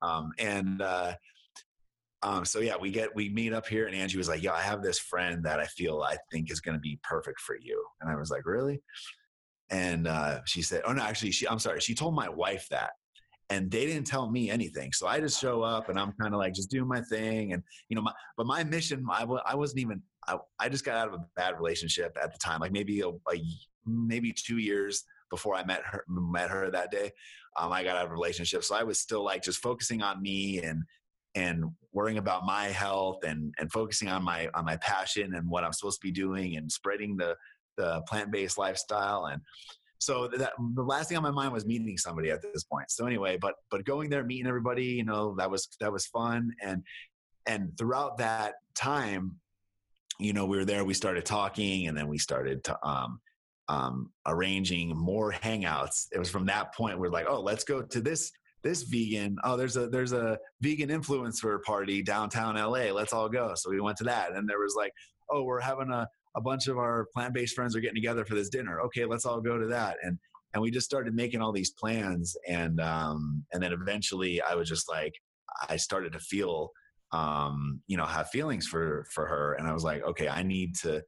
[0.00, 1.14] Um, and uh,
[2.22, 4.60] um, so yeah, we get we meet up here, and Angie was like, "Yo, I
[4.60, 7.84] have this friend that I feel I think is going to be perfect for you,"
[8.00, 8.82] and I was like, "Really?"
[9.70, 12.92] And uh, she said, "Oh no, actually, she I'm sorry, she told my wife that."
[13.50, 14.92] And they didn't tell me anything.
[14.92, 17.52] So I just show up and I'm kind of like just doing my thing.
[17.52, 20.84] And, you know, my, but my mission, I w- I wasn't even, I, I just
[20.84, 23.42] got out of a bad relationship at the time, like maybe a, a
[23.84, 27.10] maybe two years before I met her, met her that day.
[27.58, 28.64] Um, I got out of a relationship.
[28.64, 30.84] So I was still like just focusing on me and,
[31.34, 35.64] and worrying about my health and, and focusing on my, on my passion and what
[35.64, 37.36] I'm supposed to be doing and spreading the,
[37.76, 39.26] the plant-based lifestyle.
[39.26, 39.42] And,
[40.02, 42.90] so that the last thing on my mind was meeting somebody at this point.
[42.90, 46.52] So anyway but but going there meeting everybody you know that was that was fun.
[46.60, 46.82] And
[47.46, 49.36] and throughout that time
[50.18, 53.20] you know we were there we started talking and then we started to um
[53.68, 56.08] um arranging more hangouts.
[56.12, 58.32] It was from that point we're like oh let's go to this
[58.64, 63.54] this vegan oh there's a there's a vegan influencer party downtown la let's all go.
[63.54, 64.32] So we went to that.
[64.32, 64.92] And there was like
[65.30, 68.48] oh we're having a a bunch of our plant-based friends are getting together for this
[68.48, 68.80] dinner.
[68.82, 69.96] Okay, let's all go to that.
[70.02, 70.18] And
[70.54, 74.68] and we just started making all these plans and um and then eventually I was
[74.68, 75.14] just like
[75.68, 76.70] I started to feel
[77.12, 80.76] um you know have feelings for for her and I was like okay I need
[80.76, 81.02] to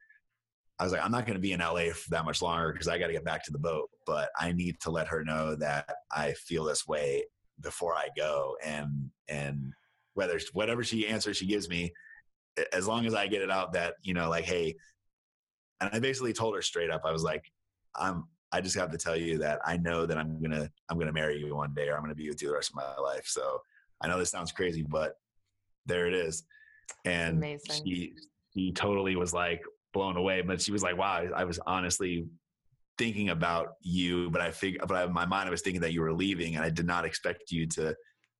[0.78, 2.88] I was like I'm not going to be in LA for that much longer because
[2.88, 5.56] I got to get back to the boat but I need to let her know
[5.56, 7.24] that I feel this way
[7.60, 9.72] before I go and and
[10.14, 11.92] whether whatever she answers she gives me
[12.72, 14.74] as long as I get it out that you know like hey
[15.80, 17.44] and I basically told her straight up, I was like,
[17.96, 21.12] I'm, I just have to tell you that I know that I'm gonna, I'm gonna
[21.12, 23.26] marry you one day, or I'm gonna be with you the rest of my life.
[23.26, 23.60] So
[24.00, 25.14] I know this sounds crazy, but
[25.86, 26.44] there it is.
[27.04, 27.84] And Amazing.
[27.84, 28.12] she,
[28.54, 32.26] she totally was like blown away, but she was like, wow, I was honestly
[32.98, 35.92] thinking about you, but I figured, but I, in my mind, I was thinking that
[35.92, 37.94] you were leaving, and I did not expect you to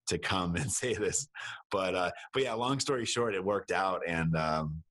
[0.07, 1.29] to come and say this,
[1.71, 4.83] but uh, but yeah, long story short, it worked out, and um,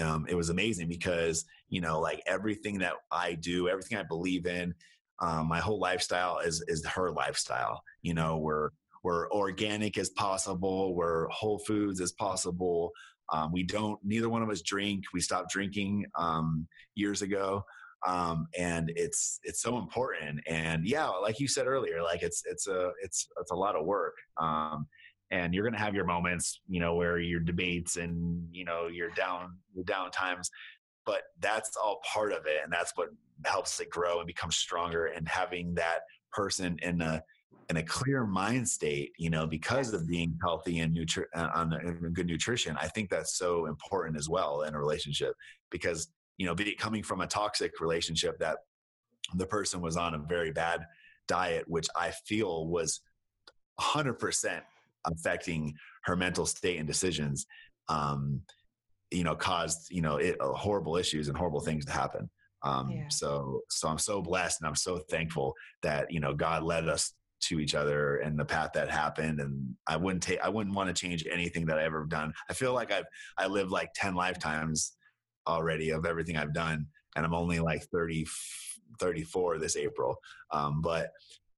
[0.00, 1.44] um, it was amazing because
[1.74, 4.72] you know like everything that I do, everything I believe in,
[5.20, 7.82] um, my whole lifestyle is is her lifestyle.
[8.02, 8.70] You know, we're
[9.02, 12.92] we're organic as possible, we're whole foods as possible.
[13.32, 13.98] Um, we don't.
[14.04, 15.02] Neither one of us drink.
[15.12, 17.64] We stopped drinking um, years ago,
[18.06, 20.42] um, and it's it's so important.
[20.46, 23.84] And yeah, like you said earlier, like it's it's a it's it's a lot of
[23.84, 24.14] work.
[24.40, 24.86] Um,
[25.30, 29.10] and you're to have your moments, you know, where your debates and you know your
[29.10, 30.50] down your down times,
[31.06, 33.08] but that's all part of it, and that's what
[33.44, 35.06] helps it grow and become stronger.
[35.06, 36.00] And having that
[36.32, 37.22] person in a
[37.70, 41.70] in a clear mind state, you know, because of being healthy and nutri- uh, on
[42.12, 45.34] good nutrition, I think that's so important as well in a relationship
[45.70, 48.58] because, you know, be, coming from a toxic relationship that
[49.34, 50.84] the person was on a very bad
[51.26, 53.00] diet, which I feel was
[53.80, 54.60] 100%
[55.06, 55.74] affecting
[56.04, 57.46] her mental state and decisions,
[57.88, 58.40] um,
[59.14, 62.28] you know, caused, you know, it, uh, horrible issues and horrible things to happen.
[62.62, 63.08] Um, yeah.
[63.08, 67.12] so, so I'm so blessed and I'm so thankful that, you know, God led us
[67.48, 70.88] to each other and the path that happened and i wouldn't take i wouldn't want
[70.88, 73.04] to change anything that i ever done i feel like i've
[73.36, 74.92] i lived like 10 lifetimes
[75.46, 76.86] already of everything i've done
[77.16, 78.26] and i'm only like 30
[78.98, 80.16] 34 this april
[80.52, 81.10] um, but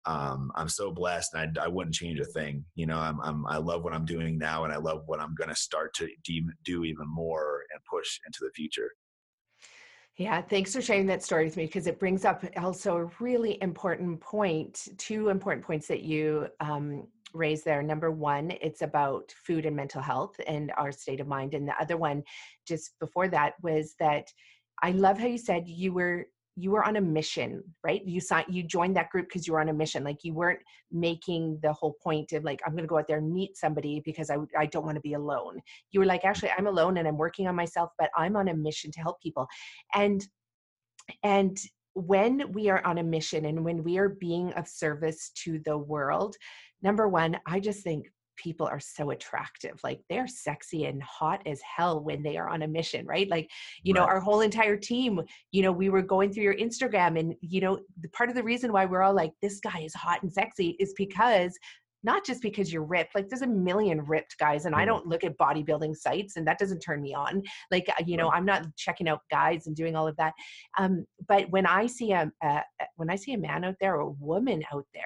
[0.06, 3.46] um, i'm so blessed and I, I wouldn't change a thing you know I'm, I'm
[3.46, 6.08] i love what i'm doing now and i love what i'm going to start to
[6.64, 8.90] do even more and push into the future
[10.18, 13.58] yeah, thanks for sharing that story with me because it brings up also a really
[13.60, 17.82] important point, two important points that you um, raised there.
[17.82, 21.52] Number one, it's about food and mental health and our state of mind.
[21.52, 22.22] And the other one,
[22.66, 24.32] just before that, was that
[24.82, 26.26] I love how you said you were
[26.56, 28.02] you were on a mission right?
[28.04, 30.60] You signed you joined that group because you were on a mission like you weren't
[30.90, 34.00] making the whole point of like i'm going to go out there and meet somebody
[34.04, 35.60] because i, I don't want to be alone.
[35.90, 38.54] You were like actually i'm alone and i'm working on myself but i'm on a
[38.54, 39.46] mission to help people.
[39.94, 40.26] And
[41.22, 41.56] and
[41.94, 45.76] when we are on a mission and when we are being of service to the
[45.76, 46.36] world
[46.82, 48.06] number one i just think
[48.36, 49.80] people are so attractive.
[49.82, 53.28] Like they're sexy and hot as hell when they are on a mission, right?
[53.28, 53.50] Like,
[53.82, 54.00] you right.
[54.00, 55.20] know, our whole entire team,
[55.52, 58.42] you know, we were going through your Instagram and, you know, the part of the
[58.42, 61.58] reason why we're all like, this guy is hot and sexy is because
[62.02, 64.88] not just because you're ripped like there's a million ripped guys and i mm-hmm.
[64.88, 68.30] don't look at bodybuilding sites and that doesn't turn me on like uh, you know
[68.30, 70.32] i'm not checking out guys and doing all of that
[70.78, 72.62] um, but when i see a, a
[72.96, 75.04] when i see a man out there or a woman out there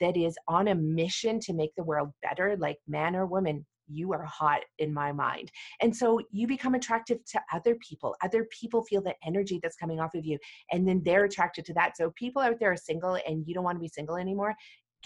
[0.00, 4.12] that is on a mission to make the world better like man or woman you
[4.12, 5.50] are hot in my mind.
[5.80, 8.16] And so you become attractive to other people.
[8.22, 10.38] Other people feel the energy that's coming off of you,
[10.72, 11.96] and then they're attracted to that.
[11.96, 14.54] So people out there are single and you don't want to be single anymore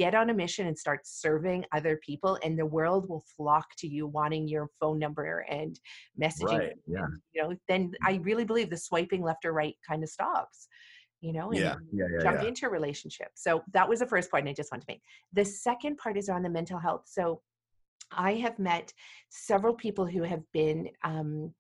[0.01, 3.86] get on a mission and start serving other people and the world will flock to
[3.86, 5.78] you wanting your phone number and
[6.18, 7.05] messaging right, yeah.
[7.35, 10.68] you know then i really believe the swiping left or right kind of stops
[11.20, 12.48] you know yeah, yeah, yeah, jump yeah.
[12.48, 15.02] into a relationship so that was the first point i just want to make
[15.35, 17.43] the second part is on the mental health so
[18.10, 18.90] i have met
[19.28, 21.52] several people who have been um,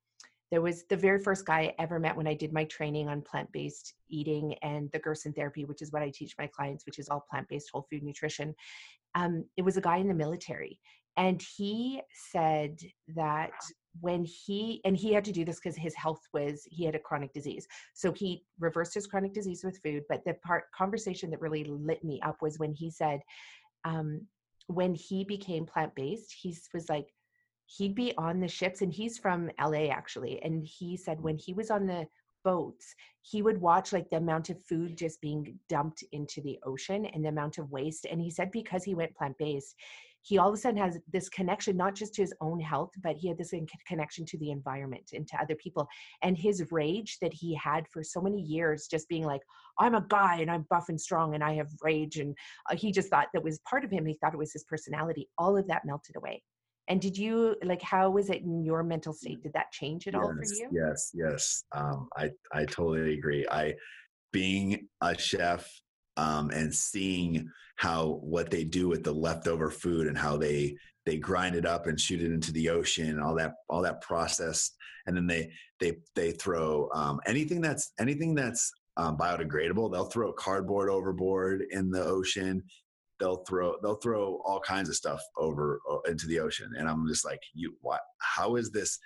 [0.50, 3.22] there was the very first guy I ever met when I did my training on
[3.22, 6.98] plant based eating and the Gerson therapy, which is what I teach my clients, which
[6.98, 8.54] is all plant based whole food nutrition.
[9.14, 10.80] Um, it was a guy in the military.
[11.16, 12.00] And he
[12.32, 12.78] said
[13.16, 13.52] that
[14.00, 17.00] when he, and he had to do this because his health was, he had a
[17.00, 17.66] chronic disease.
[17.94, 20.04] So he reversed his chronic disease with food.
[20.08, 23.20] But the part conversation that really lit me up was when he said,
[23.84, 24.22] um,
[24.68, 27.08] when he became plant based, he was like,
[27.76, 31.52] he'd be on the ships and he's from LA actually and he said when he
[31.52, 32.06] was on the
[32.42, 37.04] boats he would watch like the amount of food just being dumped into the ocean
[37.06, 39.76] and the amount of waste and he said because he went plant-based
[40.22, 43.16] he all of a sudden has this connection not just to his own health but
[43.16, 43.54] he had this
[43.86, 45.86] connection to the environment and to other people
[46.22, 49.42] and his rage that he had for so many years just being like
[49.78, 52.34] i'm a guy and i'm buff and strong and i have rage and
[52.70, 55.28] uh, he just thought that was part of him he thought it was his personality
[55.38, 56.42] all of that melted away
[56.88, 59.42] and did you like how was it in your mental state?
[59.42, 60.68] Did that change at yes, all for you?
[60.72, 61.64] Yes, yes.
[61.72, 63.46] Um, I I totally agree.
[63.50, 63.74] I
[64.32, 65.70] being a chef
[66.16, 70.76] um, and seeing how what they do with the leftover food and how they
[71.06, 74.72] they grind it up and shoot it into the ocean all that all that process
[75.06, 75.50] and then they
[75.80, 81.90] they they throw um, anything that's anything that's um, biodegradable they'll throw cardboard overboard in
[81.90, 82.62] the ocean
[83.20, 87.24] they'll throw they'll throw all kinds of stuff over into the ocean and i'm just
[87.24, 88.98] like you what how is this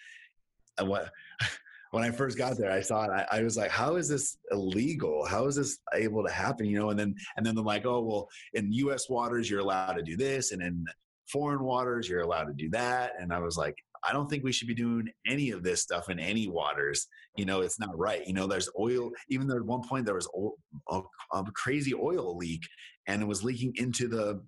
[0.79, 1.11] and what
[1.91, 3.11] when I first got there, I saw it.
[3.11, 5.25] I, I, was like, "How is this illegal?
[5.25, 8.03] How is this able to happen?" You know, and then and then they're like, "Oh,
[8.03, 9.09] well, in U.S.
[9.09, 10.85] waters, you're allowed to do this, and in
[11.31, 13.13] foreign waters, you're allowed to do that.
[13.19, 13.77] And I was like,
[14.07, 17.07] I don't think we should be doing any of this stuff in any waters.
[17.37, 18.27] You know, it's not right.
[18.27, 19.11] You know, there's oil.
[19.29, 20.55] Even though at one point there was oil,
[20.91, 21.01] a,
[21.33, 22.63] a, crazy oil leak,
[23.07, 24.43] and it was leaking into the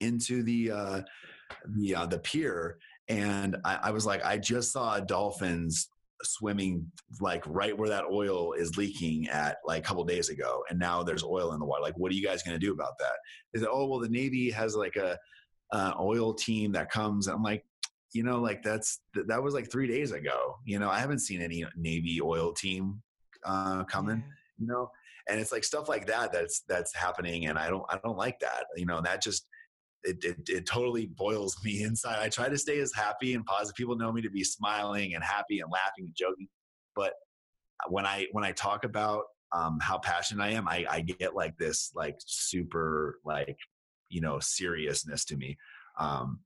[0.00, 1.00] into the uh,
[1.76, 2.78] the uh, the pier.
[3.08, 5.88] And I, I was like, I just saw dolphins
[6.22, 6.86] swimming
[7.20, 11.02] like right where that oil is leaking at like a couple days ago and now
[11.02, 13.14] there's oil in the water like what are you guys going to do about that
[13.54, 15.16] is it oh well the navy has like a
[15.72, 17.64] uh, oil team that comes i'm like
[18.12, 20.56] you know, like that's that was like three days ago.
[20.64, 23.02] You know, I haven't seen any Navy oil team
[23.44, 24.24] uh, coming.
[24.58, 24.90] You know,
[25.28, 28.38] and it's like stuff like that that's that's happening, and I don't I don't like
[28.40, 28.64] that.
[28.76, 29.46] You know, that just
[30.02, 32.18] it, it, it totally boils me inside.
[32.20, 33.76] I try to stay as happy and positive.
[33.76, 36.48] People know me to be smiling and happy and laughing and joking,
[36.94, 37.14] but
[37.88, 41.56] when I when I talk about um, how passionate I am, I, I get like
[41.56, 43.56] this like super like
[44.08, 45.56] you know seriousness to me.
[45.98, 46.40] Um,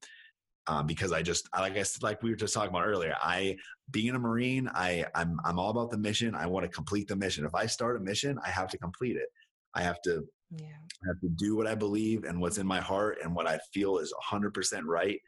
[0.67, 3.15] um, because I just like I said, like we were just talking about earlier.
[3.21, 3.57] I
[3.91, 6.35] being a Marine, I I'm I'm all about the mission.
[6.35, 7.45] I want to complete the mission.
[7.45, 9.29] If I start a mission, I have to complete it.
[9.75, 10.67] I have to yeah.
[10.67, 13.59] I have to do what I believe and what's in my heart and what I
[13.73, 15.21] feel is 100% right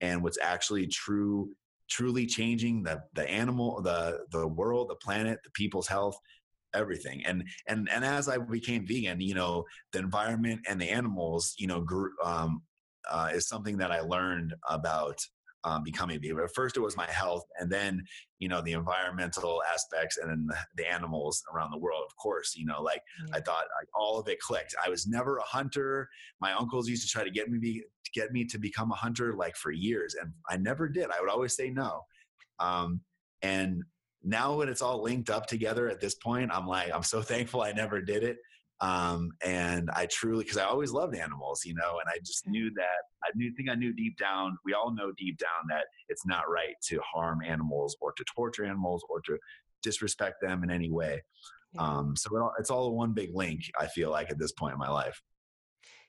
[0.00, 1.50] and what's actually true
[1.88, 6.18] truly changing the the animal the the world the planet the people's health
[6.74, 11.54] everything and and and as i became vegan you know the environment and the animals
[11.58, 12.60] you know grew um
[13.10, 15.20] uh, is something that I learned about
[15.64, 16.36] um, becoming vegan.
[16.36, 18.02] But first, it was my health, and then
[18.38, 22.04] you know the environmental aspects, and then the, the animals around the world.
[22.06, 23.36] Of course, you know, like yeah.
[23.36, 24.74] I thought, like, all of it clicked.
[24.84, 26.08] I was never a hunter.
[26.40, 27.82] My uncles used to try to get me be,
[28.14, 31.10] get me to become a hunter, like for years, and I never did.
[31.10, 32.02] I would always say no.
[32.60, 33.00] Um,
[33.42, 33.82] and
[34.24, 37.62] now when it's all linked up together at this point, I'm like, I'm so thankful
[37.62, 38.38] I never did it
[38.80, 42.70] um, and I truly, because I always loved animals, you know, and I just knew
[42.76, 46.24] that I knew, think I knew deep down, we all know deep down that it's
[46.24, 49.38] not right to harm animals or to torture animals or to
[49.82, 51.22] disrespect them in any way.
[51.78, 53.62] Um, so it all, it's all one big link.
[53.78, 55.20] I feel like at this point in my life.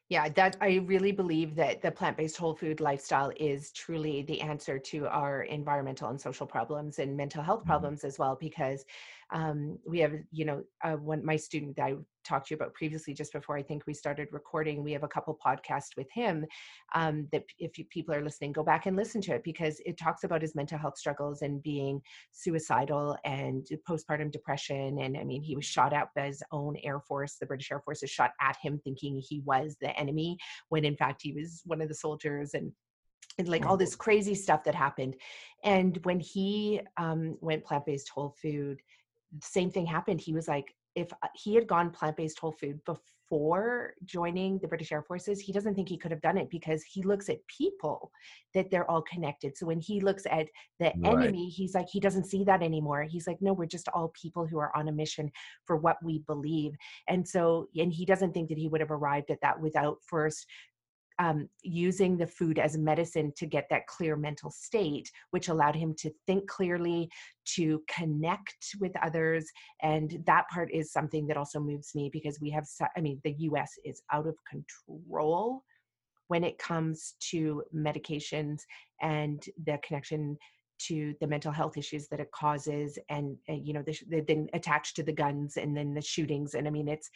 [0.08, 4.80] Yeah, that I really believe that the plant-based whole food lifestyle is truly the answer
[4.80, 7.70] to our environmental and social problems and mental health mm-hmm.
[7.70, 8.36] problems as well.
[8.40, 8.86] Because
[9.32, 12.74] um, we have, you know, uh, one my student that I talked to you about
[12.74, 16.46] previously, just before I think we started recording, we have a couple podcasts with him
[16.96, 19.98] um, that if you, people are listening, go back and listen to it because it
[19.98, 22.02] talks about his mental health struggles and being
[22.32, 25.00] suicidal and postpartum depression.
[25.00, 27.38] And I mean, he was shot at by his own Air Force.
[27.40, 30.38] The British Air Force is shot at him, thinking he was the enemy
[30.70, 32.72] when in fact he was one of the soldiers and
[33.38, 35.16] and like all this crazy stuff that happened.
[35.64, 38.82] And when he um, went plant based whole food,
[39.42, 40.22] same thing happened.
[40.22, 44.92] He was like, if uh, he had gone plant-based whole food before joining the British
[44.92, 48.12] Air Forces, he doesn't think he could have done it because he looks at people
[48.56, 49.56] that they're all connected.
[49.56, 50.48] So when he looks at
[50.80, 50.96] the right.
[51.06, 53.04] enemy, he's like, he doesn't see that anymore.
[53.04, 55.32] He's like, no, we're just all people who are on a mission
[55.66, 56.74] for what we believe.
[57.08, 60.48] And so, and he doesn't think that he would have arrived at that without first
[61.20, 65.94] um, using the food as medicine to get that clear mental state, which allowed him
[66.00, 67.10] to think clearly,
[67.56, 69.46] to connect with others.
[69.82, 72.66] And that part is something that also moves me because we have,
[72.96, 75.64] I mean, the US is out of control
[76.30, 78.62] when it comes to medications
[79.02, 80.38] and the connection
[80.80, 85.04] to the mental health issues that it causes and, you know the, then attached to
[85.04, 87.10] the guns and then the shootings and i mean it's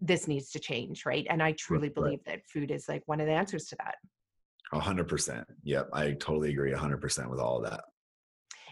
[0.00, 1.26] this needs to change right?
[1.28, 1.94] And i truly right.
[1.94, 3.96] believe that food is like one of the answers to that.
[4.72, 5.46] A hundred percent.
[5.64, 7.84] Yep i totally agree a hundred percent with all of that.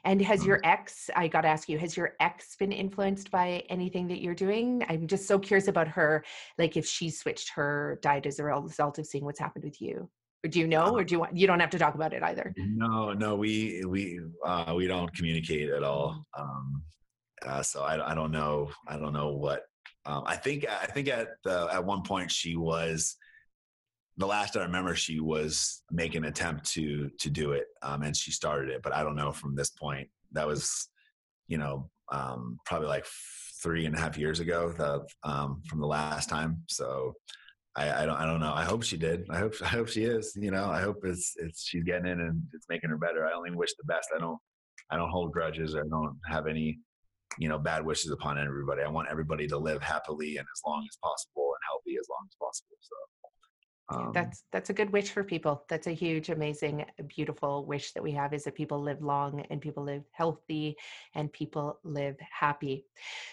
[0.05, 0.71] And has your mm-hmm.
[0.71, 4.35] ex i got to ask you has your ex been influenced by anything that you're
[4.35, 4.85] doing?
[4.89, 6.25] I'm just so curious about her
[6.59, 10.09] like if she switched her diet as a result of seeing what's happened with you.
[10.45, 10.95] Or do you know?
[10.95, 12.55] Or uh do you want you don't have to talk about it either.
[12.57, 16.25] No no we we uh we don't communicate at all.
[16.39, 16.83] Um
[17.47, 19.63] uh, so I, I don't know i don't know what
[20.09, 23.17] um, I think I think at the at one point she was
[24.17, 28.17] the last I remember she was making an attempt to to do it, um, and
[28.17, 28.83] she started it.
[28.83, 30.09] But I don't know from this point.
[30.33, 30.89] That was,
[31.47, 33.07] you know, um, probably like
[33.63, 34.73] three and a half years ago.
[34.73, 36.63] The um, from the last time.
[36.69, 37.15] So
[37.77, 38.55] I, I, don't I don't know.
[38.55, 39.27] I hope she did.
[39.29, 40.33] I hope I hope she is.
[40.41, 43.27] You know, I hope it's it's she's getting in and it's making her better.
[43.27, 44.09] I only wish the best.
[44.17, 44.39] I don't
[44.91, 45.75] I don't hold grudges.
[45.75, 46.79] I don't have any
[47.39, 48.83] you know bad wishes upon everybody.
[48.83, 52.27] I want everybody to live happily and as long as possible and healthy as long
[52.27, 52.77] as possible.
[52.81, 52.97] So.
[53.91, 55.65] Um, that's that's a good wish for people.
[55.69, 59.63] That's a huge, amazing, beautiful wish that we have is that people live long and
[59.63, 60.77] people live healthy
[61.15, 62.85] and people live happy.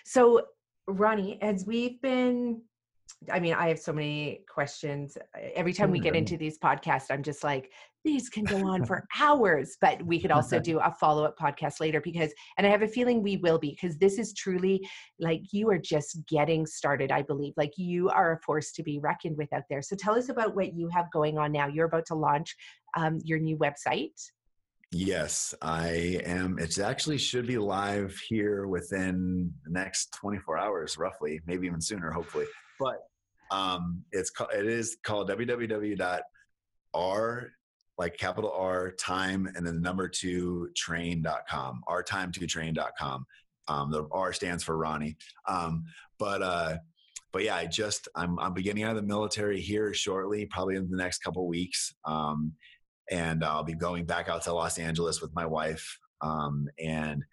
[0.06, 0.45] So,
[0.88, 2.61] Ronnie, as we've been
[3.32, 5.18] I mean, I have so many questions.
[5.56, 7.72] Every time we get into these podcasts, I'm just like,
[8.04, 11.80] these can go on for hours, but we could also do a follow up podcast
[11.80, 14.88] later because, and I have a feeling we will be because this is truly
[15.20, 17.54] like you are just getting started, I believe.
[17.58, 19.82] Like you are a force to be reckoned with out there.
[19.82, 21.68] So tell us about what you have going on now.
[21.68, 22.56] You're about to launch
[22.96, 24.14] um, your new website.
[24.92, 26.58] Yes, I am.
[26.58, 32.12] It actually should be live here within the next 24 hours, roughly, maybe even sooner,
[32.12, 32.46] hopefully.
[32.80, 33.00] But
[33.52, 36.22] um, it's called, it is called www.r
[37.98, 43.26] like capital R time and then the number two train.com, r time to train.com.
[43.68, 45.18] Um, the R stands for Ronnie.
[45.48, 45.86] Um,
[46.20, 46.78] but, uh,
[47.32, 50.90] but yeah, I just, I'm, I'm beginning out of the military here shortly, probably in
[50.90, 51.94] the next couple weeks.
[52.06, 52.54] Um,
[53.12, 56.00] and I'll be going back out to Los Angeles with my wife.
[56.22, 57.24] Um, and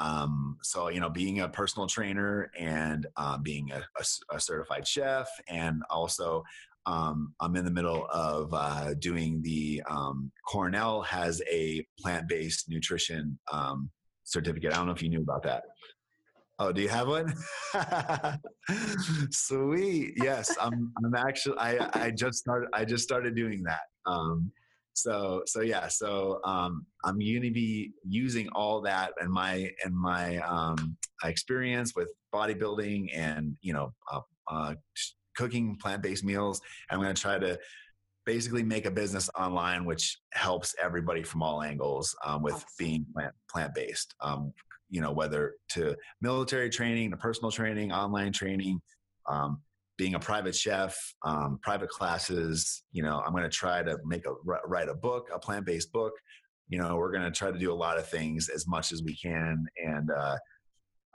[0.00, 4.88] um, so you know, being a personal trainer and uh, being a, a, a, certified
[4.88, 6.42] chef, and also
[6.86, 13.38] um, I'm in the middle of uh, doing the um, Cornell has a plant-based nutrition
[13.52, 13.90] um,
[14.24, 14.72] certificate.
[14.72, 15.64] I don't know if you knew about that.
[16.58, 17.34] Oh, do you have one?
[19.30, 20.14] Sweet.
[20.16, 20.92] Yes, I'm.
[21.04, 21.58] I'm actually.
[21.58, 22.70] I I just started.
[22.72, 23.82] I just started doing that.
[24.06, 24.50] Um,
[24.92, 29.94] so so yeah so um, i'm going to be using all that and my and
[29.94, 34.74] my um, experience with bodybuilding and you know uh, uh,
[35.36, 36.60] cooking plant-based meals
[36.90, 37.58] i'm going to try to
[38.26, 43.32] basically make a business online which helps everybody from all angles um, with being plant
[43.50, 44.52] plant-based um,
[44.90, 48.80] you know whether to military training to personal training online training
[49.28, 49.60] um,
[50.00, 50.96] being a private chef,
[51.26, 52.84] um, private classes.
[52.90, 54.32] You know, I'm going to try to make a
[54.66, 56.14] write a book, a plant based book.
[56.68, 59.02] You know, we're going to try to do a lot of things as much as
[59.02, 60.38] we can, and uh,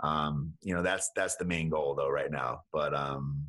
[0.04, 2.60] um, you know, that's that's the main goal though right now.
[2.72, 3.48] But um,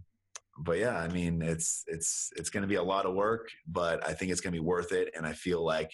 [0.58, 4.02] but yeah, I mean, it's it's it's going to be a lot of work, but
[4.08, 5.90] I think it's going to be worth it, and I feel like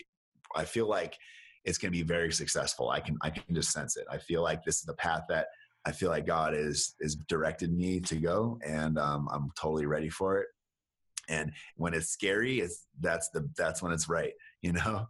[0.54, 1.18] I feel like
[1.64, 2.90] it's going to be very successful.
[2.90, 4.06] I can I can just sense it.
[4.08, 5.48] I feel like this is the path that
[5.84, 10.08] I feel like God is is directed me to go, and um, I'm totally ready
[10.08, 10.48] for it.
[11.28, 14.32] And when it's scary, it's that's the that's when it's right,
[14.62, 15.06] you know.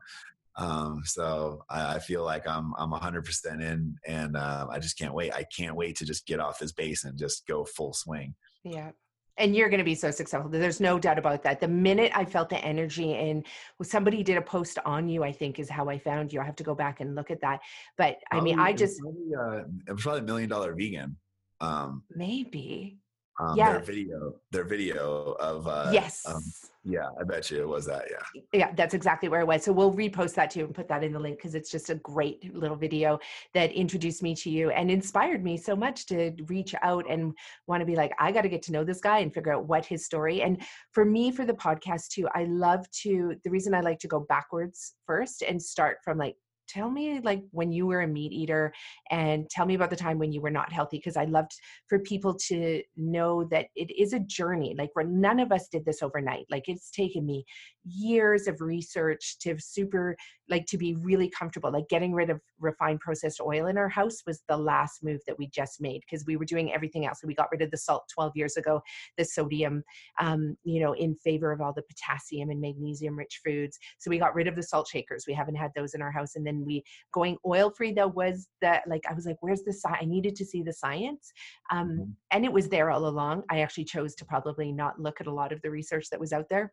[0.57, 5.15] Um, so I, I, feel like I'm I'm 100% in, and uh, I just can't
[5.15, 5.32] wait.
[5.32, 8.35] I can't wait to just get off this base and just go full swing.
[8.62, 8.90] Yeah,
[9.39, 11.61] and you're going to be so successful there's no doubt about that.
[11.61, 13.47] The minute i felt the energy and
[13.83, 16.57] somebody did a post on you i think is how i found you i have
[16.57, 17.61] to go back and look at that.
[17.97, 21.17] But i mean i just probably, uh, was probably a million dollar vegan
[21.61, 22.99] um maybe
[23.41, 23.73] um, yeah.
[23.73, 26.43] their video their video of uh yes um,
[26.85, 29.73] yeah i bet you it was that yeah yeah that's exactly where it was so
[29.73, 32.55] we'll repost that too and put that in the link because it's just a great
[32.55, 33.19] little video
[33.55, 37.33] that introduced me to you and inspired me so much to reach out and
[37.67, 39.67] want to be like i got to get to know this guy and figure out
[39.67, 40.61] what his story and
[40.91, 44.21] for me for the podcast too i love to the reason i like to go
[44.29, 46.37] backwards first and start from like
[46.73, 48.73] tell me like when you were a meat eater
[49.11, 51.53] and tell me about the time when you were not healthy because i loved
[51.89, 56.03] for people to know that it is a journey like none of us did this
[56.03, 57.44] overnight like it's taken me
[57.85, 60.16] years of research to super
[60.49, 64.23] like to be really comfortable like getting rid of refined processed oil in our house
[64.27, 67.35] was the last move that we just made because we were doing everything else we
[67.35, 68.81] got rid of the salt 12 years ago
[69.19, 69.82] the sodium
[70.20, 74.19] um, you know in favor of all the potassium and magnesium rich foods so we
[74.19, 76.62] got rid of the salt shakers we haven't had those in our house and then
[76.65, 76.83] we
[77.13, 80.35] going oil free though was that like i was like where's the science i needed
[80.35, 81.33] to see the science
[81.71, 82.11] um, mm-hmm.
[82.31, 85.33] and it was there all along i actually chose to probably not look at a
[85.33, 86.73] lot of the research that was out there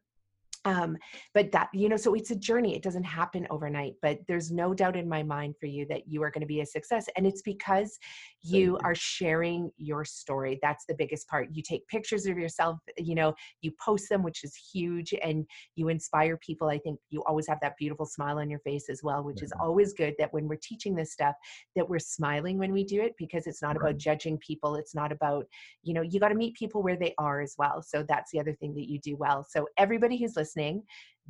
[0.65, 0.97] um
[1.33, 4.73] but that you know so it's a journey it doesn't happen overnight but there's no
[4.73, 7.25] doubt in my mind for you that you are going to be a success and
[7.25, 7.97] it's because
[8.41, 13.15] you are sharing your story that's the biggest part you take pictures of yourself you
[13.15, 15.45] know you post them which is huge and
[15.75, 19.01] you inspire people i think you always have that beautiful smile on your face as
[19.01, 21.35] well which is always good that when we're teaching this stuff
[21.75, 23.91] that we're smiling when we do it because it's not right.
[23.91, 25.45] about judging people it's not about
[25.83, 28.39] you know you got to meet people where they are as well so that's the
[28.39, 30.83] other thing that you do well so everybody who's listening listening,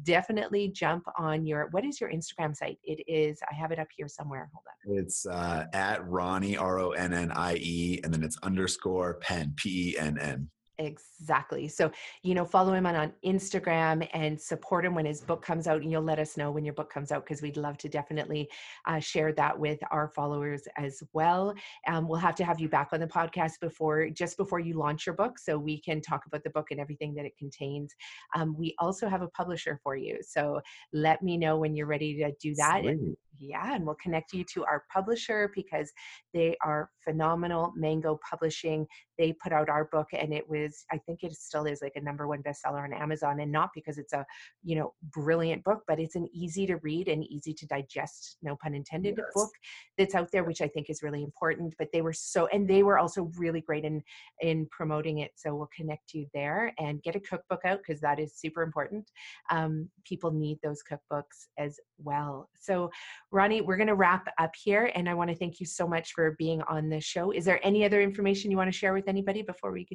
[0.03, 2.79] definitely jump on your what is your Instagram site?
[2.83, 4.49] It is I have it up here somewhere.
[4.53, 4.63] Hold
[4.97, 5.03] on.
[5.03, 9.53] It's uh, at Ronnie R O N N I E and then it's underscore Penn
[9.57, 10.49] P E N N.
[10.79, 11.67] Exactly.
[11.67, 11.91] So,
[12.23, 15.81] you know, follow him on, on Instagram and support him when his book comes out.
[15.81, 18.49] And you'll let us know when your book comes out because we'd love to definitely
[18.87, 21.53] uh, share that with our followers as well.
[21.85, 25.05] Um, we'll have to have you back on the podcast before, just before you launch
[25.05, 27.93] your book, so we can talk about the book and everything that it contains.
[28.33, 30.19] Um, we also have a publisher for you.
[30.21, 30.61] So
[30.93, 32.85] let me know when you're ready to do that.
[32.85, 35.91] And, yeah, and we'll connect you to our publisher because
[36.33, 37.73] they are phenomenal.
[37.75, 38.85] Mango Publishing.
[39.17, 41.95] They put out our book and it was was i think it still is like
[41.95, 44.25] a number one bestseller on amazon and not because it's a
[44.63, 48.55] you know brilliant book but it's an easy to read and easy to digest no
[48.61, 49.27] pun intended yes.
[49.33, 49.49] book
[49.97, 52.83] that's out there which i think is really important but they were so and they
[52.83, 54.01] were also really great in
[54.41, 58.19] in promoting it so we'll connect you there and get a cookbook out because that
[58.19, 59.09] is super important.
[59.49, 62.49] Um, people need those cookbooks as well.
[62.59, 62.89] So
[63.31, 66.13] ronnie we're going to wrap up here and i want to thank you so much
[66.13, 67.31] for being on the show.
[67.31, 69.85] Is there any other information you want to share with anybody before we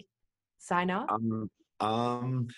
[0.64, 1.10] sign off?
[1.10, 1.50] Um,
[1.80, 2.48] um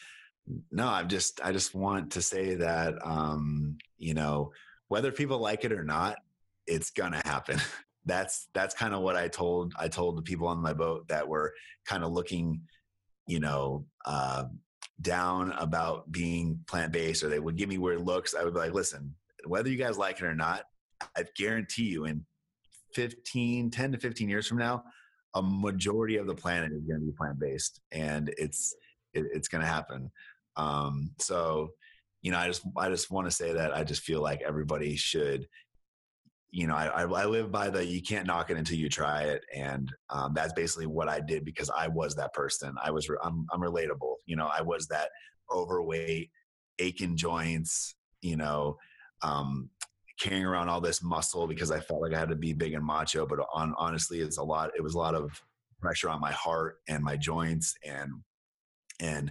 [0.70, 4.53] no I'm just i just want to say that um you know
[4.89, 6.19] whether people like it or not
[6.66, 7.61] it's gonna happen.
[8.09, 11.27] That's that's kind of what i told i told the people on my boat that
[11.27, 11.53] were
[11.87, 12.61] kind of looking
[13.27, 14.45] you know uh,
[15.03, 18.73] down about being plant-based or they would give me weird looks i would be like
[18.73, 19.12] listen
[19.45, 20.66] whether you guys like it or not
[21.16, 22.24] i guarantee you in
[22.95, 24.85] 15 10 to 15 years from now
[25.36, 28.74] a majority of the planet is going to be plant-based and it's
[29.14, 30.10] it, it's going to happen.
[30.56, 31.70] Um, so
[32.26, 34.96] you know i just i just want to say that i just feel like everybody
[34.96, 35.46] should
[36.50, 39.42] you know I, I live by the you can't knock it until you try it
[39.54, 42.74] and um, that's basically what i did because i was that person.
[42.82, 45.10] I was I'm, I'm relatable you know i was that
[45.54, 46.30] overweight
[46.80, 48.76] aching joints you know
[49.22, 49.70] um,
[50.18, 52.84] carrying around all this muscle because I felt like I had to be big and
[52.84, 53.26] macho.
[53.26, 54.70] But on honestly, it's a lot.
[54.76, 55.43] It was a lot of
[55.80, 58.12] pressure on my heart and my joints and
[59.01, 59.30] and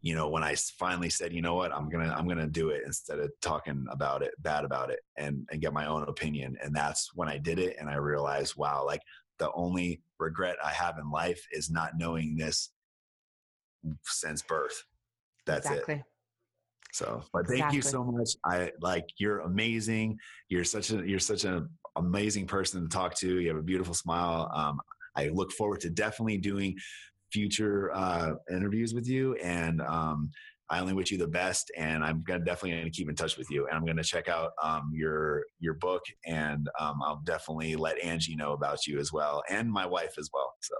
[0.00, 2.82] you know when i finally said you know what i'm gonna i'm gonna do it
[2.86, 6.74] instead of talking about it bad about it and and get my own opinion and
[6.74, 9.02] that's when i did it and i realized wow like
[9.38, 12.70] the only regret i have in life is not knowing this
[14.02, 14.84] since birth
[15.46, 15.94] that's exactly.
[15.96, 16.04] it
[16.92, 17.76] so, but thank exactly.
[17.76, 18.30] you so much.
[18.44, 20.18] I like you're amazing.
[20.48, 23.40] You're such a you're such an amazing person to talk to.
[23.40, 24.50] You have a beautiful smile.
[24.54, 24.78] Um,
[25.16, 26.76] I look forward to definitely doing
[27.32, 30.30] future uh, interviews with you, and um,
[30.68, 31.72] I only wish you the best.
[31.78, 34.52] And I'm gonna definitely gonna keep in touch with you, and I'm gonna check out
[34.62, 39.42] um, your your book, and um, I'll definitely let Angie know about you as well,
[39.48, 40.52] and my wife as well.
[40.60, 40.74] So.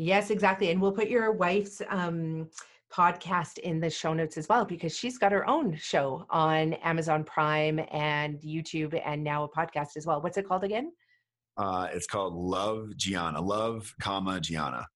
[0.00, 2.48] Yes, exactly, and we'll put your wife's um,
[2.92, 7.24] podcast in the show notes as well because she's got her own show on Amazon
[7.24, 10.20] Prime and YouTube and now a podcast as well.
[10.22, 10.92] What's it called again?
[11.56, 13.40] Uh, it's called Love Gianna.
[13.40, 14.86] Love, comma Gianna.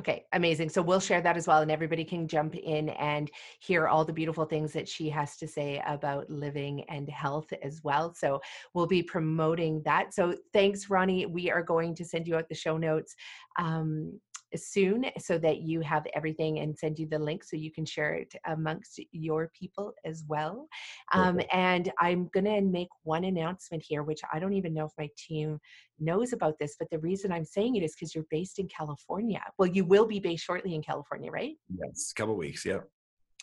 [0.00, 0.68] Okay, amazing.
[0.68, 3.30] So we'll share that as well, and everybody can jump in and
[3.60, 7.84] hear all the beautiful things that she has to say about living and health as
[7.84, 8.12] well.
[8.14, 8.40] So
[8.74, 10.12] we'll be promoting that.
[10.12, 11.26] So thanks, Ronnie.
[11.26, 13.14] We are going to send you out the show notes.
[13.60, 14.18] Um,
[14.56, 18.14] soon so that you have everything and send you the link so you can share
[18.14, 20.68] it amongst your people as well.
[21.12, 24.92] Um, and I'm going to make one announcement here, which I don't even know if
[24.98, 25.58] my team
[25.98, 29.42] knows about this, but the reason I'm saying it is because you're based in California.
[29.58, 31.54] Well, you will be based shortly in California, right?
[31.68, 32.64] Yes, a couple weeks.
[32.64, 32.80] Yeah.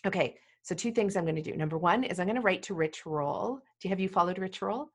[0.06, 0.36] Okay.
[0.62, 1.56] So two things I'm going to do.
[1.56, 3.60] Number one is I'm going to write to Rich Roll.
[3.80, 4.90] Do you have you followed Rich Roll?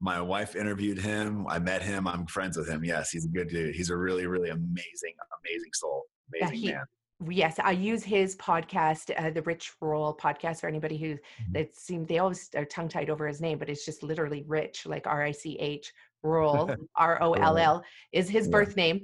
[0.00, 1.46] My wife interviewed him.
[1.48, 2.08] I met him.
[2.08, 2.84] I'm friends with him.
[2.84, 3.74] Yes, he's a good dude.
[3.74, 5.14] He's a really, really amazing,
[5.44, 6.04] amazing soul.
[6.34, 6.84] Amazing yeah, he, man.
[7.28, 11.52] Yes, I use his podcast, uh, the Rich Roll podcast, for anybody who mm-hmm.
[11.52, 14.86] that seems they always are tongue tied over his name, but it's just literally Rich,
[14.86, 18.52] like R I C H Roll, R O L L is his yeah.
[18.52, 19.02] birth name.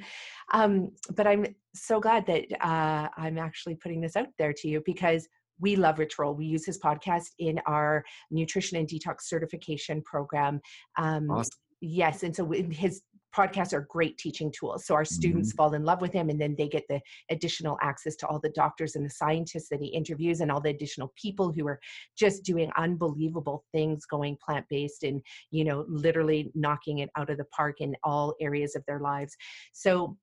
[0.54, 4.82] Um, but I'm so glad that uh, I'm actually putting this out there to you
[4.86, 5.28] because
[5.60, 6.34] we love Rich Roll.
[6.34, 10.60] We use his podcast in our nutrition and detox certification program.
[10.98, 11.50] Um, awesome.
[11.80, 13.02] Yes, and so his
[13.36, 14.86] podcasts are great teaching tools.
[14.86, 15.56] So our students mm-hmm.
[15.56, 17.00] fall in love with him, and then they get the
[17.30, 20.70] additional access to all the doctors and the scientists that he interviews, and all the
[20.70, 21.78] additional people who are
[22.18, 25.20] just doing unbelievable things, going plant based, and
[25.50, 29.36] you know, literally knocking it out of the park in all areas of their lives.
[29.72, 30.16] So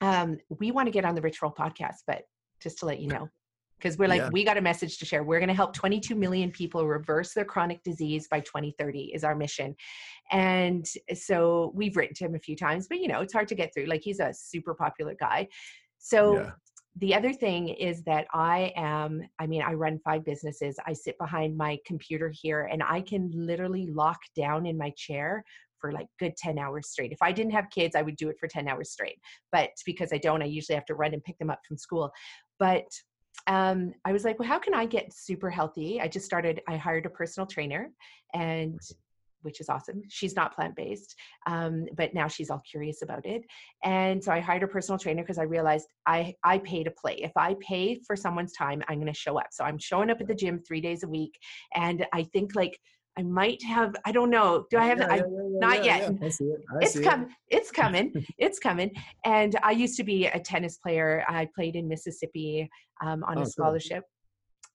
[0.00, 2.22] um, we want to get on the Rich Roll podcast, but
[2.60, 3.28] just to let you know,
[3.84, 4.30] because we're like yeah.
[4.32, 7.44] we got a message to share we're going to help 22 million people reverse their
[7.44, 9.74] chronic disease by 2030 is our mission
[10.32, 13.54] and so we've written to him a few times but you know it's hard to
[13.54, 15.46] get through like he's a super popular guy
[15.98, 16.50] so yeah.
[16.96, 21.16] the other thing is that i am i mean i run five businesses i sit
[21.18, 25.44] behind my computer here and i can literally lock down in my chair
[25.80, 27.12] for like good 10 hours straight.
[27.12, 29.18] If I didn't have kids, I would do it for 10 hours straight.
[29.52, 32.10] But because I don't, I usually have to run and pick them up from school.
[32.58, 32.86] But
[33.46, 36.00] um, I was like, well, how can I get super healthy?
[36.00, 37.90] I just started, I hired a personal trainer
[38.32, 38.80] and
[39.44, 40.02] which is awesome.
[40.08, 41.14] She's not plant based,
[41.46, 43.44] um, but now she's all curious about it.
[43.84, 47.16] And so I hired a personal trainer because I realized I I pay to play.
[47.22, 49.48] If I pay for someone's time, I'm going to show up.
[49.52, 51.38] So I'm showing up at the gym three days a week,
[51.74, 52.80] and I think like
[53.16, 53.94] I might have.
[54.04, 54.66] I don't know.
[54.70, 54.98] Do I have?
[54.98, 56.00] Yeah, I, yeah, yeah, not yet.
[56.20, 56.26] yeah.
[56.26, 56.60] I see it.
[56.80, 57.04] It's see it.
[57.04, 57.28] coming.
[57.48, 58.26] It's coming.
[58.38, 58.90] it's coming.
[59.24, 61.24] And I used to be a tennis player.
[61.28, 62.68] I played in Mississippi
[63.04, 63.50] um, on Oh, a cool.
[63.50, 64.04] scholarship.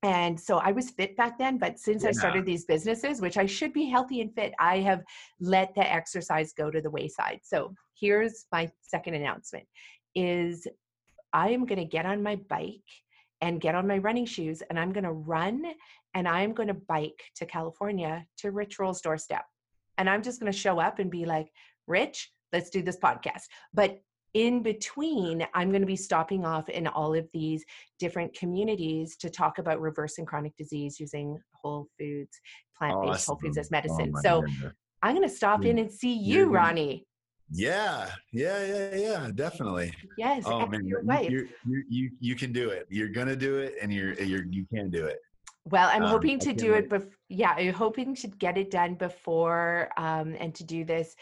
[0.01, 3.45] And so I was fit back then, but since I started these businesses, which I
[3.45, 5.01] should be healthy and fit, I have
[5.41, 7.41] let the exercise go to the wayside.
[7.43, 9.65] So here's my second announcement
[10.15, 10.65] is
[11.33, 12.79] I am going to get on my bike
[13.41, 15.63] and get on my running shoes and I'm going to run
[16.13, 19.43] and I'm going to bike to California to Rich Roll's doorstep.
[19.97, 21.47] And I'm just going to show up and be like,
[21.87, 23.43] Rich, let's do this podcast.
[23.73, 23.99] But
[24.33, 27.65] in between, I'm going to be stopping off in all of these
[27.99, 32.39] different communities to talk about reversing chronic disease using whole foods,
[32.77, 34.11] plant based whole foods as Oh medicine.
[34.11, 34.73] my so goodness.
[35.01, 37.05] I'm going to stop in and see you're Ronnie.
[37.51, 39.91] Yeah, yeah, yeah, yeah, definitely.
[40.17, 42.85] Yes, Oh man, you, you, you, you, you can do it.
[42.91, 45.17] You're gonna do it, and you're, you're, you can do it.
[45.71, 46.89] Well, I'm Um, hoping to do it.
[46.89, 47.01] wait.
[47.01, 51.15] Bef- yeah, I'm hoping to get it done before um, and to do this.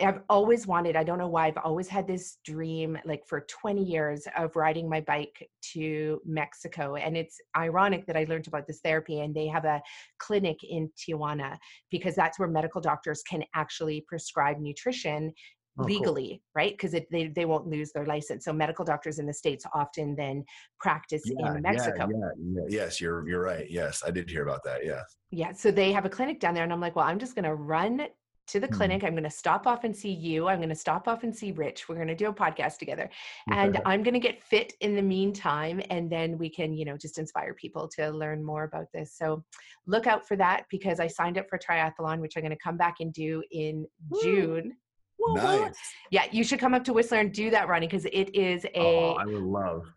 [0.00, 0.96] I've always wanted.
[0.96, 1.46] I don't know why.
[1.48, 6.96] I've always had this dream, like for 20 years, of riding my bike to Mexico.
[6.96, 9.82] And it's ironic that I learned about this therapy, and they have a
[10.18, 11.58] clinic in Tijuana
[11.90, 15.32] because that's where medical doctors can actually prescribe nutrition
[15.78, 15.94] Oh, cool.
[15.94, 16.72] legally, right?
[16.72, 18.44] Because they they won't lose their license.
[18.44, 20.44] So medical doctors in the states often then
[20.80, 22.08] practice Yeah, in Mexico.
[22.12, 22.62] yeah, yeah.
[22.68, 23.70] Yes, you're, you're right.
[23.70, 24.84] Yes, I did hear about that.
[24.84, 25.02] Yeah.
[25.30, 27.46] Yeah, so they have a clinic down there, and I'm like, well, I'm just going
[27.46, 28.06] to run
[28.48, 28.74] to the Hmm.
[28.74, 29.02] clinic.
[29.02, 30.46] I'm going to stop off and see you.
[30.48, 31.88] I'm going to stop off and see Rich.
[31.88, 33.08] We're going to do a podcast together,
[33.50, 36.98] and I'm going to get fit in the meantime, and then we can, you know,
[36.98, 39.16] just inspire people to learn more about this.
[39.16, 39.42] So
[39.86, 42.76] look out for that because I signed up for triathlon, which I'm going to come
[42.76, 43.86] back and do in.
[44.22, 44.74] June.
[45.22, 45.42] Woo, woo.
[45.42, 45.76] nice.
[46.10, 48.70] Yeah, you should come up to Whistler and do that, Ronnie, because it is a
[48.76, 49.92] Oh, I would love.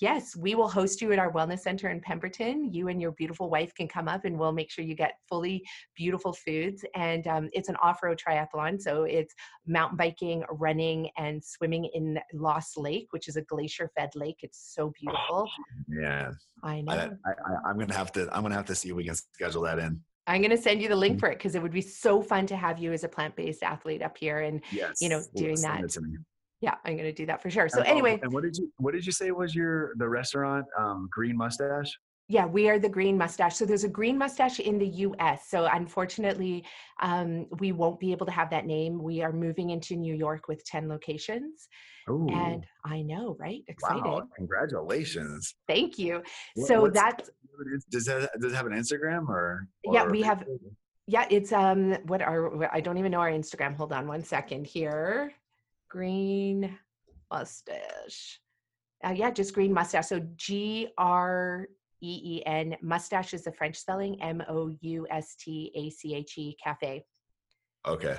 [0.00, 2.72] Yes, we will host you at our wellness center in Pemberton.
[2.72, 5.64] You and your beautiful wife can come up and we'll make sure you get fully
[5.96, 6.84] beautiful foods.
[6.94, 8.80] And um, it's an off road triathlon.
[8.80, 9.34] So it's
[9.66, 14.38] mountain biking, running, and swimming in Lost Lake, which is a glacier fed lake.
[14.42, 15.48] It's so beautiful.
[15.88, 16.30] Yeah,
[16.62, 16.92] I know.
[16.92, 18.28] I, I, I, I'm gonna have to.
[18.32, 20.00] I'm gonna have to see if we can schedule that in.
[20.26, 21.20] I'm going to send you the link Mm.
[21.20, 23.62] for it because it would be so fun to have you as a plant based
[23.62, 24.40] athlete up here.
[24.40, 25.80] And Yes, You know, doing that.
[25.84, 26.16] it to me.
[26.60, 27.68] yeah, I'm going to do that for sure.
[27.68, 30.08] So, And, oh, anyway, and what did you what did you say was your the
[30.08, 31.98] restaurant um, Green Moustache?
[32.30, 33.56] Yeah, we are the Green Moustache.
[33.56, 35.48] So there's a Green Mustache in the US.
[35.48, 36.64] So unfortunately,
[37.02, 39.02] um, we won't be able to have that name.
[39.02, 41.66] We are moving into New York with 10 locations.
[42.08, 43.64] Oh, And I know, right?
[43.66, 44.04] Excited.
[44.04, 44.22] wow!
[44.36, 45.56] Congratulations.
[45.66, 46.22] Thank you.
[46.54, 47.30] What- so that's,
[47.90, 49.66] does that does it have an Instagram or?
[49.82, 50.46] Yeah, we have-
[51.08, 53.74] yeah, it's, um, what are, I don't even know our Instagram.
[53.74, 55.32] Hold on one second here.
[55.88, 56.78] Green
[57.32, 58.40] Moustache.
[59.04, 60.06] Uh, yeah, just Green Moustache.
[60.06, 61.66] So G R
[62.00, 62.76] E E N.
[62.82, 67.04] Moustache is the French spelling M O U S T A C H E Cafe.
[67.86, 68.18] Okay.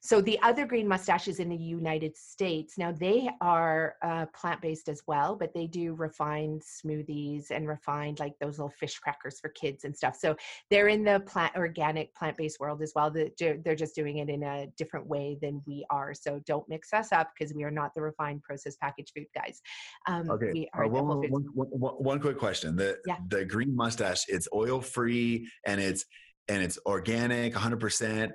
[0.00, 5.02] So the other green mustaches in the United States, now they are uh, plant-based as
[5.06, 9.84] well, but they do refined smoothies and refined like those little fish crackers for kids
[9.84, 10.16] and stuff.
[10.16, 10.36] So
[10.70, 13.10] they're in the plant organic plant-based world as well.
[13.10, 16.14] They're they're just doing it in a different way than we are.
[16.14, 19.60] So don't mix us up because we are not the refined processed packaged food guys.
[20.06, 20.50] Um, Okay.
[20.52, 22.76] We Uh, are one, one- one- one- one quick question.
[22.76, 23.16] The Yeah.
[23.28, 26.04] the green moustache, it's oil free and it's
[26.50, 28.34] and it's organic, 100.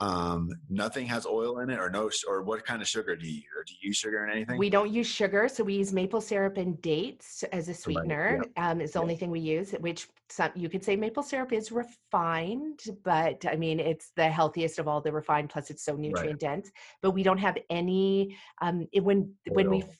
[0.00, 3.42] Um, nothing has oil in it, or no, or what kind of sugar do you?
[3.56, 4.58] Or do you use sugar in anything?
[4.58, 8.42] We don't use sugar, so we use maple syrup and dates as a sweetener.
[8.56, 9.72] Um, it's the only thing we use.
[9.78, 14.80] Which some you could say maple syrup is refined, but I mean it's the healthiest
[14.80, 15.50] of all the refined.
[15.50, 16.72] Plus, it's so nutrient dense.
[17.00, 18.36] But we don't have any.
[18.60, 19.90] Um, it, when when we Oil.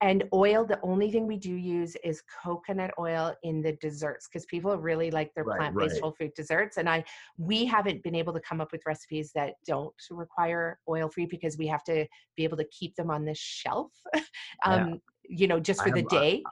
[0.00, 4.44] And oil, the only thing we do use is coconut oil in the desserts because
[4.46, 6.02] people really like their Right, plant-based right.
[6.02, 6.76] whole food desserts.
[6.76, 7.04] And I
[7.38, 11.56] we haven't been able to come up with recipes that don't require oil free because
[11.56, 12.06] we have to
[12.36, 13.92] be able to keep them on the shelf
[14.64, 16.42] um you know just for the have- I- day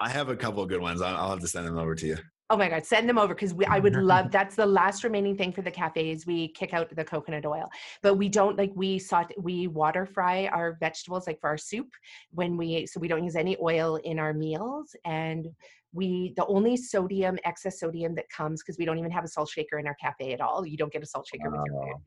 [0.00, 1.00] I have a couple of good ones.
[1.00, 2.16] I'll have to send them over to you.
[2.50, 5.52] Oh my god send them over because i would love that's the last remaining thing
[5.52, 7.68] for the cafes we kick out the coconut oil.
[8.02, 11.88] But we don't like we saute we water fry our vegetables like for our soup
[12.30, 14.94] when we so we don't use any oil in our meals.
[15.04, 15.48] And
[15.92, 19.48] we the only sodium excess sodium that comes because we don't even have a salt
[19.48, 22.02] shaker in our cafe at all you don't get a salt shaker with your food.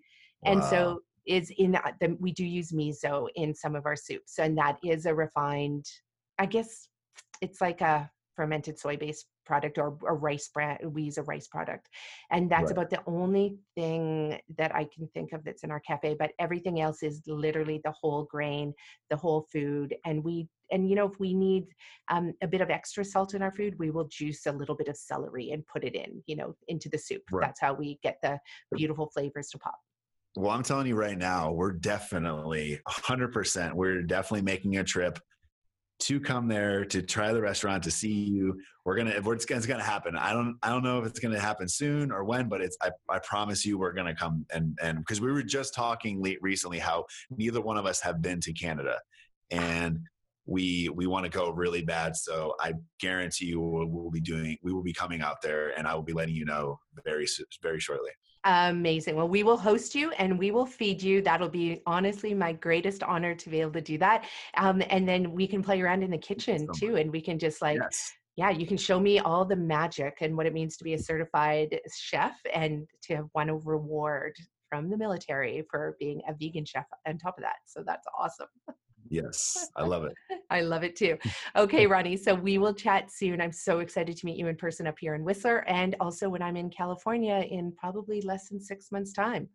[0.46, 0.70] And Wow.
[0.70, 4.56] so is in the, the we do use miso in some of our soups and
[4.58, 5.86] that is a refined
[6.38, 6.88] i guess
[7.42, 10.80] it's like a fermented soy based product or a rice brand.
[10.94, 11.90] We use a rice product.
[12.32, 12.72] And that's right.
[12.72, 16.16] about the only thing that I can think of that's in our cafe.
[16.18, 18.74] But everything else is literally the whole grain,
[19.10, 19.96] the whole food.
[20.06, 21.68] And we and you know if we need
[22.10, 24.88] um, a bit of extra salt in our food we will juice a little bit
[24.88, 27.46] of celery and put it in you know into the soup right.
[27.46, 28.40] that's how we get the
[28.76, 29.78] beautiful flavors to pop
[30.36, 35.20] well i'm telling you right now we're definitely 100% we're definitely making a trip
[35.98, 38.60] to come there to try the restaurant to see you.
[38.84, 40.16] We're gonna it's, it's gonna happen.
[40.18, 42.92] I don't i don't know if it's gonna happen soon or when but it's i,
[43.10, 46.80] I promise you we're gonna come and and because we were just talking late recently
[46.80, 49.00] how neither one of us have been to canada
[49.52, 50.00] and
[50.46, 52.16] we we want to go really bad.
[52.16, 55.88] So i guarantee you we'll, we'll be doing we will be coming out there and
[55.88, 57.28] i will be letting you know very
[57.62, 58.12] very shortly
[58.46, 59.16] Amazing.
[59.16, 61.22] Well, we will host you and we will feed you.
[61.22, 64.26] That'll be honestly my greatest honor to be able to do that.
[64.56, 67.40] Um, and then we can play around in the kitchen so too, and we can
[67.40, 68.14] just like, yes.
[68.36, 71.00] yeah, you can show me all the magic and what it means to be a
[71.00, 74.36] certified chef and to have won a reward
[74.70, 77.56] from the military for being a vegan chef on top of that.
[77.66, 78.48] So that's awesome.
[79.10, 80.14] Yes, I love it.
[80.50, 81.18] I love it too.
[81.56, 82.18] Okay, Ronnie.
[82.18, 83.40] So we will chat soon.
[83.40, 86.42] I'm so excited to meet you in person up here in Whistler and also when
[86.42, 89.48] I'm in California in probably less than six months' time.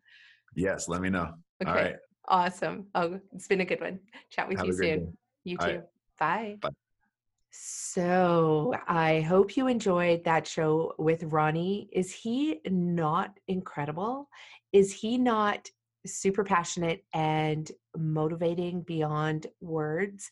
[0.55, 1.33] Yes, let me know.
[1.61, 1.69] Okay.
[1.69, 1.95] All right.
[2.27, 2.87] Awesome.
[2.95, 3.99] Oh, it's been a good one.
[4.29, 4.99] Chat with Have you soon.
[4.99, 5.11] Day.
[5.43, 5.65] You too.
[5.65, 5.81] Right.
[6.19, 6.57] Bye.
[6.61, 6.69] Bye.
[7.51, 11.89] So I hope you enjoyed that show with Ronnie.
[11.91, 14.29] Is he not incredible?
[14.71, 15.69] Is he not
[16.05, 20.29] super passionate and motivating beyond words.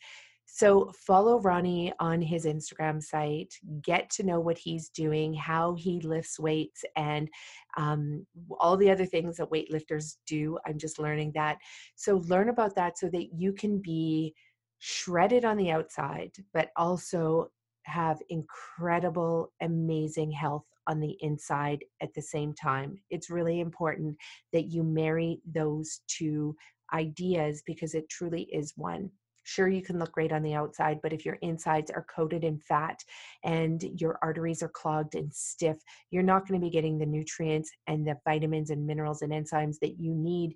[0.51, 6.01] So follow Ronnie on his Instagram site, get to know what he's doing, how he
[6.01, 7.29] lifts weights, and
[7.77, 8.25] um,
[8.59, 10.57] all the other things that weightlifters do.
[10.65, 11.59] I'm just learning that.
[11.95, 14.33] So learn about that so that you can be
[14.79, 17.51] shredded on the outside, but also
[17.83, 22.99] have incredible, amazing health on the inside at the same time.
[23.11, 24.17] It's really important
[24.51, 26.55] that you marry those two
[26.93, 29.11] ideas because it truly is one.
[29.43, 32.59] Sure, you can look great on the outside, but if your insides are coated in
[32.59, 32.99] fat
[33.43, 35.77] and your arteries are clogged and stiff,
[36.11, 39.77] you're not going to be getting the nutrients and the vitamins and minerals and enzymes
[39.81, 40.55] that you need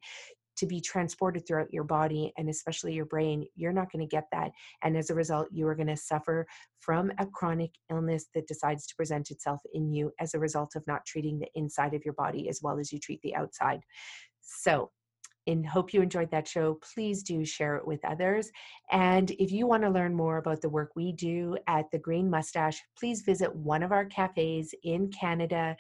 [0.58, 4.28] to be transported throughout your body and especially your brain, you're not going to get
[4.32, 4.52] that.
[4.84, 6.46] And as a result, you are going to suffer
[6.80, 10.86] from a chronic illness that decides to present itself in you as a result of
[10.88, 13.82] not treating the inside of your body as well as you treat the outside.
[14.42, 14.92] So,
[15.48, 16.80] and hope you enjoyed that show.
[16.94, 18.50] Please do share it with others.
[18.92, 22.30] And if you want to learn more about the work we do at the Green
[22.30, 25.76] Moustache, please visit one of our cafes in Canada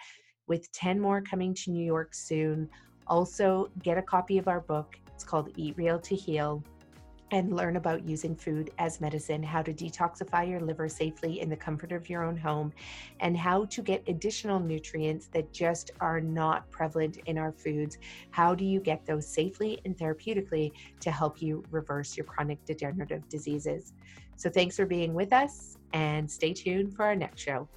[0.48, 2.70] with 10 more coming to New York soon.
[3.08, 4.98] Also, get a copy of our book.
[5.14, 6.64] It's called Eat Real to Heal
[7.34, 11.56] and learn about using food as medicine, how to detoxify your liver safely in the
[11.56, 12.72] comfort of your own home,
[13.22, 17.98] and how to get additional nutrients that just are not prevalent in our foods.
[18.30, 23.28] How do you get those safely and therapeutically to help you reverse your chronic degenerative
[23.30, 23.94] diseases?
[24.36, 27.68] So, thanks for being with us and stay tuned for our next show.